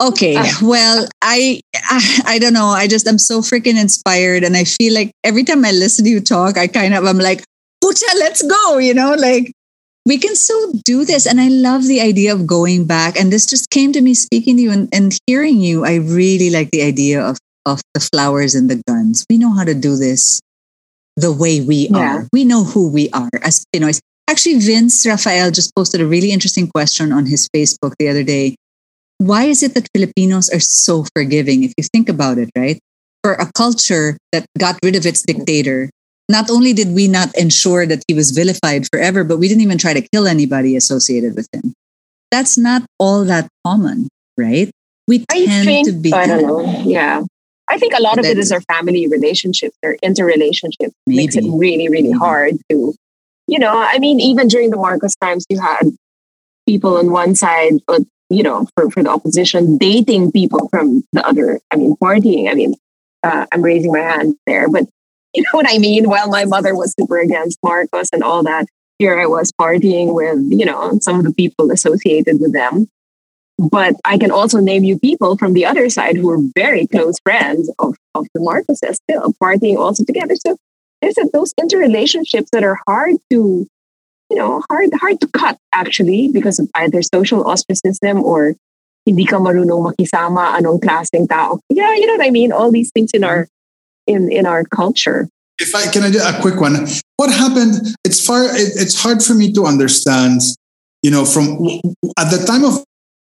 Okay, 0.01 0.37
Ah. 0.39 0.59
well, 0.62 1.09
I, 1.22 1.61
I 1.74 2.20
I 2.26 2.39
don't 2.39 2.53
know. 2.53 2.66
I 2.68 2.87
just 2.87 3.09
I'm 3.09 3.18
so 3.18 3.41
freaking 3.41 3.81
inspired, 3.81 4.45
and 4.45 4.57
I 4.57 4.62
feel 4.64 4.95
like 4.95 5.11
every 5.24 5.43
time 5.43 5.64
I 5.64 5.72
listen 5.72 6.05
to 6.05 6.11
you 6.11 6.20
talk, 6.20 6.57
I 6.57 6.68
kind 6.68 6.95
of 6.95 7.05
I'm 7.05 7.18
like, 7.18 7.43
"Pucha, 7.83 8.07
let's 8.14 8.43
go!" 8.43 8.79
You 8.79 8.95
know, 8.95 9.14
like 9.14 9.51
we 10.09 10.16
can 10.16 10.34
still 10.34 10.72
do 10.84 11.04
this, 11.04 11.26
and 11.26 11.38
I 11.38 11.48
love 11.48 11.84
the 11.84 12.00
idea 12.00 12.32
of 12.32 12.46
going 12.46 12.86
back. 12.86 13.20
And 13.20 13.30
this 13.30 13.44
just 13.44 13.68
came 13.68 13.92
to 13.92 14.00
me 14.00 14.14
speaking 14.14 14.56
to 14.56 14.62
you 14.62 14.72
and, 14.72 14.88
and 14.90 15.12
hearing 15.28 15.61
you. 15.61 15.84
I 15.84 15.96
really 15.96 16.48
like 16.48 16.70
the 16.72 16.82
idea 16.82 17.20
of 17.20 17.36
of 17.66 17.82
the 17.92 18.00
flowers 18.00 18.54
and 18.54 18.70
the 18.70 18.80
guns. 18.88 19.26
We 19.28 19.36
know 19.36 19.52
how 19.52 19.62
to 19.64 19.74
do 19.74 19.96
this 19.96 20.40
the 21.20 21.30
way 21.30 21.61
we 21.61 21.88
Yeah. 21.92 22.24
are. 22.24 22.28
We 22.32 22.48
know 22.48 22.64
who 22.64 22.88
we 22.88 23.11
are 23.11 23.28
as 23.42 23.62
Pinoys. 23.74 24.00
Actually, 24.24 24.59
Vince 24.61 25.04
Rafael 25.04 25.50
just 25.50 25.76
posted 25.76 26.00
a 26.00 26.06
really 26.06 26.32
interesting 26.32 26.68
question 26.68 27.12
on 27.12 27.26
his 27.26 27.46
Facebook 27.54 27.92
the 27.98 28.09
other 28.09 28.24
day. 28.24 28.56
Why 29.18 29.44
is 29.44 29.62
it 29.62 29.74
that 29.74 29.88
Filipinos 29.92 30.48
are 30.48 30.61
so 30.64 31.04
forgiving? 31.14 31.64
If 31.64 31.74
you 31.76 31.84
think 31.92 32.09
about 32.09 32.38
it, 32.38 32.48
right? 32.56 32.78
For 33.22 33.34
a 33.34 33.50
culture 33.52 34.16
that 34.32 34.46
got 34.56 34.78
rid 34.82 34.96
of 34.96 35.04
its 35.04 35.20
dictator, 35.20 35.90
not 36.29 36.51
only 36.51 36.72
did 36.72 36.95
we 36.95 37.09
not 37.09 37.35
ensure 37.37 37.87
that 37.87 38.03
he 38.07 38.14
was 38.14 38.31
vilified 38.33 38.87
forever, 38.93 39.24
but 39.24 39.39
we 39.39 39.49
didn't 39.49 39.62
even 39.62 39.79
try 39.79 39.95
to 39.95 40.07
kill 40.12 40.26
anybody 40.26 40.76
associated 40.76 41.35
with 41.35 41.49
him. 41.53 41.72
That's 42.31 42.59
not 42.59 42.85
all 42.99 43.24
that 43.24 43.49
common, 43.66 44.09
right? 44.37 44.70
We 45.07 45.24
I 45.31 45.47
tend 45.47 45.64
think, 45.64 45.89
to 45.89 45.93
be 45.93 46.12
I 46.12 46.26
don't 46.26 46.43
know. 46.43 46.83
Yeah. 46.85 47.22
I 47.70 47.79
think 47.79 47.95
a 47.95 48.03
lot 48.03 48.18
of 48.18 48.24
it 48.24 48.39
is 48.39 48.53
our 48.53 48.61
family 48.62 49.07
relationships, 49.09 49.76
our 49.83 49.97
interrelationships 50.03 50.93
makes 51.07 51.37
it 51.37 51.45
really, 51.45 51.89
really 51.89 52.09
Maybe. 52.09 52.18
hard 52.18 52.55
to, 52.70 52.95
you 53.47 53.59
know, 53.59 53.72
I 53.76 53.99
mean, 53.99 54.20
even 54.20 54.49
during 54.49 54.70
the 54.70 54.76
Marcos 54.76 55.14
times, 55.16 55.45
you 55.51 55.61
had 55.61 55.83
people 56.66 56.97
on 56.97 57.11
one 57.11 57.35
side, 57.35 57.74
but, 57.87 58.03
you 58.31 58.43
know, 58.43 58.66
for, 58.74 58.91
for 58.91 59.03
the 59.03 59.11
opposition, 59.11 59.76
dating 59.76 60.33
people 60.33 60.68
from 60.70 61.05
the 61.12 61.26
other, 61.26 61.61
I 61.70 61.76
mean, 61.76 61.95
partying. 62.03 62.51
I 62.51 62.55
mean, 62.55 62.74
uh, 63.22 63.47
I'm 63.53 63.62
raising 63.62 63.93
my 63.93 64.01
hand 64.01 64.35
there, 64.47 64.68
but 64.68 64.85
you 65.39 65.45
know 65.45 65.57
what 65.57 65.70
I 65.70 65.78
mean? 65.78 66.09
While 66.09 66.28
my 66.28 66.45
mother 66.45 66.74
was 66.74 66.93
super 66.99 67.18
against 67.18 67.61
Marcos 67.62 68.09
and 68.12 68.24
all 68.24 68.43
that, 68.43 68.66
here 68.99 69.20
I 69.20 69.26
was 69.26 69.53
partying 69.53 70.12
with, 70.12 70.43
you 70.51 70.66
know, 70.66 70.99
some 71.01 71.20
of 71.20 71.24
the 71.24 71.32
people 71.32 71.70
associated 71.70 72.41
with 72.41 72.53
them. 72.53 72.89
But 73.57 73.95
I 74.05 74.18
can 74.18 74.32
also 74.32 74.59
name 74.59 74.82
you 74.82 74.99
people 74.99 75.36
from 75.36 75.53
the 75.55 75.64
other 75.64 75.89
side 75.91 76.16
who 76.16 76.28
are 76.30 76.43
very 76.57 76.89
close 76.89 77.14
friends 77.22 77.70
of, 77.78 77.95
of 78.16 78.26
the 78.34 78.41
Marcoses 78.41 78.97
still 78.97 79.32
partying 79.41 79.76
also 79.76 80.05
together. 80.05 80.34
So 80.34 80.57
there's 81.01 81.14
those 81.32 81.55
interrelationships 81.55 82.49
that 82.51 82.64
are 82.64 82.80
hard 82.89 83.14
to, 83.30 83.66
you 84.30 84.36
know, 84.36 84.62
hard 84.68 84.91
hard 84.95 85.20
to 85.20 85.28
cut 85.28 85.57
actually 85.72 86.30
because 86.32 86.59
of 86.59 86.68
either 86.74 87.01
social 87.03 87.47
ostracism 87.47 88.24
or 88.24 88.55
hindi 89.07 89.24
ka 89.24 89.39
marunong 89.39 89.86
makisama 89.86 90.59
anong 90.59 90.82
klaseng 90.82 91.28
tao. 91.28 91.61
Yeah, 91.70 91.95
you 91.95 92.07
know 92.07 92.18
what 92.18 92.26
I 92.26 92.30
mean? 92.30 92.51
All 92.51 92.72
these 92.72 92.91
things 92.91 93.11
in 93.14 93.22
our 93.22 93.47
in 94.09 94.32
in 94.32 94.46
our 94.46 94.64
culture. 94.64 95.28
if 95.61 95.74
I 95.74 95.86
can 95.92 96.02
I 96.02 96.11
do 96.11 96.20
a 96.22 96.40
quick 96.40 96.61
one. 96.61 96.86
What 97.16 97.30
happened? 97.32 97.74
It's 98.04 98.24
far. 98.24 98.44
It, 98.44 98.70
it's 98.82 99.00
hard 99.00 99.22
for 99.22 99.34
me 99.34 99.52
to 99.52 99.66
understand. 99.66 100.40
You 101.02 101.11
know, 101.12 101.24
from 101.24 101.59
at 102.18 102.30
the 102.30 102.44
time 102.46 102.64
of 102.64 102.82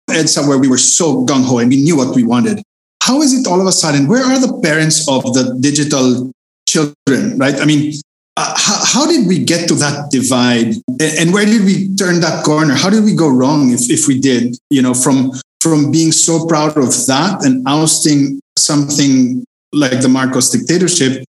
EDSA, 0.09 0.47
where 0.47 0.59
we 0.59 0.67
were 0.67 0.77
so 0.77 1.25
gung 1.25 1.43
ho 1.45 1.57
and 1.57 1.69
we 1.69 1.81
knew 1.81 1.97
what 1.97 2.15
we 2.15 2.23
wanted. 2.23 2.61
How 3.01 3.21
is 3.21 3.33
it 3.33 3.47
all 3.47 3.61
of 3.61 3.67
a 3.67 3.71
sudden? 3.71 4.07
Where 4.07 4.23
are 4.23 4.39
the 4.39 4.59
parents 4.61 5.07
of 5.07 5.23
the 5.33 5.57
digital 5.59 6.31
children? 6.67 7.37
Right? 7.37 7.59
I 7.59 7.65
mean, 7.65 7.93
uh, 8.37 8.53
how, 8.57 8.77
how 8.85 9.07
did 9.07 9.27
we 9.27 9.43
get 9.43 9.67
to 9.69 9.75
that 9.75 10.11
divide, 10.11 10.75
and, 10.99 11.13
and 11.19 11.33
where 11.33 11.45
did 11.45 11.63
we 11.65 11.95
turn 11.95 12.19
that 12.21 12.43
corner? 12.43 12.73
How 12.73 12.89
did 12.89 13.03
we 13.03 13.15
go 13.15 13.29
wrong 13.29 13.71
if 13.71 13.89
if 13.89 14.07
we 14.07 14.19
did? 14.19 14.57
You 14.69 14.81
know, 14.81 14.93
from 14.93 15.31
from 15.61 15.91
being 15.91 16.11
so 16.11 16.45
proud 16.45 16.77
of 16.77 16.93
that 17.07 17.43
and 17.45 17.67
ousting 17.67 18.39
something 18.57 19.43
like 19.75 20.01
the 20.01 20.09
Marcos 20.09 20.49
dictatorship 20.49 21.23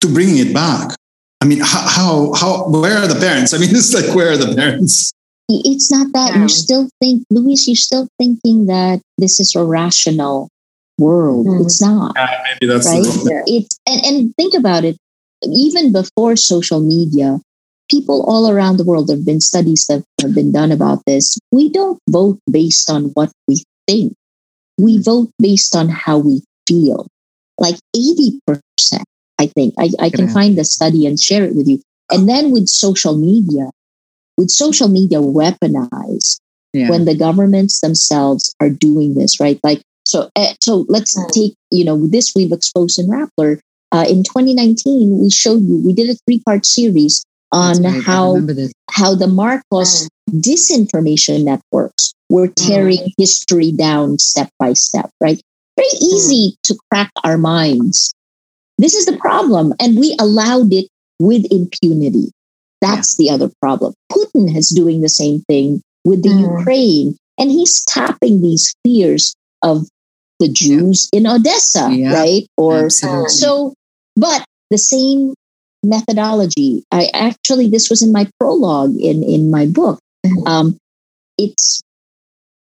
to 0.00 0.08
bringing 0.08 0.38
it 0.38 0.54
back. 0.54 0.94
I 1.40 1.46
mean, 1.46 1.60
how, 1.60 1.88
how, 1.88 2.32
how, 2.34 2.68
where 2.68 2.98
are 2.98 3.06
the 3.06 3.18
parents? 3.18 3.54
I 3.54 3.58
mean, 3.58 3.70
it's 3.72 3.94
like, 3.94 4.14
where 4.14 4.32
are 4.32 4.36
the 4.36 4.54
parents? 4.54 5.12
It's 5.48 5.90
not 5.90 6.12
that 6.12 6.34
Yeah. 6.34 6.42
you 6.42 6.48
still 6.48 6.88
think, 7.00 7.24
Luis, 7.30 7.66
you're 7.66 7.74
still 7.74 8.06
thinking 8.18 8.66
that 8.66 9.00
this 9.18 9.40
is 9.40 9.54
a 9.56 9.64
rational 9.64 10.48
world. 10.98 11.46
Mm. 11.46 11.64
It's 11.64 11.80
not. 11.82 12.14
Maybe 12.14 12.72
that's 12.72 12.86
Right? 12.86 13.02
the. 13.02 13.42
It's 13.46 13.78
and, 13.88 14.04
and 14.04 14.34
think 14.36 14.54
about 14.54 14.84
it. 14.84 14.96
Even 15.42 15.90
before 15.90 16.36
social 16.36 16.80
media, 16.80 17.40
people 17.90 18.22
all 18.28 18.48
around 18.50 18.76
the 18.76 18.84
world 18.84 19.08
there 19.08 19.16
have 19.16 19.26
been 19.26 19.40
studies 19.40 19.86
that 19.88 20.04
have 20.20 20.34
been 20.34 20.52
done 20.52 20.70
about 20.70 21.02
this. 21.06 21.38
We 21.50 21.68
don't 21.70 21.98
vote 22.08 22.38
based 22.48 22.90
on 22.90 23.06
what 23.14 23.32
we 23.48 23.64
think. 23.88 24.14
We 24.78 24.98
vote 25.02 25.30
based 25.40 25.74
on 25.74 25.88
how 25.88 26.18
we 26.18 26.42
feel. 26.68 27.08
Like 27.60 27.76
80%, 27.96 28.60
I 29.38 29.46
think. 29.46 29.74
I, 29.78 29.90
I 30.00 30.10
can 30.10 30.26
Yeah. 30.26 30.32
find 30.32 30.58
the 30.58 30.64
study 30.64 31.06
and 31.06 31.20
share 31.20 31.44
it 31.44 31.54
with 31.54 31.68
you. 31.68 31.80
And 32.10 32.28
then 32.28 32.50
with 32.50 32.68
social 32.68 33.16
media, 33.16 33.70
with 34.36 34.50
social 34.50 34.88
media 34.88 35.20
weaponized, 35.20 36.38
Yeah. 36.72 36.88
when 36.88 37.04
the 37.04 37.14
governments 37.14 37.80
themselves 37.80 38.54
are 38.60 38.70
doing 38.70 39.14
this, 39.14 39.38
right? 39.40 39.60
Like, 39.62 39.82
so, 40.06 40.28
uh, 40.36 40.54
so 40.60 40.86
let's 40.88 41.16
Mm. 41.16 41.28
take, 41.30 41.54
you 41.70 41.84
know, 41.84 42.06
this 42.06 42.32
we've 42.34 42.52
exposed 42.52 42.98
in 42.98 43.06
Rappler. 43.08 43.60
Uh, 43.92 44.06
in 44.08 44.22
2019, 44.24 45.18
we 45.20 45.30
showed 45.30 45.62
you, 45.62 45.82
we 45.84 45.92
did 45.92 46.08
a 46.10 46.16
three 46.26 46.40
part 46.40 46.64
series 46.64 47.22
on 47.52 47.82
right, 47.82 48.02
how, 48.04 48.40
how 48.90 49.14
the 49.14 49.26
Marcos 49.26 50.08
disinformation 50.30 51.44
networks 51.44 52.12
were 52.30 52.48
tearing 52.48 53.12
history 53.18 53.72
down 53.72 54.18
step 54.18 54.48
by 54.58 54.72
step, 54.72 55.10
right? 55.20 55.40
Very 55.80 55.96
easy 56.12 56.56
to 56.64 56.76
crack 56.90 57.10
our 57.24 57.38
minds. 57.38 58.12
This 58.76 58.94
is 58.94 59.06
the 59.06 59.16
problem. 59.16 59.72
And 59.80 59.98
we 59.98 60.16
allowed 60.20 60.72
it 60.72 60.88
with 61.18 61.44
impunity. 61.50 62.32
That's 62.80 63.16
the 63.16 63.28
other 63.30 63.50
problem. 63.60 63.92
Putin 64.12 64.56
is 64.56 64.68
doing 64.68 65.00
the 65.00 65.08
same 65.08 65.40
thing 65.48 65.80
with 66.04 66.22
the 66.22 66.30
Mm. 66.30 66.58
Ukraine, 66.58 67.16
and 67.38 67.50
he's 67.50 67.84
tapping 67.84 68.40
these 68.40 68.72
fears 68.84 69.34
of 69.62 69.86
the 70.40 70.48
Jews 70.48 71.08
in 71.12 71.26
Odessa, 71.26 71.88
Yeah. 71.92 72.12
right? 72.14 72.44
Or 72.56 72.84
Absolutely. 72.86 73.28
so, 73.28 73.74
but 74.16 74.44
the 74.70 74.78
same 74.78 75.34
methodology. 75.84 76.82
I 76.90 77.10
actually, 77.12 77.68
this 77.68 77.90
was 77.90 78.00
in 78.02 78.12
my 78.12 78.24
prologue 78.38 78.96
in 78.96 79.22
in 79.22 79.50
my 79.50 79.66
book. 79.66 79.98
Mhm. 80.26 80.48
Um, 80.48 80.66
it's. 81.38 81.80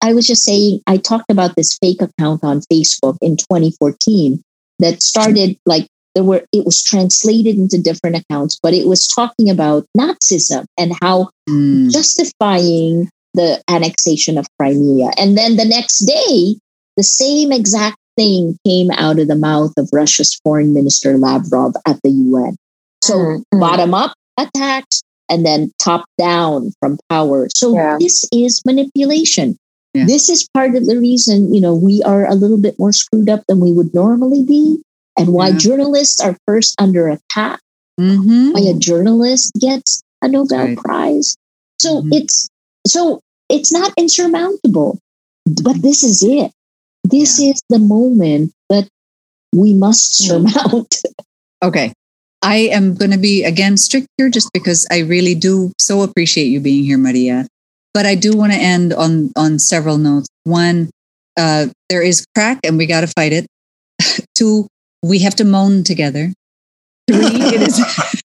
I 0.04 0.14
was 0.14 0.28
just 0.28 0.44
saying. 0.44 0.82
I 0.86 0.98
talked 0.98 1.32
about 1.32 1.56
this 1.56 1.78
fake 1.82 2.02
account 2.02 2.44
on 2.44 2.60
Facebook 2.72 3.18
in 3.22 3.38
2014 3.38 4.42
that 4.80 5.02
started 5.02 5.58
like 5.66 5.88
there 6.14 6.24
were. 6.26 6.44
It 6.52 6.66
was 6.66 6.84
translated 6.84 7.58
into 7.58 7.82
different 7.82 8.18
accounts, 8.18 8.60
but 8.62 8.74
it 8.74 8.86
was 8.88 9.08
talking 9.08 9.50
about 9.50 9.86
Nazism 9.98 10.66
and 10.78 10.94
how 11.02 11.30
Mm. 11.50 11.92
justifying 11.92 13.10
the 13.34 13.62
annexation 13.70 14.38
of 14.38 14.46
Crimea. 14.60 15.12
And 15.18 15.38
then 15.38 15.56
the 15.58 15.66
next 15.66 16.00
day, 16.06 16.56
the 16.98 17.04
same 17.04 17.52
exact 17.52 17.98
thing 18.16 18.58
came 18.66 18.92
out 18.92 19.20
of 19.20 19.28
the 19.28 19.36
mouth 19.36 19.74
of 19.78 19.90
Russia's 19.92 20.40
foreign 20.44 20.74
minister 20.74 21.18
Lavrov 21.18 21.74
at 21.88 22.00
the 22.04 22.12
UN. 22.12 22.56
So 23.04 23.16
Mm, 23.18 23.44
mm. 23.54 23.60
bottom 23.60 23.94
up 23.94 24.14
attacks 24.38 25.02
and 25.30 25.46
then 25.46 25.72
top 25.82 26.06
down 26.20 26.72
from 26.80 27.00
power. 27.10 27.48
So 27.56 27.74
Yeah. 27.74 27.98
this 28.00 28.24
is 28.32 28.62
manipulation. 28.66 29.58
Yeah. 29.94 30.06
This 30.06 30.30
is 30.30 30.48
part 30.54 30.76
of 30.76 30.86
the 30.88 30.98
reason, 31.00 31.54
you 31.54 31.62
know, 31.62 31.76
we 31.76 32.02
are 32.04 32.26
a 32.26 32.34
little 32.36 32.58
bit 32.58 32.80
more 32.80 32.94
screwed 32.94 33.30
up 33.30 33.44
than 33.48 33.60
we 33.60 33.72
would 33.72 33.94
normally 33.94 34.44
be 34.44 34.82
and 35.18 35.30
why 35.34 35.50
Yeah. 35.50 35.58
journalists 35.58 36.20
are 36.20 36.36
first 36.48 36.74
under 36.80 37.08
attack, 37.10 37.60
Mhm. 38.00 38.54
why 38.54 38.62
a 38.62 38.74
journalist 38.74 39.52
gets 39.60 40.02
a 40.22 40.28
Nobel 40.28 40.58
Right. 40.74 40.78
Prize. 40.78 41.36
So 41.80 42.02
Mhm. 42.02 42.10
it's 42.14 42.48
so 42.88 43.20
it's 43.50 43.72
not 43.72 43.94
insurmountable, 43.98 44.98
but 45.62 45.82
this 45.82 46.04
is 46.04 46.24
it. 46.24 46.52
This 47.04 47.40
is 47.40 47.62
the 47.70 47.80
moment 47.80 48.52
that 48.70 48.88
we 49.54 49.74
must 49.74 50.18
surmount. 50.18 51.02
Okay. 51.64 51.94
I 52.42 52.68
am 52.76 52.94
going 52.96 53.12
to 53.12 53.18
be 53.18 53.44
again 53.46 53.78
strict 53.78 54.08
here 54.18 54.28
just 54.30 54.50
because 54.54 54.86
I 54.92 55.00
really 55.00 55.34
do 55.34 55.72
so 55.80 56.02
appreciate 56.02 56.48
you 56.52 56.60
being 56.60 56.84
here, 56.84 56.98
Maria. 56.98 57.48
But 57.94 58.06
I 58.06 58.16
do 58.16 58.36
want 58.36 58.54
to 58.54 58.58
end 58.58 58.94
on 58.94 59.32
on 59.36 59.60
several 59.60 59.98
notes. 59.98 60.28
One, 60.46 60.90
uh, 61.38 61.68
there 61.90 62.02
is 62.02 62.26
crack 62.36 62.60
and 62.64 62.78
we 62.78 62.86
got 62.86 63.02
to 63.02 63.08
fight 63.08 63.34
it. 63.34 63.46
Two, 64.36 64.68
we 65.04 65.20
have 65.20 65.36
to 65.36 65.44
moan 65.44 65.84
together. 65.84 66.34
Three, 67.08 67.20
it 67.22 67.62
is 67.62 67.80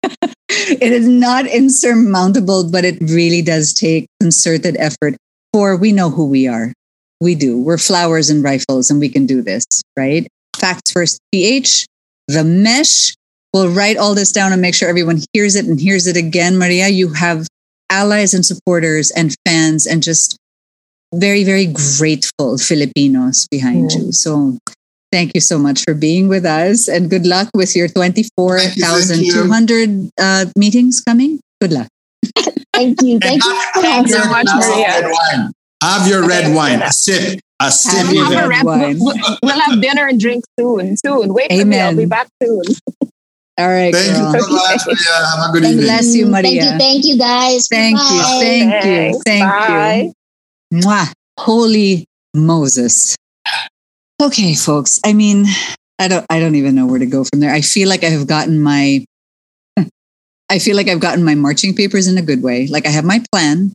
it 0.50 0.92
is 0.92 1.08
not 1.08 1.48
insurmountable, 1.48 2.70
but 2.70 2.86
it 2.86 2.98
really 3.02 3.42
does 3.42 3.74
take 3.74 4.08
concerted 4.20 4.76
effort. 4.78 5.16
Four, 5.54 5.78
we 5.78 5.92
know 5.92 6.10
who 6.10 6.28
we 6.28 6.48
are. 6.48 6.74
We 7.22 7.36
do. 7.36 7.58
We're 7.58 7.78
flowers 7.78 8.30
and 8.30 8.44
rifles, 8.44 8.90
and 8.90 9.00
we 9.00 9.10
can 9.10 9.26
do 9.26 9.42
this, 9.42 9.66
right? 9.98 10.28
Facts 10.58 10.92
first. 10.92 11.20
PH, 11.32 11.86
the 12.28 12.44
mesh. 12.44 13.14
We'll 13.54 13.70
write 13.70 13.96
all 13.96 14.16
this 14.16 14.34
down 14.34 14.52
and 14.52 14.62
make 14.62 14.76
sure 14.76 14.90
everyone 14.90 15.22
hears 15.32 15.56
it 15.56 15.66
and 15.66 15.80
hears 15.80 16.08
it 16.08 16.18
again. 16.18 16.58
Maria, 16.58 16.90
you 16.90 17.14
have 17.14 17.48
allies 17.90 18.34
and 18.34 18.46
supporters 18.46 19.12
and 19.12 19.36
fans 19.46 19.86
and 19.86 20.02
just 20.04 20.38
very, 21.14 21.44
very 21.44 21.68
grateful 21.98 22.58
Filipinos 22.58 23.48
behind 23.52 23.92
Yeah. 23.92 24.00
you. 24.00 24.12
So 24.12 24.58
thank 25.12 25.34
you 25.36 25.42
so 25.42 25.58
much 25.58 25.84
for 25.84 25.94
being 25.94 26.28
with 26.28 26.46
us 26.46 26.88
and 26.90 27.10
good 27.10 27.26
luck 27.26 27.50
with 27.54 27.76
your 27.76 27.88
24,200 27.88 30.10
uh, 30.20 30.46
meetings 30.58 31.02
coming. 31.02 31.40
Good 31.62 31.72
luck. 31.72 31.88
Thank 32.74 33.02
you. 33.02 33.20
Thank 33.20 33.44
you. 33.46 33.56
for 33.74 33.82
Thank 33.82 34.10
you 34.10 34.16
having 34.18 34.24
so 34.24 34.30
much. 34.30 34.48
Maria. 34.52 35.02
Wine. 35.08 35.52
Have 35.84 36.08
your 36.08 36.28
red 36.28 36.54
wine. 36.56 36.82
A 36.82 36.92
sip. 36.92 37.40
A 37.62 37.72
sip. 37.72 37.94
Have 37.94 38.10
We'll 38.12 38.26
have, 38.26 38.34
a 38.46 38.50
red 38.50 38.50
rep- 38.50 38.66
wine. 38.66 38.98
we'll, 39.00 39.16
we'll 39.44 39.60
have 39.60 39.80
dinner 39.82 40.08
and 40.08 40.20
drink 40.20 40.44
soon. 40.60 40.98
Soon. 40.98 41.34
Wait 41.34 41.50
for 41.52 41.64
me. 41.66 41.80
I'll 41.80 41.96
be 41.96 42.06
back 42.06 42.28
soon. 42.44 42.64
All 43.58 43.70
right, 43.70 43.94
Thank 43.94 44.18
girl. 44.18 44.34
you 44.34 44.42
so 44.42 44.50
much, 44.52 44.82
Maria. 44.86 45.28
Have 45.38 45.50
a 45.50 45.54
good 45.54 45.64
God 45.64 45.70
evening. 45.70 45.86
bless 45.86 46.16
you, 46.16 46.26
Maria. 46.28 46.44
Thank 46.44 46.74
you. 46.74 46.78
Thank 46.78 47.06
you, 47.06 47.18
guys. 47.18 47.68
Thank 47.70 47.98
you. 47.98 48.20
Bye. 48.20 48.40
Thank 48.42 48.74
you. 48.74 48.82
Thanks. 48.82 49.24
Thank 49.26 49.46
Bye. 49.50 50.12
you. 50.72 50.80
Mwah. 50.80 51.14
Holy 51.40 52.06
Moses. 52.34 53.16
Okay, 54.22 54.56
folks. 54.56 55.00
I 55.06 55.14
mean, 55.14 55.46
I 56.00 56.08
don't 56.08 56.26
I 56.30 56.40
don't 56.40 56.56
even 56.56 56.76
know 56.76 56.86
where 56.86 57.00
to 57.00 57.06
go 57.06 57.24
from 57.24 57.40
there. 57.40 57.54
I 57.54 57.62
feel 57.62 57.88
like 57.88 58.04
I 58.04 58.10
have 58.10 58.28
gotten 58.28 58.60
my 58.62 59.06
I 60.50 60.60
feel 60.60 60.76
like 60.76 60.88
I've 60.90 61.00
gotten 61.00 61.24
my 61.24 61.36
marching 61.36 61.74
papers 61.76 62.08
in 62.08 62.18
a 62.18 62.22
good 62.22 62.44
way. 62.44 62.68
Like 62.68 62.86
I 62.86 62.90
have 62.90 63.06
my 63.06 63.22
plan. 63.32 63.72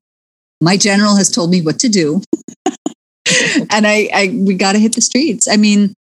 My 0.61 0.77
general 0.77 1.17
has 1.17 1.31
told 1.31 1.51
me 1.51 1.63
what 1.63 1.79
to 1.81 1.89
do. 1.89 2.23
and 3.71 3.87
I, 3.87 4.09
I 4.13 4.41
we 4.45 4.55
got 4.55 4.73
to 4.73 4.79
hit 4.79 4.95
the 4.95 5.01
streets. 5.01 5.49
I 5.49 5.57
mean, 5.57 5.95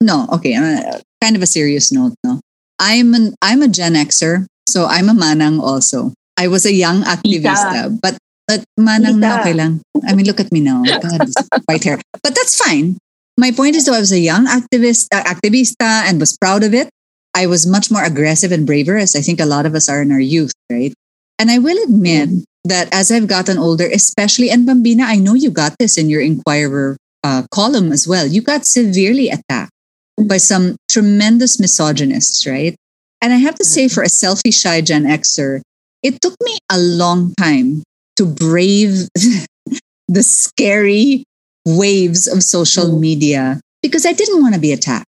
no, 0.00 0.28
okay, 0.32 0.54
uh, 0.54 1.00
kind 1.22 1.34
of 1.34 1.42
a 1.42 1.46
serious 1.46 1.90
note, 1.90 2.14
no. 2.22 2.40
I'm 2.78 3.14
an 3.14 3.34
I'm 3.40 3.62
a 3.62 3.68
Gen 3.68 3.94
Xer, 3.94 4.46
so 4.68 4.86
I'm 4.86 5.08
a 5.08 5.16
manang 5.16 5.60
also. 5.60 6.12
I 6.36 6.48
was 6.48 6.66
a 6.66 6.72
young 6.72 7.02
activista, 7.02 7.96
but 8.00 8.18
but 8.46 8.64
manang 8.78 9.18
na 9.18 9.38
Tita. 9.38 9.40
okay 9.40 9.54
lang. 9.54 9.82
I 10.06 10.14
mean, 10.14 10.26
look 10.26 10.40
at 10.40 10.52
me 10.52 10.60
now. 10.60 10.84
God, 11.02 11.28
white 11.66 11.84
hair. 11.84 11.98
But 12.22 12.34
that's 12.34 12.56
fine. 12.56 12.98
My 13.36 13.50
point 13.52 13.76
is, 13.76 13.84
though, 13.84 13.96
I 13.96 14.00
was 14.00 14.12
a 14.12 14.20
young 14.20 14.46
activist, 14.46 15.08
uh, 15.12 15.24
activista, 15.24 16.08
and 16.08 16.20
was 16.20 16.36
proud 16.40 16.64
of 16.64 16.72
it. 16.72 16.88
I 17.36 17.46
was 17.46 17.66
much 17.66 17.90
more 17.90 18.02
aggressive 18.02 18.50
and 18.50 18.66
braver, 18.66 18.96
as 18.96 19.14
I 19.14 19.20
think 19.20 19.40
a 19.40 19.46
lot 19.48 19.66
of 19.66 19.74
us 19.74 19.88
are 19.92 20.00
in 20.00 20.10
our 20.10 20.20
youth, 20.20 20.52
right? 20.72 20.94
And 21.38 21.50
I 21.50 21.58
will 21.58 21.76
admit 21.84 22.30
that 22.64 22.88
as 22.92 23.12
I've 23.12 23.28
gotten 23.28 23.58
older, 23.58 23.84
especially, 23.84 24.48
and 24.48 24.66
Bambina, 24.66 25.04
I 25.04 25.16
know 25.16 25.34
you 25.34 25.50
got 25.50 25.76
this 25.78 25.98
in 25.98 26.08
your 26.08 26.22
Inquirer 26.22 26.96
uh, 27.22 27.44
column 27.52 27.92
as 27.92 28.08
well. 28.08 28.26
You 28.26 28.40
got 28.40 28.64
severely 28.64 29.28
attacked 29.28 29.75
by 30.20 30.36
some 30.38 30.76
tremendous 30.90 31.58
misogynists, 31.60 32.46
right? 32.46 32.74
And 33.22 33.32
I 33.32 33.36
have 33.36 33.54
to 33.56 33.64
say, 33.64 33.88
for 33.88 34.02
a 34.02 34.06
selfie 34.08 34.52
shy 34.54 34.80
Gen 34.80 35.04
Xer, 35.04 35.60
it 36.02 36.20
took 36.20 36.34
me 36.42 36.58
a 36.70 36.78
long 36.78 37.34
time 37.38 37.82
to 38.16 38.26
brave 38.26 39.08
the 40.08 40.22
scary 40.22 41.24
waves 41.66 42.26
of 42.28 42.42
social 42.42 42.86
Mm. 42.86 43.00
media 43.00 43.60
because 43.82 44.06
I 44.06 44.12
didn't 44.12 44.40
want 44.42 44.54
to 44.54 44.60
be 44.60 44.72
attacked. 44.72 45.06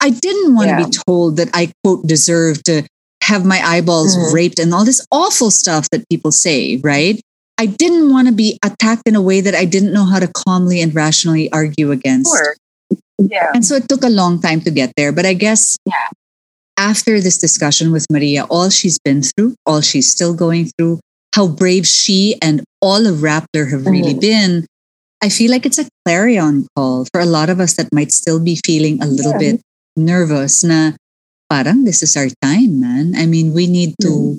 I 0.00 0.10
didn't 0.10 0.54
want 0.54 0.68
to 0.70 0.76
Yeah. 0.78 0.86
be 0.86 0.92
told 1.06 1.36
that 1.36 1.50
I, 1.52 1.70
quote, 1.84 2.06
deserve 2.06 2.62
to 2.64 2.82
have 3.24 3.44
my 3.44 3.60
eyeballs 3.62 4.16
Mm. 4.16 4.32
raped 4.32 4.58
and 4.58 4.72
all 4.72 4.84
this 4.84 5.04
awful 5.10 5.50
stuff 5.50 5.86
that 5.92 6.08
people 6.08 6.32
say, 6.32 6.76
right? 6.82 7.20
I 7.58 7.66
didn't 7.66 8.10
want 8.10 8.28
to 8.28 8.32
be 8.32 8.58
attacked 8.64 9.02
in 9.06 9.16
a 9.16 9.20
way 9.20 9.40
that 9.40 9.54
I 9.54 9.64
didn't 9.64 9.92
know 9.92 10.04
how 10.04 10.18
to 10.20 10.28
calmly 10.28 10.80
and 10.80 10.94
rationally 10.94 11.50
argue 11.52 11.90
against. 11.90 12.30
Sure. 12.30 12.56
Yeah. 13.18 13.50
And 13.54 13.64
so 13.64 13.74
it 13.76 13.88
took 13.88 14.04
a 14.04 14.08
long 14.10 14.40
time 14.40 14.60
to 14.62 14.70
get 14.70 14.92
there. 14.96 15.12
But 15.12 15.26
I 15.26 15.34
guess 15.34 15.76
Yeah. 15.86 16.08
after 16.78 17.20
this 17.20 17.38
discussion 17.38 17.90
with 17.90 18.06
Maria, 18.10 18.44
all 18.44 18.70
she's 18.70 18.98
been 19.02 19.22
through, 19.22 19.54
all 19.66 19.80
she's 19.80 20.10
still 20.10 20.34
going 20.34 20.70
through, 20.78 21.00
how 21.34 21.46
brave 21.48 21.86
she 21.86 22.36
and 22.40 22.62
all 22.80 23.06
of 23.06 23.18
Rappler 23.20 23.70
have 23.70 23.86
really 23.86 24.14
Mhm. 24.14 24.20
been, 24.20 24.52
I 25.20 25.28
feel 25.28 25.50
like 25.50 25.66
it's 25.66 25.78
a 25.78 25.88
clarion 26.06 26.66
call 26.76 27.06
for 27.10 27.20
a 27.20 27.26
lot 27.26 27.50
of 27.50 27.58
us 27.58 27.74
that 27.74 27.90
might 27.92 28.12
still 28.12 28.38
be 28.38 28.54
feeling 28.64 29.02
a 29.02 29.06
little 29.06 29.32
Yeah. 29.34 29.58
bit 29.58 29.60
nervous 29.96 30.62
na 30.62 30.92
parang 31.50 31.82
this 31.84 32.02
is 32.06 32.14
our 32.16 32.30
time, 32.40 32.78
man. 32.78 33.14
I 33.18 33.26
mean, 33.26 33.52
we 33.52 33.66
need 33.66 33.94
to 34.02 34.10
Mm. 34.10 34.38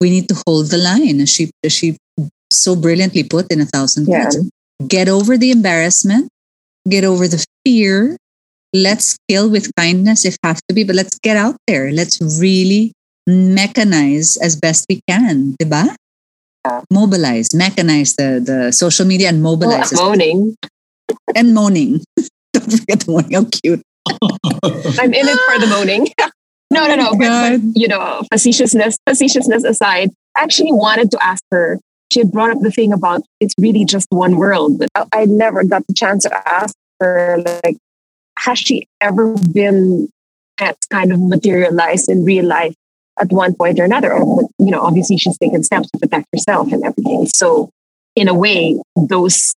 we 0.00 0.08
need 0.08 0.28
to 0.32 0.36
hold 0.48 0.70
the 0.72 0.78
line 0.80 1.20
as 1.20 1.28
she 1.28 1.50
as 1.62 1.72
she 1.76 1.98
so 2.50 2.74
brilliantly 2.74 3.22
put 3.22 3.52
in 3.52 3.60
a 3.60 3.66
thousand 3.68 4.08
Yeah. 4.08 4.24
words. 4.24 4.40
Get 4.88 5.08
over 5.12 5.36
the 5.36 5.50
embarrassment, 5.52 6.28
get 6.88 7.04
over 7.04 7.28
the 7.28 7.44
fear. 7.64 8.16
Let's 8.72 9.18
kill 9.28 9.50
with 9.50 9.70
kindness 9.76 10.24
if 10.24 10.36
have 10.44 10.60
to 10.68 10.74
be, 10.74 10.84
but 10.84 10.94
let's 10.94 11.18
get 11.18 11.36
out 11.36 11.56
there. 11.66 11.90
Let's 11.90 12.20
really 12.40 12.92
mechanize 13.28 14.38
as 14.40 14.56
best 14.56 14.86
we 14.88 15.00
can, 15.08 15.56
diba? 15.60 15.94
Yeah. 16.64 16.82
Mobilize, 16.90 17.48
mechanize 17.50 18.16
the, 18.16 18.40
the 18.40 18.72
social 18.72 19.06
media 19.06 19.28
and 19.28 19.42
mobilize 19.42 19.92
I'm 19.92 19.98
moaning. 19.98 20.56
and 21.34 21.54
moaning. 21.54 22.04
Don't 22.52 22.70
forget 22.70 23.00
the 23.00 23.12
moaning. 23.12 23.32
How 23.32 23.44
cute. 23.44 23.82
I'm 25.00 25.14
in 25.14 25.26
it 25.28 25.38
for 25.48 25.58
the 25.58 25.66
moaning. 25.68 26.08
no, 26.70 26.86
no, 26.86 26.96
no. 26.96 27.08
Oh 27.10 27.18
but, 27.18 27.58
but 27.58 27.60
you 27.74 27.88
know, 27.88 28.22
facetiousness, 28.32 28.98
facetiousness 29.08 29.64
aside, 29.64 30.10
I 30.36 30.42
actually 30.42 30.72
wanted 30.72 31.10
to 31.12 31.18
ask 31.24 31.42
her. 31.50 31.78
She 32.12 32.20
had 32.20 32.32
brought 32.32 32.50
up 32.50 32.60
the 32.60 32.70
thing 32.70 32.92
about 32.92 33.22
it's 33.40 33.54
really 33.58 33.84
just 33.84 34.06
one 34.10 34.36
world, 34.36 34.78
but 34.78 34.88
I, 35.12 35.26
never 35.26 35.62
got 35.64 35.86
the 35.86 35.94
chance 35.94 36.24
to 36.24 36.48
ask 36.48 36.74
her 36.98 37.42
like, 37.64 37.76
has 38.38 38.58
she 38.58 38.88
ever 39.00 39.34
been 39.52 40.08
that 40.58 40.76
kind 40.90 41.12
of 41.12 41.20
materialized 41.20 42.08
in 42.08 42.24
real 42.24 42.44
life 42.44 42.74
at 43.18 43.30
one 43.30 43.54
point 43.54 43.78
or 43.78 43.84
another? 43.84 44.12
Or 44.12 44.48
you 44.58 44.70
know, 44.70 44.80
obviously 44.80 45.18
she's 45.18 45.38
taken 45.38 45.62
steps 45.62 45.88
to 45.90 45.98
protect 45.98 46.26
herself 46.32 46.72
and 46.72 46.84
everything. 46.84 47.26
So, 47.26 47.70
in 48.16 48.28
a 48.28 48.34
way, 48.34 48.80
those 48.96 49.54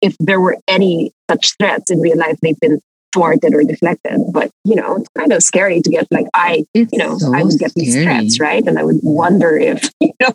if 0.00 0.16
there 0.18 0.40
were 0.40 0.58
any 0.68 1.12
such 1.30 1.56
threats 1.58 1.90
in 1.90 2.00
real 2.00 2.18
life, 2.18 2.36
they've 2.42 2.60
been 2.60 2.80
thwarted 3.16 3.54
or 3.54 3.62
deflected. 3.64 4.20
But 4.32 4.50
you 4.64 4.76
know, 4.76 4.96
it's 4.96 5.08
kind 5.16 5.32
of 5.32 5.42
scary 5.42 5.80
to 5.80 5.90
get 5.90 6.06
like 6.10 6.26
I, 6.34 6.64
It's 6.74 6.92
you 6.92 6.98
know, 6.98 7.16
so 7.18 7.34
I 7.34 7.42
would 7.42 7.58
get 7.58 7.72
these 7.74 7.92
scary. 7.94 8.04
threats, 8.04 8.38
right? 8.38 8.64
And 8.66 8.78
I 8.78 8.84
would 8.84 9.00
wonder 9.02 9.56
if 9.56 9.90
you 10.00 10.12
know 10.20 10.34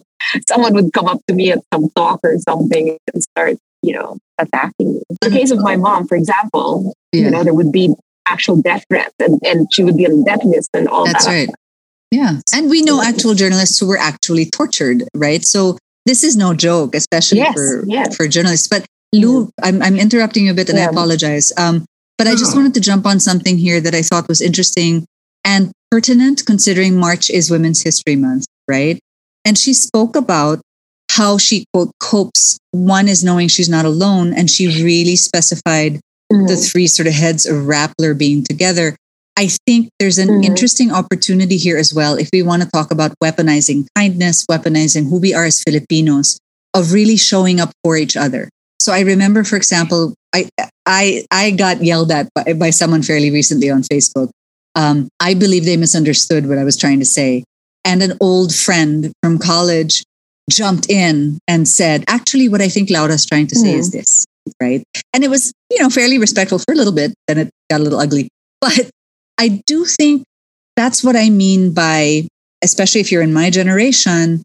someone 0.49 0.73
would 0.73 0.91
come 0.93 1.05
up 1.07 1.19
to 1.27 1.34
me 1.36 1.51
at 1.51 1.59
some 1.73 1.89
talk 1.95 2.19
or 2.23 2.38
something 2.39 2.97
and 3.13 3.23
start, 3.23 3.57
you 3.84 3.93
know, 3.93 4.17
attacking 4.39 4.93
me. 4.95 5.01
In 5.09 5.29
the 5.29 5.38
case 5.38 5.51
of 5.51 5.59
my 5.59 5.75
mom, 5.77 6.07
for 6.07 6.15
example, 6.17 6.93
Yeah. 7.13 7.21
you 7.25 7.32
know, 7.32 7.43
there 7.43 7.53
would 7.53 7.71
be 7.71 7.93
actual 8.27 8.61
death 8.61 8.84
threats 8.89 9.13
and, 9.19 9.39
and 9.45 9.67
she 9.73 9.84
would 9.84 9.97
be 9.97 10.07
on 10.07 10.23
death 10.23 10.43
list 10.43 10.69
and 10.73 10.88
all 10.88 11.05
That's 11.05 11.25
that. 11.25 11.32
right. 11.32 11.49
Yeah. 12.11 12.39
And 12.53 12.69
we 12.69 12.82
know 12.82 13.01
actual 13.01 13.34
journalists 13.36 13.79
who 13.79 13.88
were 13.88 13.97
actually 13.97 14.45
tortured, 14.49 15.03
right? 15.15 15.43
So 15.45 15.77
this 16.05 16.23
is 16.23 16.36
no 16.36 16.53
joke, 16.53 16.95
especially 16.95 17.39
Yes, 17.39 17.53
for, 17.53 17.84
yes. 17.88 18.15
for 18.15 18.27
journalists. 18.27 18.67
But 18.67 18.86
Lou, 19.13 19.49
I'm, 19.61 19.82
I'm 19.82 19.97
interrupting 19.97 20.45
you 20.45 20.51
a 20.51 20.53
bit 20.53 20.69
and 20.69 20.79
I 20.79 20.84
apologize. 20.84 21.51
Um, 21.57 21.86
but 22.22 22.28
I 22.28 22.36
just 22.36 22.55
wanted 22.55 22.76
to 22.76 22.80
jump 22.80 23.07
on 23.07 23.19
something 23.19 23.57
here 23.57 23.82
that 23.82 23.95
I 23.95 24.03
thought 24.03 24.28
was 24.28 24.41
interesting 24.41 25.05
and 25.43 25.72
pertinent 25.89 26.45
considering 26.45 26.95
March 26.95 27.32
is 27.32 27.49
Women's 27.49 27.82
History 27.82 28.15
Month, 28.15 28.45
right? 28.67 28.99
And 29.43 29.57
she 29.57 29.74
spoke 29.74 30.15
about 30.15 30.61
how 31.09 31.39
she, 31.39 31.65
quote, 31.74 31.89
copes. 31.99 32.59
One 32.69 33.07
is 33.07 33.24
knowing 33.24 33.47
she's 33.47 33.69
not 33.69 33.86
alone. 33.86 34.34
And 34.34 34.51
she 34.51 34.67
really 34.84 35.15
specified 35.15 35.99
Mhm. 36.32 36.47
the 36.47 36.57
three 36.57 36.86
sort 36.86 37.07
of 37.07 37.13
heads 37.13 37.47
of 37.47 37.65
Rappler 37.65 38.15
being 38.15 38.43
together. 38.43 38.95
I 39.36 39.49
think 39.65 39.89
there's 39.99 40.19
an 40.19 40.30
Mhm. 40.30 40.45
interesting 40.45 40.91
opportunity 40.91 41.57
here 41.57 41.78
as 41.78 41.91
well 41.91 42.19
if 42.19 42.30
we 42.32 42.43
want 42.43 42.61
to 42.61 42.69
talk 42.69 42.91
about 42.91 43.15
weaponizing 43.24 43.88
kindness, 43.97 44.45
weaponizing 44.45 45.09
who 45.09 45.17
we 45.17 45.34
are 45.34 45.45
as 45.45 45.63
Filipinos, 45.63 46.38
of 46.76 46.93
really 46.93 47.17
showing 47.17 47.59
up 47.59 47.72
for 47.84 47.97
each 47.97 48.15
other. 48.15 48.47
So 48.82 48.89
I 48.91 49.01
remember, 49.05 49.43
for 49.45 49.57
example, 49.61 50.15
I 50.34 50.49
I 50.89 51.25
I 51.29 51.51
got 51.53 51.86
yelled 51.86 52.09
at 52.09 52.25
by, 52.34 52.53
by 52.57 52.69
someone 52.73 53.03
fairly 53.05 53.29
recently 53.29 53.69
on 53.69 53.84
Facebook 53.86 54.34
Um, 54.73 55.09
I 55.19 55.36
believe 55.36 55.65
they 55.67 55.77
misunderstood 55.77 56.47
what 56.47 56.57
I 56.57 56.63
was 56.63 56.77
trying 56.79 56.99
to 57.03 57.05
say. 57.05 57.43
And 57.84 58.01
an 58.01 58.15
old 58.23 58.55
friend 58.55 59.11
from 59.21 59.38
college 59.38 60.03
jumped 60.49 60.88
in 60.89 61.39
and 61.47 61.67
said, 61.67 62.05
actually, 62.07 62.47
what 62.47 62.61
I 62.61 62.69
think 62.69 62.89
Laura's 62.89 63.25
trying 63.25 63.47
to 63.51 63.55
say 63.59 63.73
Hmm. 63.73 63.79
is 63.84 63.91
this, 63.91 64.23
right? 64.63 64.82
And 65.13 65.23
it 65.23 65.29
was, 65.29 65.51
you 65.69 65.79
know, 65.84 65.89
fairly 65.91 66.17
respectful 66.17 66.59
for 66.59 66.71
a 66.71 66.79
little 66.79 66.93
bit. 66.95 67.11
Then 67.27 67.38
it 67.38 67.49
got 67.69 67.82
a 67.82 67.84
little 67.84 67.99
ugly. 67.99 68.29
But 68.61 68.93
I 69.41 69.59
do 69.65 69.86
think 69.86 70.23
that's 70.77 71.03
what 71.03 71.17
I 71.17 71.29
mean 71.34 71.73
by, 71.73 72.29
especially 72.63 73.01
if 73.01 73.11
you're 73.11 73.25
in 73.25 73.34
my 73.34 73.49
generation, 73.49 74.39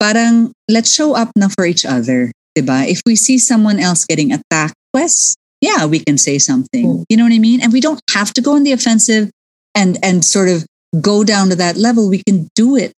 parang 0.00 0.50
let's 0.66 0.90
show 0.90 1.14
up 1.14 1.30
na 1.36 1.48
for 1.52 1.68
each 1.68 1.84
other. 1.86 2.32
Diba? 2.58 2.86
If 2.86 3.00
we 3.06 3.16
see 3.16 3.38
someone 3.38 3.78
else 3.78 4.04
getting 4.04 4.32
attacked, 4.32 4.74
pues, 4.92 5.34
yeah, 5.60 5.86
we 5.86 6.00
can 6.00 6.18
say 6.18 6.38
something. 6.38 6.86
Mm. 6.86 7.04
You 7.08 7.16
know 7.16 7.24
what 7.24 7.32
I 7.32 7.38
mean? 7.38 7.62
And 7.62 7.72
we 7.72 7.80
don't 7.80 8.00
have 8.10 8.32
to 8.34 8.42
go 8.42 8.54
on 8.54 8.64
the 8.64 8.72
offensive 8.72 9.30
and 9.74 9.98
and 10.02 10.24
sort 10.24 10.48
of 10.48 10.66
go 11.00 11.24
down 11.24 11.50
to 11.50 11.56
that 11.56 11.76
level. 11.76 12.08
We 12.08 12.22
can 12.22 12.48
do 12.54 12.76
it. 12.76 12.92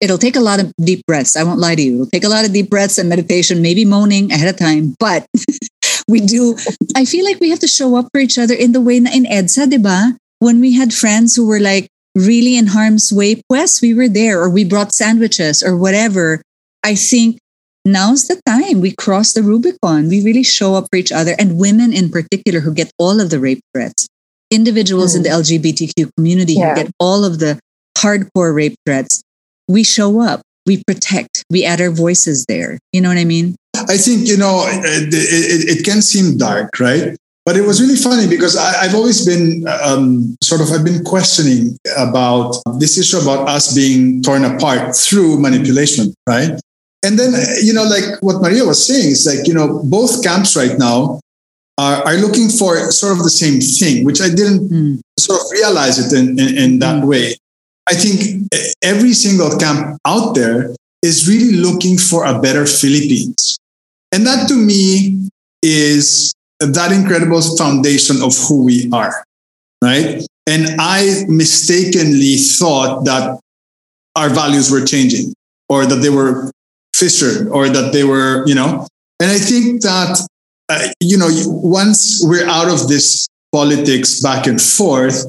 It'll 0.00 0.18
take 0.18 0.36
a 0.36 0.40
lot 0.40 0.60
of 0.60 0.72
deep 0.80 1.04
breaths. 1.06 1.36
I 1.36 1.44
won't 1.44 1.60
lie 1.60 1.74
to 1.74 1.82
you. 1.82 1.94
It'll 1.94 2.06
take 2.06 2.24
a 2.24 2.28
lot 2.28 2.44
of 2.44 2.52
deep 2.52 2.70
breaths 2.70 2.96
and 2.96 3.08
meditation, 3.08 3.60
maybe 3.60 3.84
moaning 3.84 4.32
ahead 4.32 4.48
of 4.48 4.56
time, 4.56 4.96
but 4.98 5.26
we 6.08 6.20
do. 6.20 6.56
I 6.96 7.04
feel 7.04 7.24
like 7.24 7.38
we 7.38 7.50
have 7.50 7.60
to 7.60 7.68
show 7.68 7.96
up 7.96 8.08
for 8.12 8.20
each 8.20 8.38
other 8.38 8.54
in 8.54 8.72
the 8.72 8.80
way 8.80 8.98
na 9.00 9.10
in 9.12 9.24
EDSA, 9.24 9.68
diba? 9.68 10.16
When 10.38 10.58
we 10.58 10.72
had 10.72 10.94
friends 10.94 11.36
who 11.36 11.46
were 11.46 11.60
like 11.60 11.88
really 12.16 12.56
in 12.56 12.68
harm's 12.68 13.12
way, 13.12 13.42
pues 13.48 13.82
we 13.82 13.92
were 13.92 14.08
there 14.08 14.40
or 14.40 14.48
we 14.48 14.64
brought 14.64 14.92
sandwiches 14.92 15.62
or 15.62 15.76
whatever. 15.76 16.40
I 16.82 16.94
think 16.94 17.38
now's 17.84 18.28
the 18.28 18.40
time 18.46 18.80
we 18.80 18.92
cross 18.92 19.32
the 19.32 19.42
Rubicon. 19.42 20.08
We 20.08 20.22
really 20.22 20.42
show 20.42 20.74
up 20.74 20.86
for 20.90 20.96
each 20.96 21.12
other 21.12 21.34
and 21.38 21.58
women 21.58 21.92
in 21.92 22.10
particular 22.10 22.60
who 22.60 22.74
get 22.74 22.90
all 22.98 23.20
of 23.20 23.30
the 23.30 23.38
rape 23.40 23.60
threats, 23.74 24.06
individuals 24.50 25.14
in 25.14 25.22
the 25.22 25.28
LGBTQ 25.30 26.10
community 26.16 26.54
Yeah. 26.54 26.70
who 26.74 26.82
get 26.84 26.90
all 26.98 27.24
of 27.24 27.38
the 27.38 27.58
hardcore 27.96 28.54
rape 28.54 28.74
threats. 28.86 29.22
We 29.68 29.84
show 29.84 30.20
up, 30.20 30.42
we 30.66 30.82
protect, 30.86 31.44
we 31.50 31.64
add 31.64 31.80
our 31.80 31.90
voices 31.90 32.44
there. 32.48 32.78
You 32.92 33.00
know 33.00 33.08
what 33.08 33.18
I 33.18 33.24
mean? 33.24 33.56
I 33.88 33.96
think 33.96 34.26
you 34.28 34.36
know 34.36 34.64
it, 34.66 35.14
it, 35.14 35.78
it 35.78 35.84
can 35.84 36.02
seem 36.02 36.36
dark, 36.36 36.78
right? 36.80 37.16
But 37.46 37.56
it 37.56 37.62
was 37.62 37.80
really 37.80 37.96
funny 37.96 38.28
because 38.28 38.56
I, 38.56 38.82
I've 38.82 38.94
always 38.94 39.24
been 39.24 39.64
um, 39.82 40.36
sort 40.42 40.60
of 40.60 40.70
I've 40.70 40.84
been 40.84 41.02
questioning 41.04 41.76
about 41.96 42.56
this 42.78 42.98
issue 42.98 43.18
about 43.18 43.48
us 43.48 43.74
being 43.74 44.22
torn 44.22 44.44
apart 44.44 44.94
through 44.94 45.40
manipulation, 45.40 46.12
right? 46.28 46.60
And 47.02 47.18
then 47.18 47.34
uh, 47.34 47.54
you 47.62 47.72
know, 47.72 47.84
like 47.84 48.20
what 48.20 48.42
Maria 48.42 48.64
was 48.64 48.84
saying, 48.86 49.10
is 49.10 49.26
like 49.26 49.46
you 49.46 49.54
know 49.54 49.82
both 49.84 50.22
camps 50.22 50.56
right 50.56 50.78
now 50.78 51.20
are, 51.78 52.06
are 52.06 52.16
looking 52.16 52.48
for 52.48 52.76
sort 52.92 53.16
of 53.16 53.24
the 53.24 53.30
same 53.30 53.60
thing, 53.60 54.04
which 54.04 54.20
I 54.20 54.28
didn't 54.28 54.68
Hmm. 54.68 54.94
sort 55.18 55.40
of 55.40 55.50
realize 55.50 55.98
it 55.98 56.12
in, 56.16 56.38
in, 56.38 56.58
in 56.58 56.78
that 56.80 57.02
hmm. 57.02 57.08
way. 57.08 57.36
I 57.88 57.94
think 57.94 58.46
uh, 58.54 58.58
every 58.82 59.14
single 59.14 59.56
camp 59.58 59.98
out 60.06 60.34
there 60.34 60.74
is 61.02 61.26
really 61.26 61.56
looking 61.56 61.96
for 61.96 62.24
a 62.24 62.38
better 62.38 62.66
Philippines. 62.66 63.58
And 64.12 64.26
that 64.26 64.48
to 64.48 64.54
me 64.54 65.28
is 65.62 66.34
that 66.60 66.92
incredible 66.92 67.40
foundation 67.56 68.22
of 68.22 68.36
who 68.36 68.64
we 68.64 68.90
are, 68.92 69.24
right? 69.82 70.22
And 70.46 70.80
I 70.80 71.24
mistakenly 71.28 72.36
thought 72.36 73.04
that 73.04 73.40
our 74.16 74.28
values 74.28 74.70
were 74.70 74.84
changing 74.84 75.32
or 75.68 75.86
that 75.86 75.96
they 75.96 76.10
were 76.10 76.50
fissured 77.00 77.48
or 77.48 77.68
that 77.68 77.92
they 77.92 78.04
were, 78.04 78.46
you 78.46 78.54
know, 78.54 78.86
and 79.20 79.30
I 79.30 79.38
think 79.38 79.82
that, 79.82 80.26
uh, 80.68 80.88
you 81.00 81.18
know, 81.18 81.28
once 81.46 82.20
we're 82.22 82.48
out 82.48 82.68
of 82.68 82.88
this 82.88 83.26
politics 83.52 84.20
back 84.20 84.46
and 84.46 84.60
forth, 84.60 85.24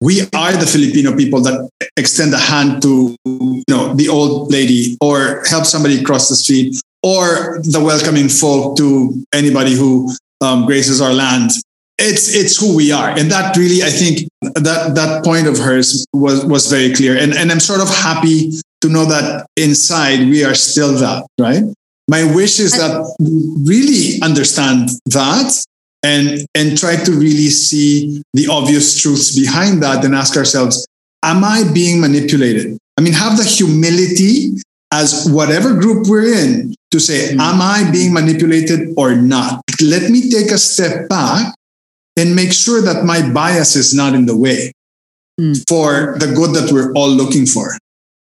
we 0.00 0.22
are 0.34 0.52
the 0.52 0.66
Filipino 0.66 1.16
people 1.16 1.40
that 1.42 1.70
extend 1.96 2.34
a 2.34 2.38
hand 2.38 2.82
to 2.82 3.16
you 3.24 3.62
know 3.68 3.94
the 3.94 4.08
old 4.08 4.50
lady 4.50 4.96
or 5.00 5.44
help 5.46 5.64
somebody 5.64 6.02
cross 6.02 6.28
the 6.28 6.34
street 6.34 6.74
or 7.04 7.60
the 7.62 7.80
welcoming 7.80 8.28
folk 8.28 8.76
to 8.76 9.24
anybody 9.32 9.74
who 9.74 10.12
um, 10.40 10.66
graces 10.66 11.00
our 11.00 11.12
land. 11.12 11.50
It's 11.98 12.34
it's 12.34 12.58
who 12.58 12.76
we 12.76 12.90
are, 12.90 13.10
and 13.10 13.30
that 13.30 13.56
really 13.56 13.84
I 13.84 13.90
think 13.90 14.28
that 14.40 14.94
that 14.96 15.24
point 15.24 15.46
of 15.46 15.56
hers 15.58 16.04
was 16.12 16.44
was 16.44 16.66
very 16.70 16.92
clear, 16.92 17.16
and 17.16 17.32
and 17.32 17.52
I'm 17.52 17.60
sort 17.60 17.80
of 17.80 17.88
happy 17.88 18.58
to 18.82 18.88
know 18.88 19.04
that 19.06 19.46
inside 19.56 20.20
we 20.28 20.44
are 20.44 20.54
still 20.54 20.92
that 20.98 21.24
right. 21.40 21.62
My 22.10 22.24
wish 22.34 22.58
is 22.60 22.72
that 22.72 22.94
we 23.20 23.30
really 23.64 24.20
understand 24.22 24.90
that 25.06 25.64
and 26.02 26.44
and 26.54 26.76
try 26.76 26.96
to 26.96 27.12
really 27.12 27.48
see 27.48 28.22
the 28.34 28.48
obvious 28.48 29.00
truths 29.00 29.34
behind 29.38 29.82
that 29.82 30.04
and 30.04 30.14
ask 30.14 30.36
ourselves 30.36 30.84
am 31.22 31.44
i 31.44 31.62
being 31.72 32.00
manipulated 32.00 32.76
i 32.98 33.00
mean 33.00 33.12
have 33.12 33.36
the 33.38 33.44
humility 33.44 34.50
as 34.92 35.30
whatever 35.30 35.74
group 35.78 36.08
we're 36.08 36.26
in 36.44 36.74
to 36.90 36.98
say 36.98 37.30
am 37.38 37.62
i 37.62 37.88
being 37.92 38.12
manipulated 38.12 38.92
or 38.96 39.14
not 39.14 39.62
let 39.80 40.10
me 40.10 40.28
take 40.28 40.50
a 40.50 40.58
step 40.58 41.08
back 41.08 41.54
and 42.18 42.34
make 42.34 42.52
sure 42.52 42.82
that 42.82 43.04
my 43.04 43.22
bias 43.32 43.76
is 43.76 43.94
not 43.94 44.12
in 44.14 44.26
the 44.26 44.36
way 44.36 44.72
Mm. 45.40 45.56
for 45.66 46.18
the 46.18 46.26
good 46.36 46.52
that 46.56 46.70
we're 46.70 46.92
all 46.92 47.08
looking 47.08 47.46
for 47.46 47.72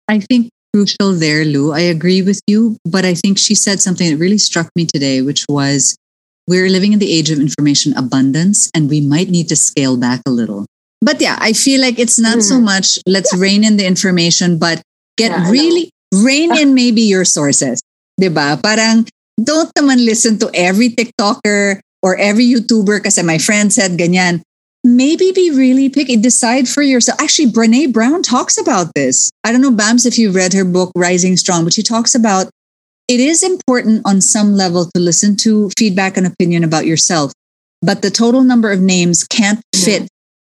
I 0.08 0.20
think 0.20 0.50
crucial 0.74 1.12
there, 1.12 1.44
Lou. 1.44 1.72
I 1.72 1.80
agree 1.80 2.22
with 2.22 2.40
you, 2.46 2.76
but 2.84 3.04
I 3.04 3.14
think 3.14 3.38
she 3.38 3.54
said 3.54 3.80
something 3.80 4.10
that 4.10 4.16
really 4.18 4.38
struck 4.38 4.68
me 4.74 4.86
today, 4.86 5.22
which 5.22 5.46
was 5.48 5.96
we're 6.46 6.68
living 6.68 6.92
in 6.92 6.98
the 6.98 7.10
age 7.12 7.30
of 7.30 7.38
information 7.38 7.96
abundance 7.96 8.70
and 8.74 8.90
we 8.90 9.00
might 9.00 9.30
need 9.30 9.48
to 9.48 9.56
scale 9.56 9.96
back 9.96 10.20
a 10.26 10.30
little. 10.30 10.66
But 11.00 11.20
yeah, 11.20 11.36
I 11.40 11.52
feel 11.52 11.80
like 11.80 11.98
it's 11.98 12.18
not 12.18 12.42
so 12.42 12.56
mm. 12.56 12.64
much 12.64 12.98
let's 13.06 13.34
rein 13.36 13.64
in 13.64 13.76
the 13.76 13.86
information, 13.86 14.58
but 14.58 14.82
get 15.16 15.30
Yeah, 15.30 15.50
really 15.50 15.90
rein 16.12 16.56
in 16.56 16.74
maybe 16.74 17.02
your 17.02 17.24
sources. 17.24 17.80
Diba? 18.20 18.60
Parang 18.62 19.06
don't 19.40 19.70
naman 19.78 20.04
listen 20.04 20.38
to 20.38 20.50
every 20.54 20.90
TikToker 20.90 21.80
or 22.02 22.16
every 22.16 22.46
YouTuber 22.46 23.04
kasi 23.04 23.22
my 23.22 23.38
friend 23.38 23.72
said 23.72 23.96
ganyan. 23.96 24.42
Maybe 24.86 25.32
be 25.32 25.50
really 25.50 25.88
picky. 25.88 26.16
Decide 26.16 26.68
for 26.68 26.82
yourself. 26.82 27.18
Actually, 27.20 27.50
Brene 27.50 27.92
Brown 27.92 28.22
talks 28.22 28.58
about 28.58 28.92
this. 28.94 29.30
I 29.42 29.50
don't 29.50 29.62
know, 29.62 29.70
Bams, 29.70 30.04
if 30.04 30.18
you've 30.18 30.34
read 30.34 30.52
her 30.52 30.64
book, 30.64 30.92
Rising 30.94 31.38
Strong, 31.38 31.64
but 31.64 31.72
she 31.72 31.82
talks 31.82 32.14
about 32.14 32.50
it 33.08 33.18
is 33.20 33.42
important 33.42 34.02
on 34.04 34.20
some 34.20 34.52
level 34.52 34.84
to 34.94 35.00
listen 35.00 35.36
to 35.36 35.70
feedback 35.78 36.16
and 36.16 36.26
opinion 36.26 36.64
about 36.64 36.86
yourself, 36.86 37.32
but 37.82 38.02
the 38.02 38.10
total 38.10 38.42
number 38.42 38.70
of 38.72 38.80
names 38.80 39.24
can't 39.24 39.60
fit 39.74 40.06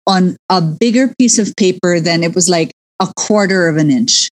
on 0.08 0.36
a 0.50 0.62
bigger 0.62 1.14
piece 1.20 1.38
of 1.38 1.54
paper 1.58 2.00
than 2.00 2.24
it 2.24 2.34
was 2.36 2.50
like 2.50 2.72
a 3.02 3.12
quarter 3.18 3.68
of 3.68 3.78
an 3.78 3.90
inch. 3.92 4.30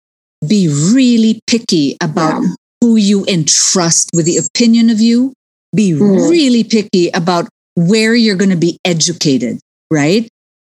Be 0.47 0.67
really 0.67 1.39
picky 1.47 1.97
about 2.01 2.41
Yeah. 2.41 2.49
who 2.81 2.95
you 2.97 3.25
entrust 3.27 4.09
with 4.13 4.25
the 4.25 4.37
opinion 4.37 4.89
of 4.89 4.99
you. 5.01 5.33
Be 5.75 5.91
Mm. 5.91 6.29
really 6.29 6.63
picky 6.63 7.09
about 7.09 7.47
where 7.75 8.15
you're 8.15 8.35
going 8.37 8.49
to 8.51 8.55
be 8.55 8.77
educated, 8.85 9.59
right? 9.91 10.27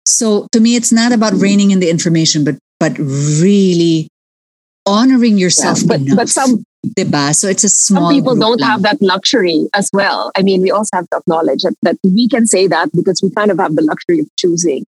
So 0.07 0.47
to 0.53 0.61
me, 0.61 0.77
it's 0.77 0.93
not 0.93 1.13
about 1.13 1.35
reining 1.35 1.71
in 1.71 1.81
the 1.81 1.91
information, 1.91 2.45
but 2.45 2.57
but 2.79 2.99
really 2.99 4.09
honoring 4.87 5.39
yourself 5.39 5.81
Yeah, 5.83 5.87
but 5.89 6.01
enough. 6.01 6.17
but 6.17 6.29
some 6.29 6.65
diba? 6.97 7.35
So 7.35 7.49
it's 7.49 7.65
a 7.65 7.69
small 7.69 8.09
some 8.09 8.15
people 8.15 8.35
don't 8.35 8.63
have 8.63 8.83
that 8.83 9.01
luxury 9.03 9.69
as 9.75 9.91
well. 9.93 10.31
I 10.37 10.43
mean, 10.43 10.63
we 10.63 10.71
also 10.71 10.91
have 10.95 11.09
to 11.11 11.19
acknowledge 11.19 11.63
that, 11.63 11.75
that 11.83 11.97
we 12.03 12.29
can 12.29 12.47
say 12.47 12.67
that 12.67 12.91
because 12.93 13.21
we 13.23 13.31
kind 13.31 13.51
of 13.51 13.59
have 13.59 13.77
the 13.77 13.83
luxury 13.83 14.21
of 14.21 14.29
choosing 14.39 14.85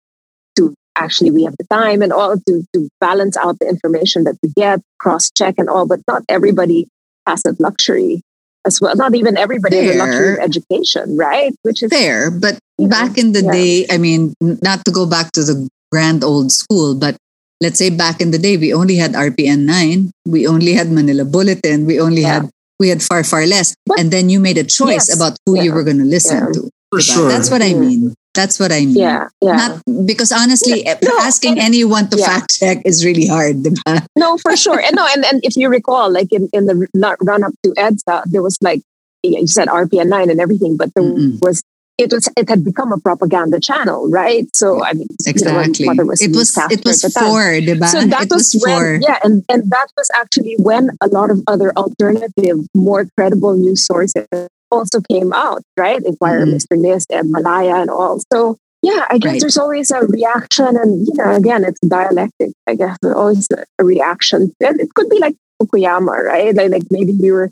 to 0.56 0.74
actually 0.96 1.30
we 1.30 1.44
have 1.44 1.56
the 1.58 1.66
time 1.70 2.02
and 2.02 2.12
all 2.12 2.36
to 2.36 2.64
to 2.74 2.88
balance 3.00 3.36
out 3.36 3.58
the 3.60 3.68
information 3.68 4.24
that 4.24 4.36
we 4.42 4.50
get, 4.56 4.80
cross 4.98 5.30
check 5.36 5.54
and 5.58 5.68
all. 5.68 5.86
But 5.86 6.00
not 6.06 6.22
everybody 6.28 6.86
has 7.26 7.42
that 7.42 7.60
luxury 7.60 8.22
as 8.66 8.80
well. 8.80 8.94
Not 8.94 9.14
even 9.14 9.36
everybody 9.36 9.76
has 9.78 9.96
a 9.96 9.98
luxury 9.98 10.32
of 10.34 10.38
education, 10.40 11.16
right? 11.16 11.52
Which 11.62 11.82
is 11.82 11.90
Fair, 11.90 12.30
but 12.30 12.58
back 12.88 13.18
in 13.18 13.32
the 13.32 13.42
yeah. 13.42 13.52
day, 13.52 13.86
I 13.90 13.98
mean, 13.98 14.34
not 14.40 14.84
to 14.84 14.90
go 14.90 15.06
back 15.06 15.32
to 15.32 15.42
the 15.42 15.68
grand 15.92 16.22
old 16.24 16.52
school, 16.52 16.94
but 16.94 17.16
let's 17.60 17.78
say 17.78 17.90
back 17.90 18.20
in 18.20 18.30
the 18.30 18.38
day, 18.38 18.56
we 18.56 18.72
only 18.72 18.96
had 18.96 19.12
RPN 19.12 19.66
9, 19.66 20.10
we 20.26 20.46
only 20.46 20.72
had 20.72 20.90
Manila 20.90 21.24
Bulletin, 21.24 21.86
we 21.86 22.00
only 22.00 22.22
Yeah. 22.22 22.42
had 22.42 22.50
we 22.80 22.88
had 22.88 23.02
far 23.02 23.22
far 23.24 23.44
less, 23.44 23.74
But- 23.84 24.00
and 24.00 24.10
then 24.10 24.30
you 24.30 24.40
made 24.40 24.56
a 24.56 24.64
choice 24.64 25.12
Yes. 25.12 25.16
about 25.16 25.36
who 25.44 25.60
you 25.60 25.68
were 25.72 25.84
going 25.84 25.98
to 25.98 26.08
listen 26.08 26.38
Yeah. 26.48 26.52
to. 26.54 26.70
for 26.90 26.98
sure 27.00 27.28
That's 27.30 27.50
what 27.54 27.62
I 27.62 27.70
mean. 27.74 28.14
That's 28.34 28.58
what 28.58 28.72
I 28.72 28.82
mean. 28.82 28.96
yeah, 28.98 29.28
yeah. 29.40 29.54
Not 29.54 29.82
because 30.06 30.32
honestly, 30.32 30.82
eh, 30.86 30.98
No, 31.06 31.14
asking 31.22 31.52
and- 31.62 31.70
anyone 31.70 32.08
to 32.10 32.18
yeah. 32.18 32.26
fact 32.26 32.50
check 32.58 32.82
is 32.84 33.04
really 33.04 33.26
hard. 33.30 33.62
diba? 33.62 34.06
No, 34.18 34.38
for 34.42 34.56
sure. 34.56 34.80
And 34.82 34.96
no, 34.98 35.06
and, 35.06 35.22
and 35.24 35.38
if 35.44 35.54
you 35.56 35.68
recall, 35.68 36.10
like 36.10 36.32
in, 36.34 36.48
in 36.52 36.66
the 36.66 36.88
run 37.22 37.44
up 37.44 37.52
to 37.62 37.70
EDSA, 37.78 38.24
there 38.26 38.42
was 38.42 38.58
like 38.60 38.82
you 39.22 39.46
said 39.46 39.68
RPN 39.68 40.08
nine 40.08 40.30
and 40.30 40.40
everything, 40.40 40.76
but 40.76 40.90
there 40.96 41.04
Mm-mm. 41.04 41.38
was 41.42 41.62
it 42.00 42.12
was 42.12 42.28
it 42.36 42.48
had 42.48 42.64
become 42.64 42.92
a 42.92 42.98
propaganda 42.98 43.60
channel, 43.60 44.08
right? 44.10 44.46
So 44.54 44.82
I 44.84 44.92
mean, 44.94 45.06
Exactly. 45.26 45.84
you 45.86 45.86
know, 45.86 45.94
mother 45.94 46.02
it 46.02 46.06
was 46.06 46.20
it 46.22 46.34
was 46.34 46.54
the 46.54 47.10
for, 47.12 47.42
diba? 47.60 47.86
So 47.86 48.00
that 48.12 48.22
it 48.24 48.30
was, 48.32 48.54
was 48.54 48.62
when, 48.64 49.02
yeah, 49.02 49.18
and, 49.24 49.44
and 49.48 49.70
that 49.70 49.88
was 49.96 50.08
actually 50.14 50.56
when 50.58 50.90
a 51.00 51.08
lot 51.08 51.30
of 51.30 51.42
other 51.46 51.72
alternative, 51.76 52.58
more 52.74 53.06
credible 53.16 53.54
news 53.56 53.86
sources 53.86 54.26
also 54.70 55.00
came 55.10 55.32
out, 55.32 55.62
right? 55.76 56.00
Inquirer, 56.04 56.46
Mhm. 56.46 56.54
Mr. 56.54 56.80
& 56.80 56.80
Ms., 56.80 57.06
and 57.10 57.30
Malaya, 57.30 57.76
and 57.82 57.90
all. 57.90 58.20
So 58.32 58.56
yeah, 58.82 59.04
I 59.10 59.18
guess 59.18 59.32
Right. 59.32 59.40
there's 59.40 59.58
always 59.58 59.90
a 59.90 60.00
reaction, 60.06 60.76
and 60.76 61.06
you 61.06 61.14
know, 61.14 61.30
again, 61.34 61.64
it's 61.64 61.80
dialectic. 61.80 62.50
I 62.66 62.74
guess 62.76 62.96
there's 63.02 63.16
always 63.16 63.46
a, 63.52 63.64
a 63.78 63.84
reaction, 63.84 64.52
and 64.60 64.80
it 64.80 64.88
could 64.94 65.08
be 65.10 65.18
like 65.18 65.36
Fukuyama, 65.60 66.16
right? 66.24 66.54
Like, 66.54 66.70
like 66.70 66.84
maybe 66.90 67.12
we 67.12 67.30
were. 67.30 67.50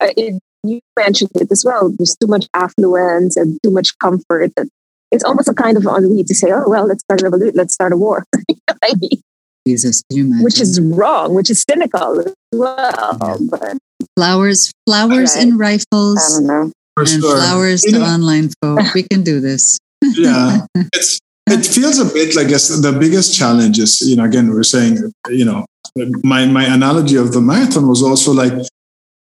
Uh, 0.00 0.10
it, 0.16 0.42
you 0.64 0.80
mentioned 0.98 1.30
it 1.34 1.50
as 1.50 1.64
well. 1.64 1.90
There's 1.96 2.16
too 2.20 2.26
much 2.26 2.46
affluence 2.54 3.36
and 3.36 3.58
too 3.62 3.70
much 3.70 3.96
comfort 3.98 4.52
that 4.56 4.68
it's 5.12 5.24
almost 5.24 5.48
a 5.48 5.54
kind 5.54 5.76
of 5.76 5.84
ennui 5.86 6.24
to 6.24 6.34
say, 6.34 6.50
"Oh 6.52 6.64
well, 6.68 6.86
let's 6.86 7.02
start 7.04 7.20
a 7.22 7.24
revolution, 7.24 7.54
let's 7.56 7.74
start 7.74 7.92
a 7.92 7.96
war," 7.96 8.24
You 8.48 8.56
know 8.68 8.74
I 8.82 8.94
mean? 8.98 9.20
Jesus, 9.66 10.02
can 10.10 10.18
you 10.18 10.24
imagine? 10.26 10.44
which 10.44 10.60
is 10.60 10.80
wrong, 10.80 11.34
which 11.34 11.50
is 11.50 11.64
cynical 11.68 12.20
as 12.20 12.34
well. 12.52 13.18
But 13.50 13.78
flowers, 14.16 14.70
flowers 14.86 15.34
Right. 15.34 15.42
and 15.44 15.52
I 15.54 15.56
rifles, 15.56 16.38
don't 16.38 16.46
know. 16.46 16.72
For 16.96 17.02
and 17.02 17.08
sure. 17.22 17.36
flowers 17.38 17.84
You 17.84 17.92
to 17.92 17.98
know- 18.00 18.04
online 18.04 18.50
folk. 18.62 18.80
We 18.94 19.02
can 19.04 19.22
do 19.22 19.40
this. 19.40 19.78
yeah 20.18 20.66
it's 20.92 21.18
it 21.48 21.64
feels 21.64 21.98
a 21.98 22.04
bit 22.04 22.36
like 22.36 22.48
guess 22.48 22.68
the 22.68 22.92
biggest 22.92 23.34
challenge 23.34 23.78
is 23.78 24.02
you 24.02 24.16
know 24.16 24.24
again 24.24 24.50
we're 24.50 24.62
saying 24.62 24.98
you 25.30 25.46
know 25.46 25.64
my 26.22 26.44
my 26.44 26.64
analogy 26.64 27.16
of 27.16 27.32
the 27.32 27.40
marathon 27.40 27.88
was 27.88 28.02
also 28.02 28.30
like 28.32 28.52
m- 28.52 28.60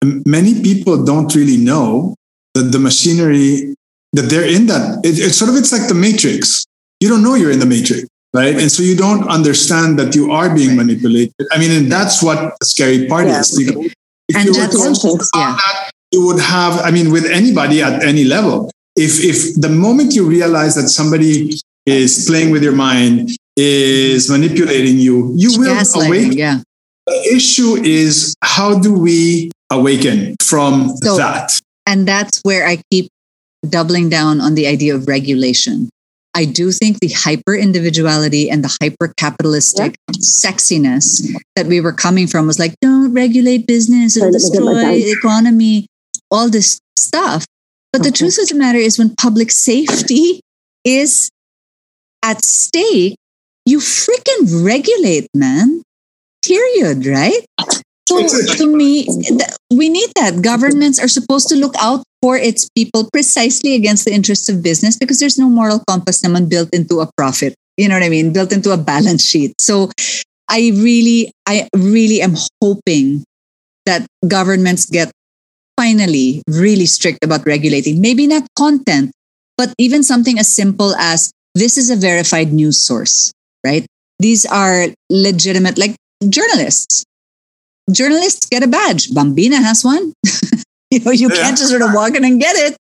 many 0.03 0.61
people 0.61 1.03
don't 1.03 1.33
really 1.35 1.57
know 1.57 2.15
that 2.53 2.71
the 2.71 2.79
machinery 2.79 3.75
that 4.13 4.23
they're 4.23 4.47
in 4.47 4.65
that 4.67 4.99
it, 5.05 5.19
it's 5.19 5.37
sort 5.37 5.49
of 5.49 5.55
it's 5.57 5.71
like 5.71 5.87
the 5.87 5.93
matrix 5.93 6.65
you 6.99 7.07
don't 7.09 7.21
know 7.23 7.35
you're 7.35 7.51
in 7.51 7.59
the 7.59 7.65
matrix 7.65 8.07
right 8.33 8.55
and 8.57 8.71
so 8.71 8.81
you 8.81 8.95
don't 8.95 9.27
understand 9.27 9.99
that 9.99 10.15
you 10.15 10.31
are 10.31 10.53
being 10.53 10.75
manipulated 10.75 11.33
i 11.51 11.59
mean 11.59 11.71
and 11.71 11.91
that's 11.91 12.23
what 12.23 12.55
the 12.59 12.65
scary 12.65 13.07
part 13.07 13.27
Yeah. 13.27 13.39
is 13.41 13.59
You 13.59 13.71
know, 13.73 13.81
if 14.29 14.35
And 14.35 14.45
you 14.45 14.51
were 14.53 14.67
that's- 14.67 15.01
to 15.01 15.17
yeah. 15.35 15.55
that, 15.57 15.91
you 16.11 16.25
would 16.25 16.39
have 16.41 16.79
i 16.81 16.91
mean 16.91 17.11
with 17.11 17.25
anybody 17.25 17.81
at 17.83 18.03
any 18.03 18.23
level 18.23 18.71
if 18.95 19.23
if 19.23 19.37
the 19.61 19.69
moment 19.69 20.15
you 20.15 20.25
realize 20.27 20.73
that 20.75 20.87
somebody 20.89 21.59
is 21.85 22.25
playing 22.27 22.49
with 22.51 22.63
your 22.63 22.75
mind 22.75 23.29
is 23.57 24.29
manipulating 24.29 24.97
you 24.97 25.33
you 25.35 25.49
will 25.59 25.77
awake 26.01 26.33
yeah. 26.33 26.61
the 27.05 27.17
issue 27.35 27.75
is 27.83 28.33
how 28.59 28.77
do 28.77 28.91
we 28.91 29.51
awaken 29.71 30.35
from 30.43 30.91
So- 31.01 31.15
that 31.15 31.59
And 31.85 32.05
that's 32.05 32.39
where 32.43 32.67
I 32.67 32.83
keep 32.91 33.07
doubling 33.67 34.09
down 34.09 34.41
on 34.41 34.53
the 34.53 34.67
idea 34.67 34.93
of 34.93 35.07
regulation. 35.07 35.89
I 36.35 36.45
do 36.45 36.71
think 36.71 36.99
the 36.99 37.09
hyper 37.09 37.55
individuality 37.55 38.49
and 38.51 38.63
the 38.63 38.71
hyper 38.81 39.07
capitalistic 39.17 39.95
sexiness 40.19 41.03
that 41.55 41.65
we 41.65 41.81
were 41.81 41.93
coming 42.05 42.27
from 42.27 42.45
was 42.45 42.59
like, 42.59 42.75
don't 42.81 43.13
regulate 43.13 43.65
business, 43.65 44.15
it'll 44.15 44.31
Sorry, 44.31 44.43
let 44.43 44.43
me 44.43 44.53
get 44.53 44.63
my 44.63 44.93
destroy 44.93 45.05
the 45.07 45.11
economy, 45.17 45.87
all 46.29 46.47
this 46.49 46.79
stuff. 46.97 47.45
But 47.91 48.03
the 48.03 48.11
truth 48.11 48.37
of 48.37 48.47
the 48.49 48.55
matter 48.55 48.77
is, 48.77 48.99
when 48.99 49.15
public 49.15 49.49
safety 49.49 50.41
is 50.85 51.31
at 52.21 52.45
stake, 52.45 53.15
you 53.65 53.79
freaking 53.79 54.63
regulate, 54.63 55.27
man. 55.33 55.81
Period, 56.45 57.05
right? 57.07 57.43
So 58.09 58.25
to 58.55 58.65
me, 58.65 59.05
we 59.69 59.89
need 59.89 60.09
that. 60.15 60.41
Governments 60.41 60.97
are 60.97 61.07
supposed 61.07 61.47
to 61.49 61.55
look 61.55 61.75
out 61.79 62.01
for 62.21 62.37
its 62.37 62.67
people 62.75 63.07
precisely 63.13 63.75
against 63.75 64.05
the 64.05 64.13
interests 64.13 64.49
of 64.49 64.63
business 64.63 64.97
because 64.97 65.19
there's 65.19 65.37
no 65.37 65.49
moral 65.49 65.83
compass 65.87 66.21
naman 66.21 66.49
built 66.49 66.73
into 66.73 66.99
a 67.01 67.09
profit. 67.15 67.53
You 67.77 67.87
know 67.87 67.95
what 67.95 68.03
I 68.03 68.09
mean? 68.09 68.33
Built 68.33 68.51
into 68.51 68.71
a 68.71 68.77
balance 68.77 69.23
sheet. 69.23 69.53
So 69.61 69.91
I 70.49 70.73
really, 70.75 71.31
I 71.47 71.69
really 71.77 72.21
am 72.21 72.35
hoping 72.61 73.23
that 73.85 74.05
governments 74.27 74.89
get 74.89 75.11
finally 75.77 76.41
really 76.49 76.85
strict 76.85 77.23
about 77.23 77.45
regulating. 77.45 78.01
Maybe 78.01 78.27
not 78.27 78.43
content, 78.57 79.11
but 79.55 79.71
even 79.77 80.03
something 80.03 80.37
as 80.37 80.53
simple 80.53 80.95
as 80.95 81.31
this 81.55 81.77
is 81.77 81.89
a 81.89 81.95
verified 81.95 82.51
news 82.51 82.81
source, 82.81 83.31
right? 83.65 83.85
These 84.19 84.45
are 84.45 84.87
legitimate, 85.09 85.77
like 85.77 85.95
journalists. 86.27 87.05
Journalists 87.91 88.45
get 88.47 88.63
a 88.63 88.67
badge. 88.67 89.09
Bambina 89.09 89.57
has 89.61 89.83
one. 89.83 90.13
you 90.91 90.99
know, 91.01 91.11
you 91.11 91.29
Yeah. 91.29 91.41
can't 91.41 91.57
just 91.57 91.69
sort 91.69 91.81
of 91.81 91.93
walk 91.93 92.15
in 92.15 92.23
and 92.25 92.39
get 92.39 92.55
it. 92.55 92.77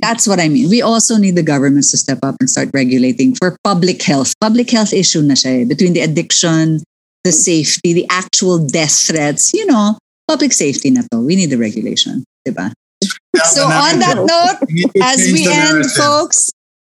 That's 0.00 0.26
what 0.26 0.40
I 0.40 0.48
mean. 0.48 0.68
We 0.68 0.82
also 0.82 1.16
need 1.16 1.36
the 1.36 1.42
governments 1.42 1.90
to 1.92 1.96
step 1.98 2.18
up 2.22 2.36
and 2.40 2.48
start 2.48 2.70
regulating 2.74 3.34
for 3.34 3.56
public 3.64 4.02
health. 4.02 4.34
Public 4.40 4.70
health 4.70 4.92
issue 4.92 5.22
na 5.22 5.34
siya 5.34 5.62
eh, 5.62 5.64
between 5.64 5.92
the 5.92 6.00
addiction, 6.00 6.82
the 7.24 7.32
safety, 7.32 7.92
the 7.92 8.06
actual 8.10 8.58
death 8.66 8.92
threats. 9.06 9.52
You 9.52 9.66
know, 9.66 9.98
public 10.28 10.52
safety 10.52 10.90
na 10.90 11.02
to. 11.12 11.20
We 11.20 11.36
need 11.36 11.50
the 11.50 11.58
regulation. 11.58 12.24
Diba? 12.46 12.72
So 13.52 13.64
on 13.64 13.98
that 14.00 14.16
note, 14.28 14.60
We 14.68 14.84
need 14.84 14.92
to 14.96 15.00
as 15.04 15.18
we 15.32 15.46
end, 15.48 15.80
narrative. 15.80 15.92
folks, 15.92 16.50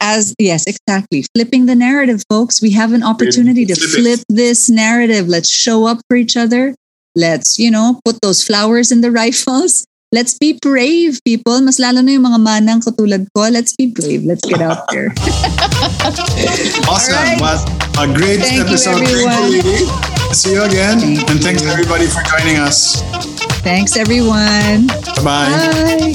as 0.00 0.32
yes, 0.38 0.64
exactly. 0.64 1.24
Flipping 1.36 1.66
the 1.66 1.74
narrative, 1.76 2.22
folks. 2.30 2.62
We 2.62 2.70
have 2.72 2.92
an 2.92 3.02
opportunity 3.02 3.64
to 3.66 3.76
flip 3.76 4.20
this 4.28 4.68
narrative. 4.70 5.28
Let's 5.28 5.48
show 5.48 5.84
up 5.86 6.00
for 6.08 6.16
each 6.16 6.36
other. 6.36 6.74
Let's, 7.16 7.58
you 7.58 7.70
know, 7.70 8.00
put 8.04 8.20
those 8.22 8.42
flowers 8.42 8.92
in 8.92 9.00
the 9.00 9.10
rifles. 9.22 9.84
Let's 10.12 10.34
be 10.34 10.58
brave, 10.60 11.22
people. 11.22 11.60
Mas 11.62 11.78
lalo 11.78 12.02
na 12.02 12.10
yung 12.10 12.26
mga 12.26 12.40
manang 12.42 12.82
katulad 12.82 13.30
ko. 13.30 13.46
Let's 13.46 13.78
be 13.78 13.86
brave. 13.94 14.26
Let's 14.26 14.42
get 14.42 14.58
out 14.58 14.90
there. 14.90 15.14
awesome 16.90 17.14
All 17.14 17.22
right. 17.22 17.40
what 17.40 17.62
a 17.98 18.06
great 18.12 18.40
Thank 18.40 18.66
episode 18.66 18.98
Thank 19.04 19.10
everyone. 19.10 19.52
you, 19.52 20.34
see 20.34 20.52
you 20.52 20.62
again 20.62 20.98
Thank 20.98 21.30
and 21.30 21.40
thanks 21.40 21.62
everybody 21.64 22.06
for 22.06 22.22
joining 22.24 22.56
us 22.56 23.02
Thanks, 23.62 23.96
everyone. 23.96 24.86
bye 25.22 25.48
Bye. 25.52 26.12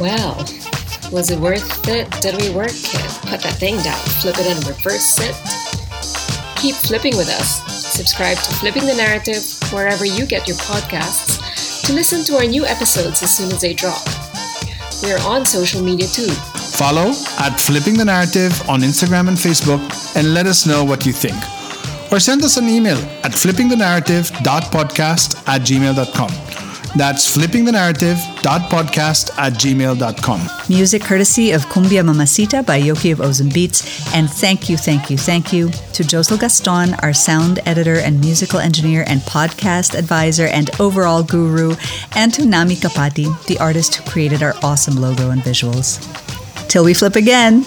Well, 0.00 0.41
was 1.12 1.30
it 1.30 1.38
worth 1.38 1.86
it? 1.88 2.10
Did 2.20 2.40
we 2.40 2.50
work 2.54 2.70
it? 2.72 3.10
Put 3.28 3.42
that 3.42 3.56
thing 3.60 3.76
down, 3.82 3.98
flip 4.20 4.36
it 4.38 4.46
and 4.46 4.66
reverse 4.66 5.18
it. 5.20 5.36
Keep 6.56 6.76
flipping 6.76 7.16
with 7.16 7.28
us. 7.28 7.60
Subscribe 7.92 8.38
to 8.38 8.52
Flipping 8.54 8.86
the 8.86 8.94
Narrative 8.94 9.42
wherever 9.72 10.04
you 10.06 10.24
get 10.26 10.48
your 10.48 10.56
podcasts 10.58 11.38
to 11.86 11.92
listen 11.92 12.24
to 12.24 12.36
our 12.36 12.46
new 12.46 12.64
episodes 12.64 13.22
as 13.22 13.36
soon 13.36 13.52
as 13.52 13.60
they 13.60 13.74
drop. 13.74 14.00
We 15.02 15.12
are 15.12 15.20
on 15.28 15.44
social 15.44 15.82
media 15.82 16.06
too. 16.06 16.30
Follow 16.30 17.12
at 17.38 17.60
Flipping 17.60 17.98
the 17.98 18.04
Narrative 18.04 18.52
on 18.68 18.80
Instagram 18.80 19.28
and 19.28 19.36
Facebook 19.36 19.80
and 20.16 20.32
let 20.32 20.46
us 20.46 20.64
know 20.66 20.84
what 20.84 21.04
you 21.04 21.12
think. 21.12 21.36
Or 22.10 22.18
send 22.20 22.42
us 22.42 22.56
an 22.56 22.68
email 22.68 22.98
at 23.24 23.32
flippingthenarrative.podcast 23.32 25.48
at 25.48 25.60
gmail.com. 25.62 26.30
That's 26.94 27.36
flippingthenarrative.podcast 27.36 29.38
at 29.38 29.54
gmail.com. 29.54 30.40
Music 30.68 31.02
courtesy 31.02 31.52
of 31.52 31.64
Cumbia 31.66 32.04
Mamacita 32.04 32.62
by 32.62 32.80
Yoki 32.80 33.12
of 33.12 33.20
Ozone 33.20 33.48
Beats. 33.48 34.14
And 34.14 34.30
thank 34.30 34.68
you, 34.68 34.76
thank 34.76 35.10
you, 35.10 35.16
thank 35.16 35.52
you 35.52 35.70
to 35.70 36.04
Josel 36.04 36.38
Gaston, 36.38 36.94
our 37.02 37.14
sound 37.14 37.60
editor 37.64 37.96
and 37.96 38.20
musical 38.20 38.58
engineer 38.58 39.04
and 39.06 39.20
podcast 39.22 39.98
advisor 39.98 40.46
and 40.46 40.70
overall 40.80 41.22
guru, 41.22 41.74
and 42.14 42.32
to 42.34 42.44
Nami 42.44 42.76
Kapati, 42.76 43.26
the 43.46 43.58
artist 43.58 43.94
who 43.94 44.10
created 44.10 44.42
our 44.42 44.54
awesome 44.62 44.96
logo 44.96 45.30
and 45.30 45.40
visuals. 45.42 45.98
Till 46.68 46.84
we 46.84 46.94
flip 46.94 47.16
again. 47.16 47.64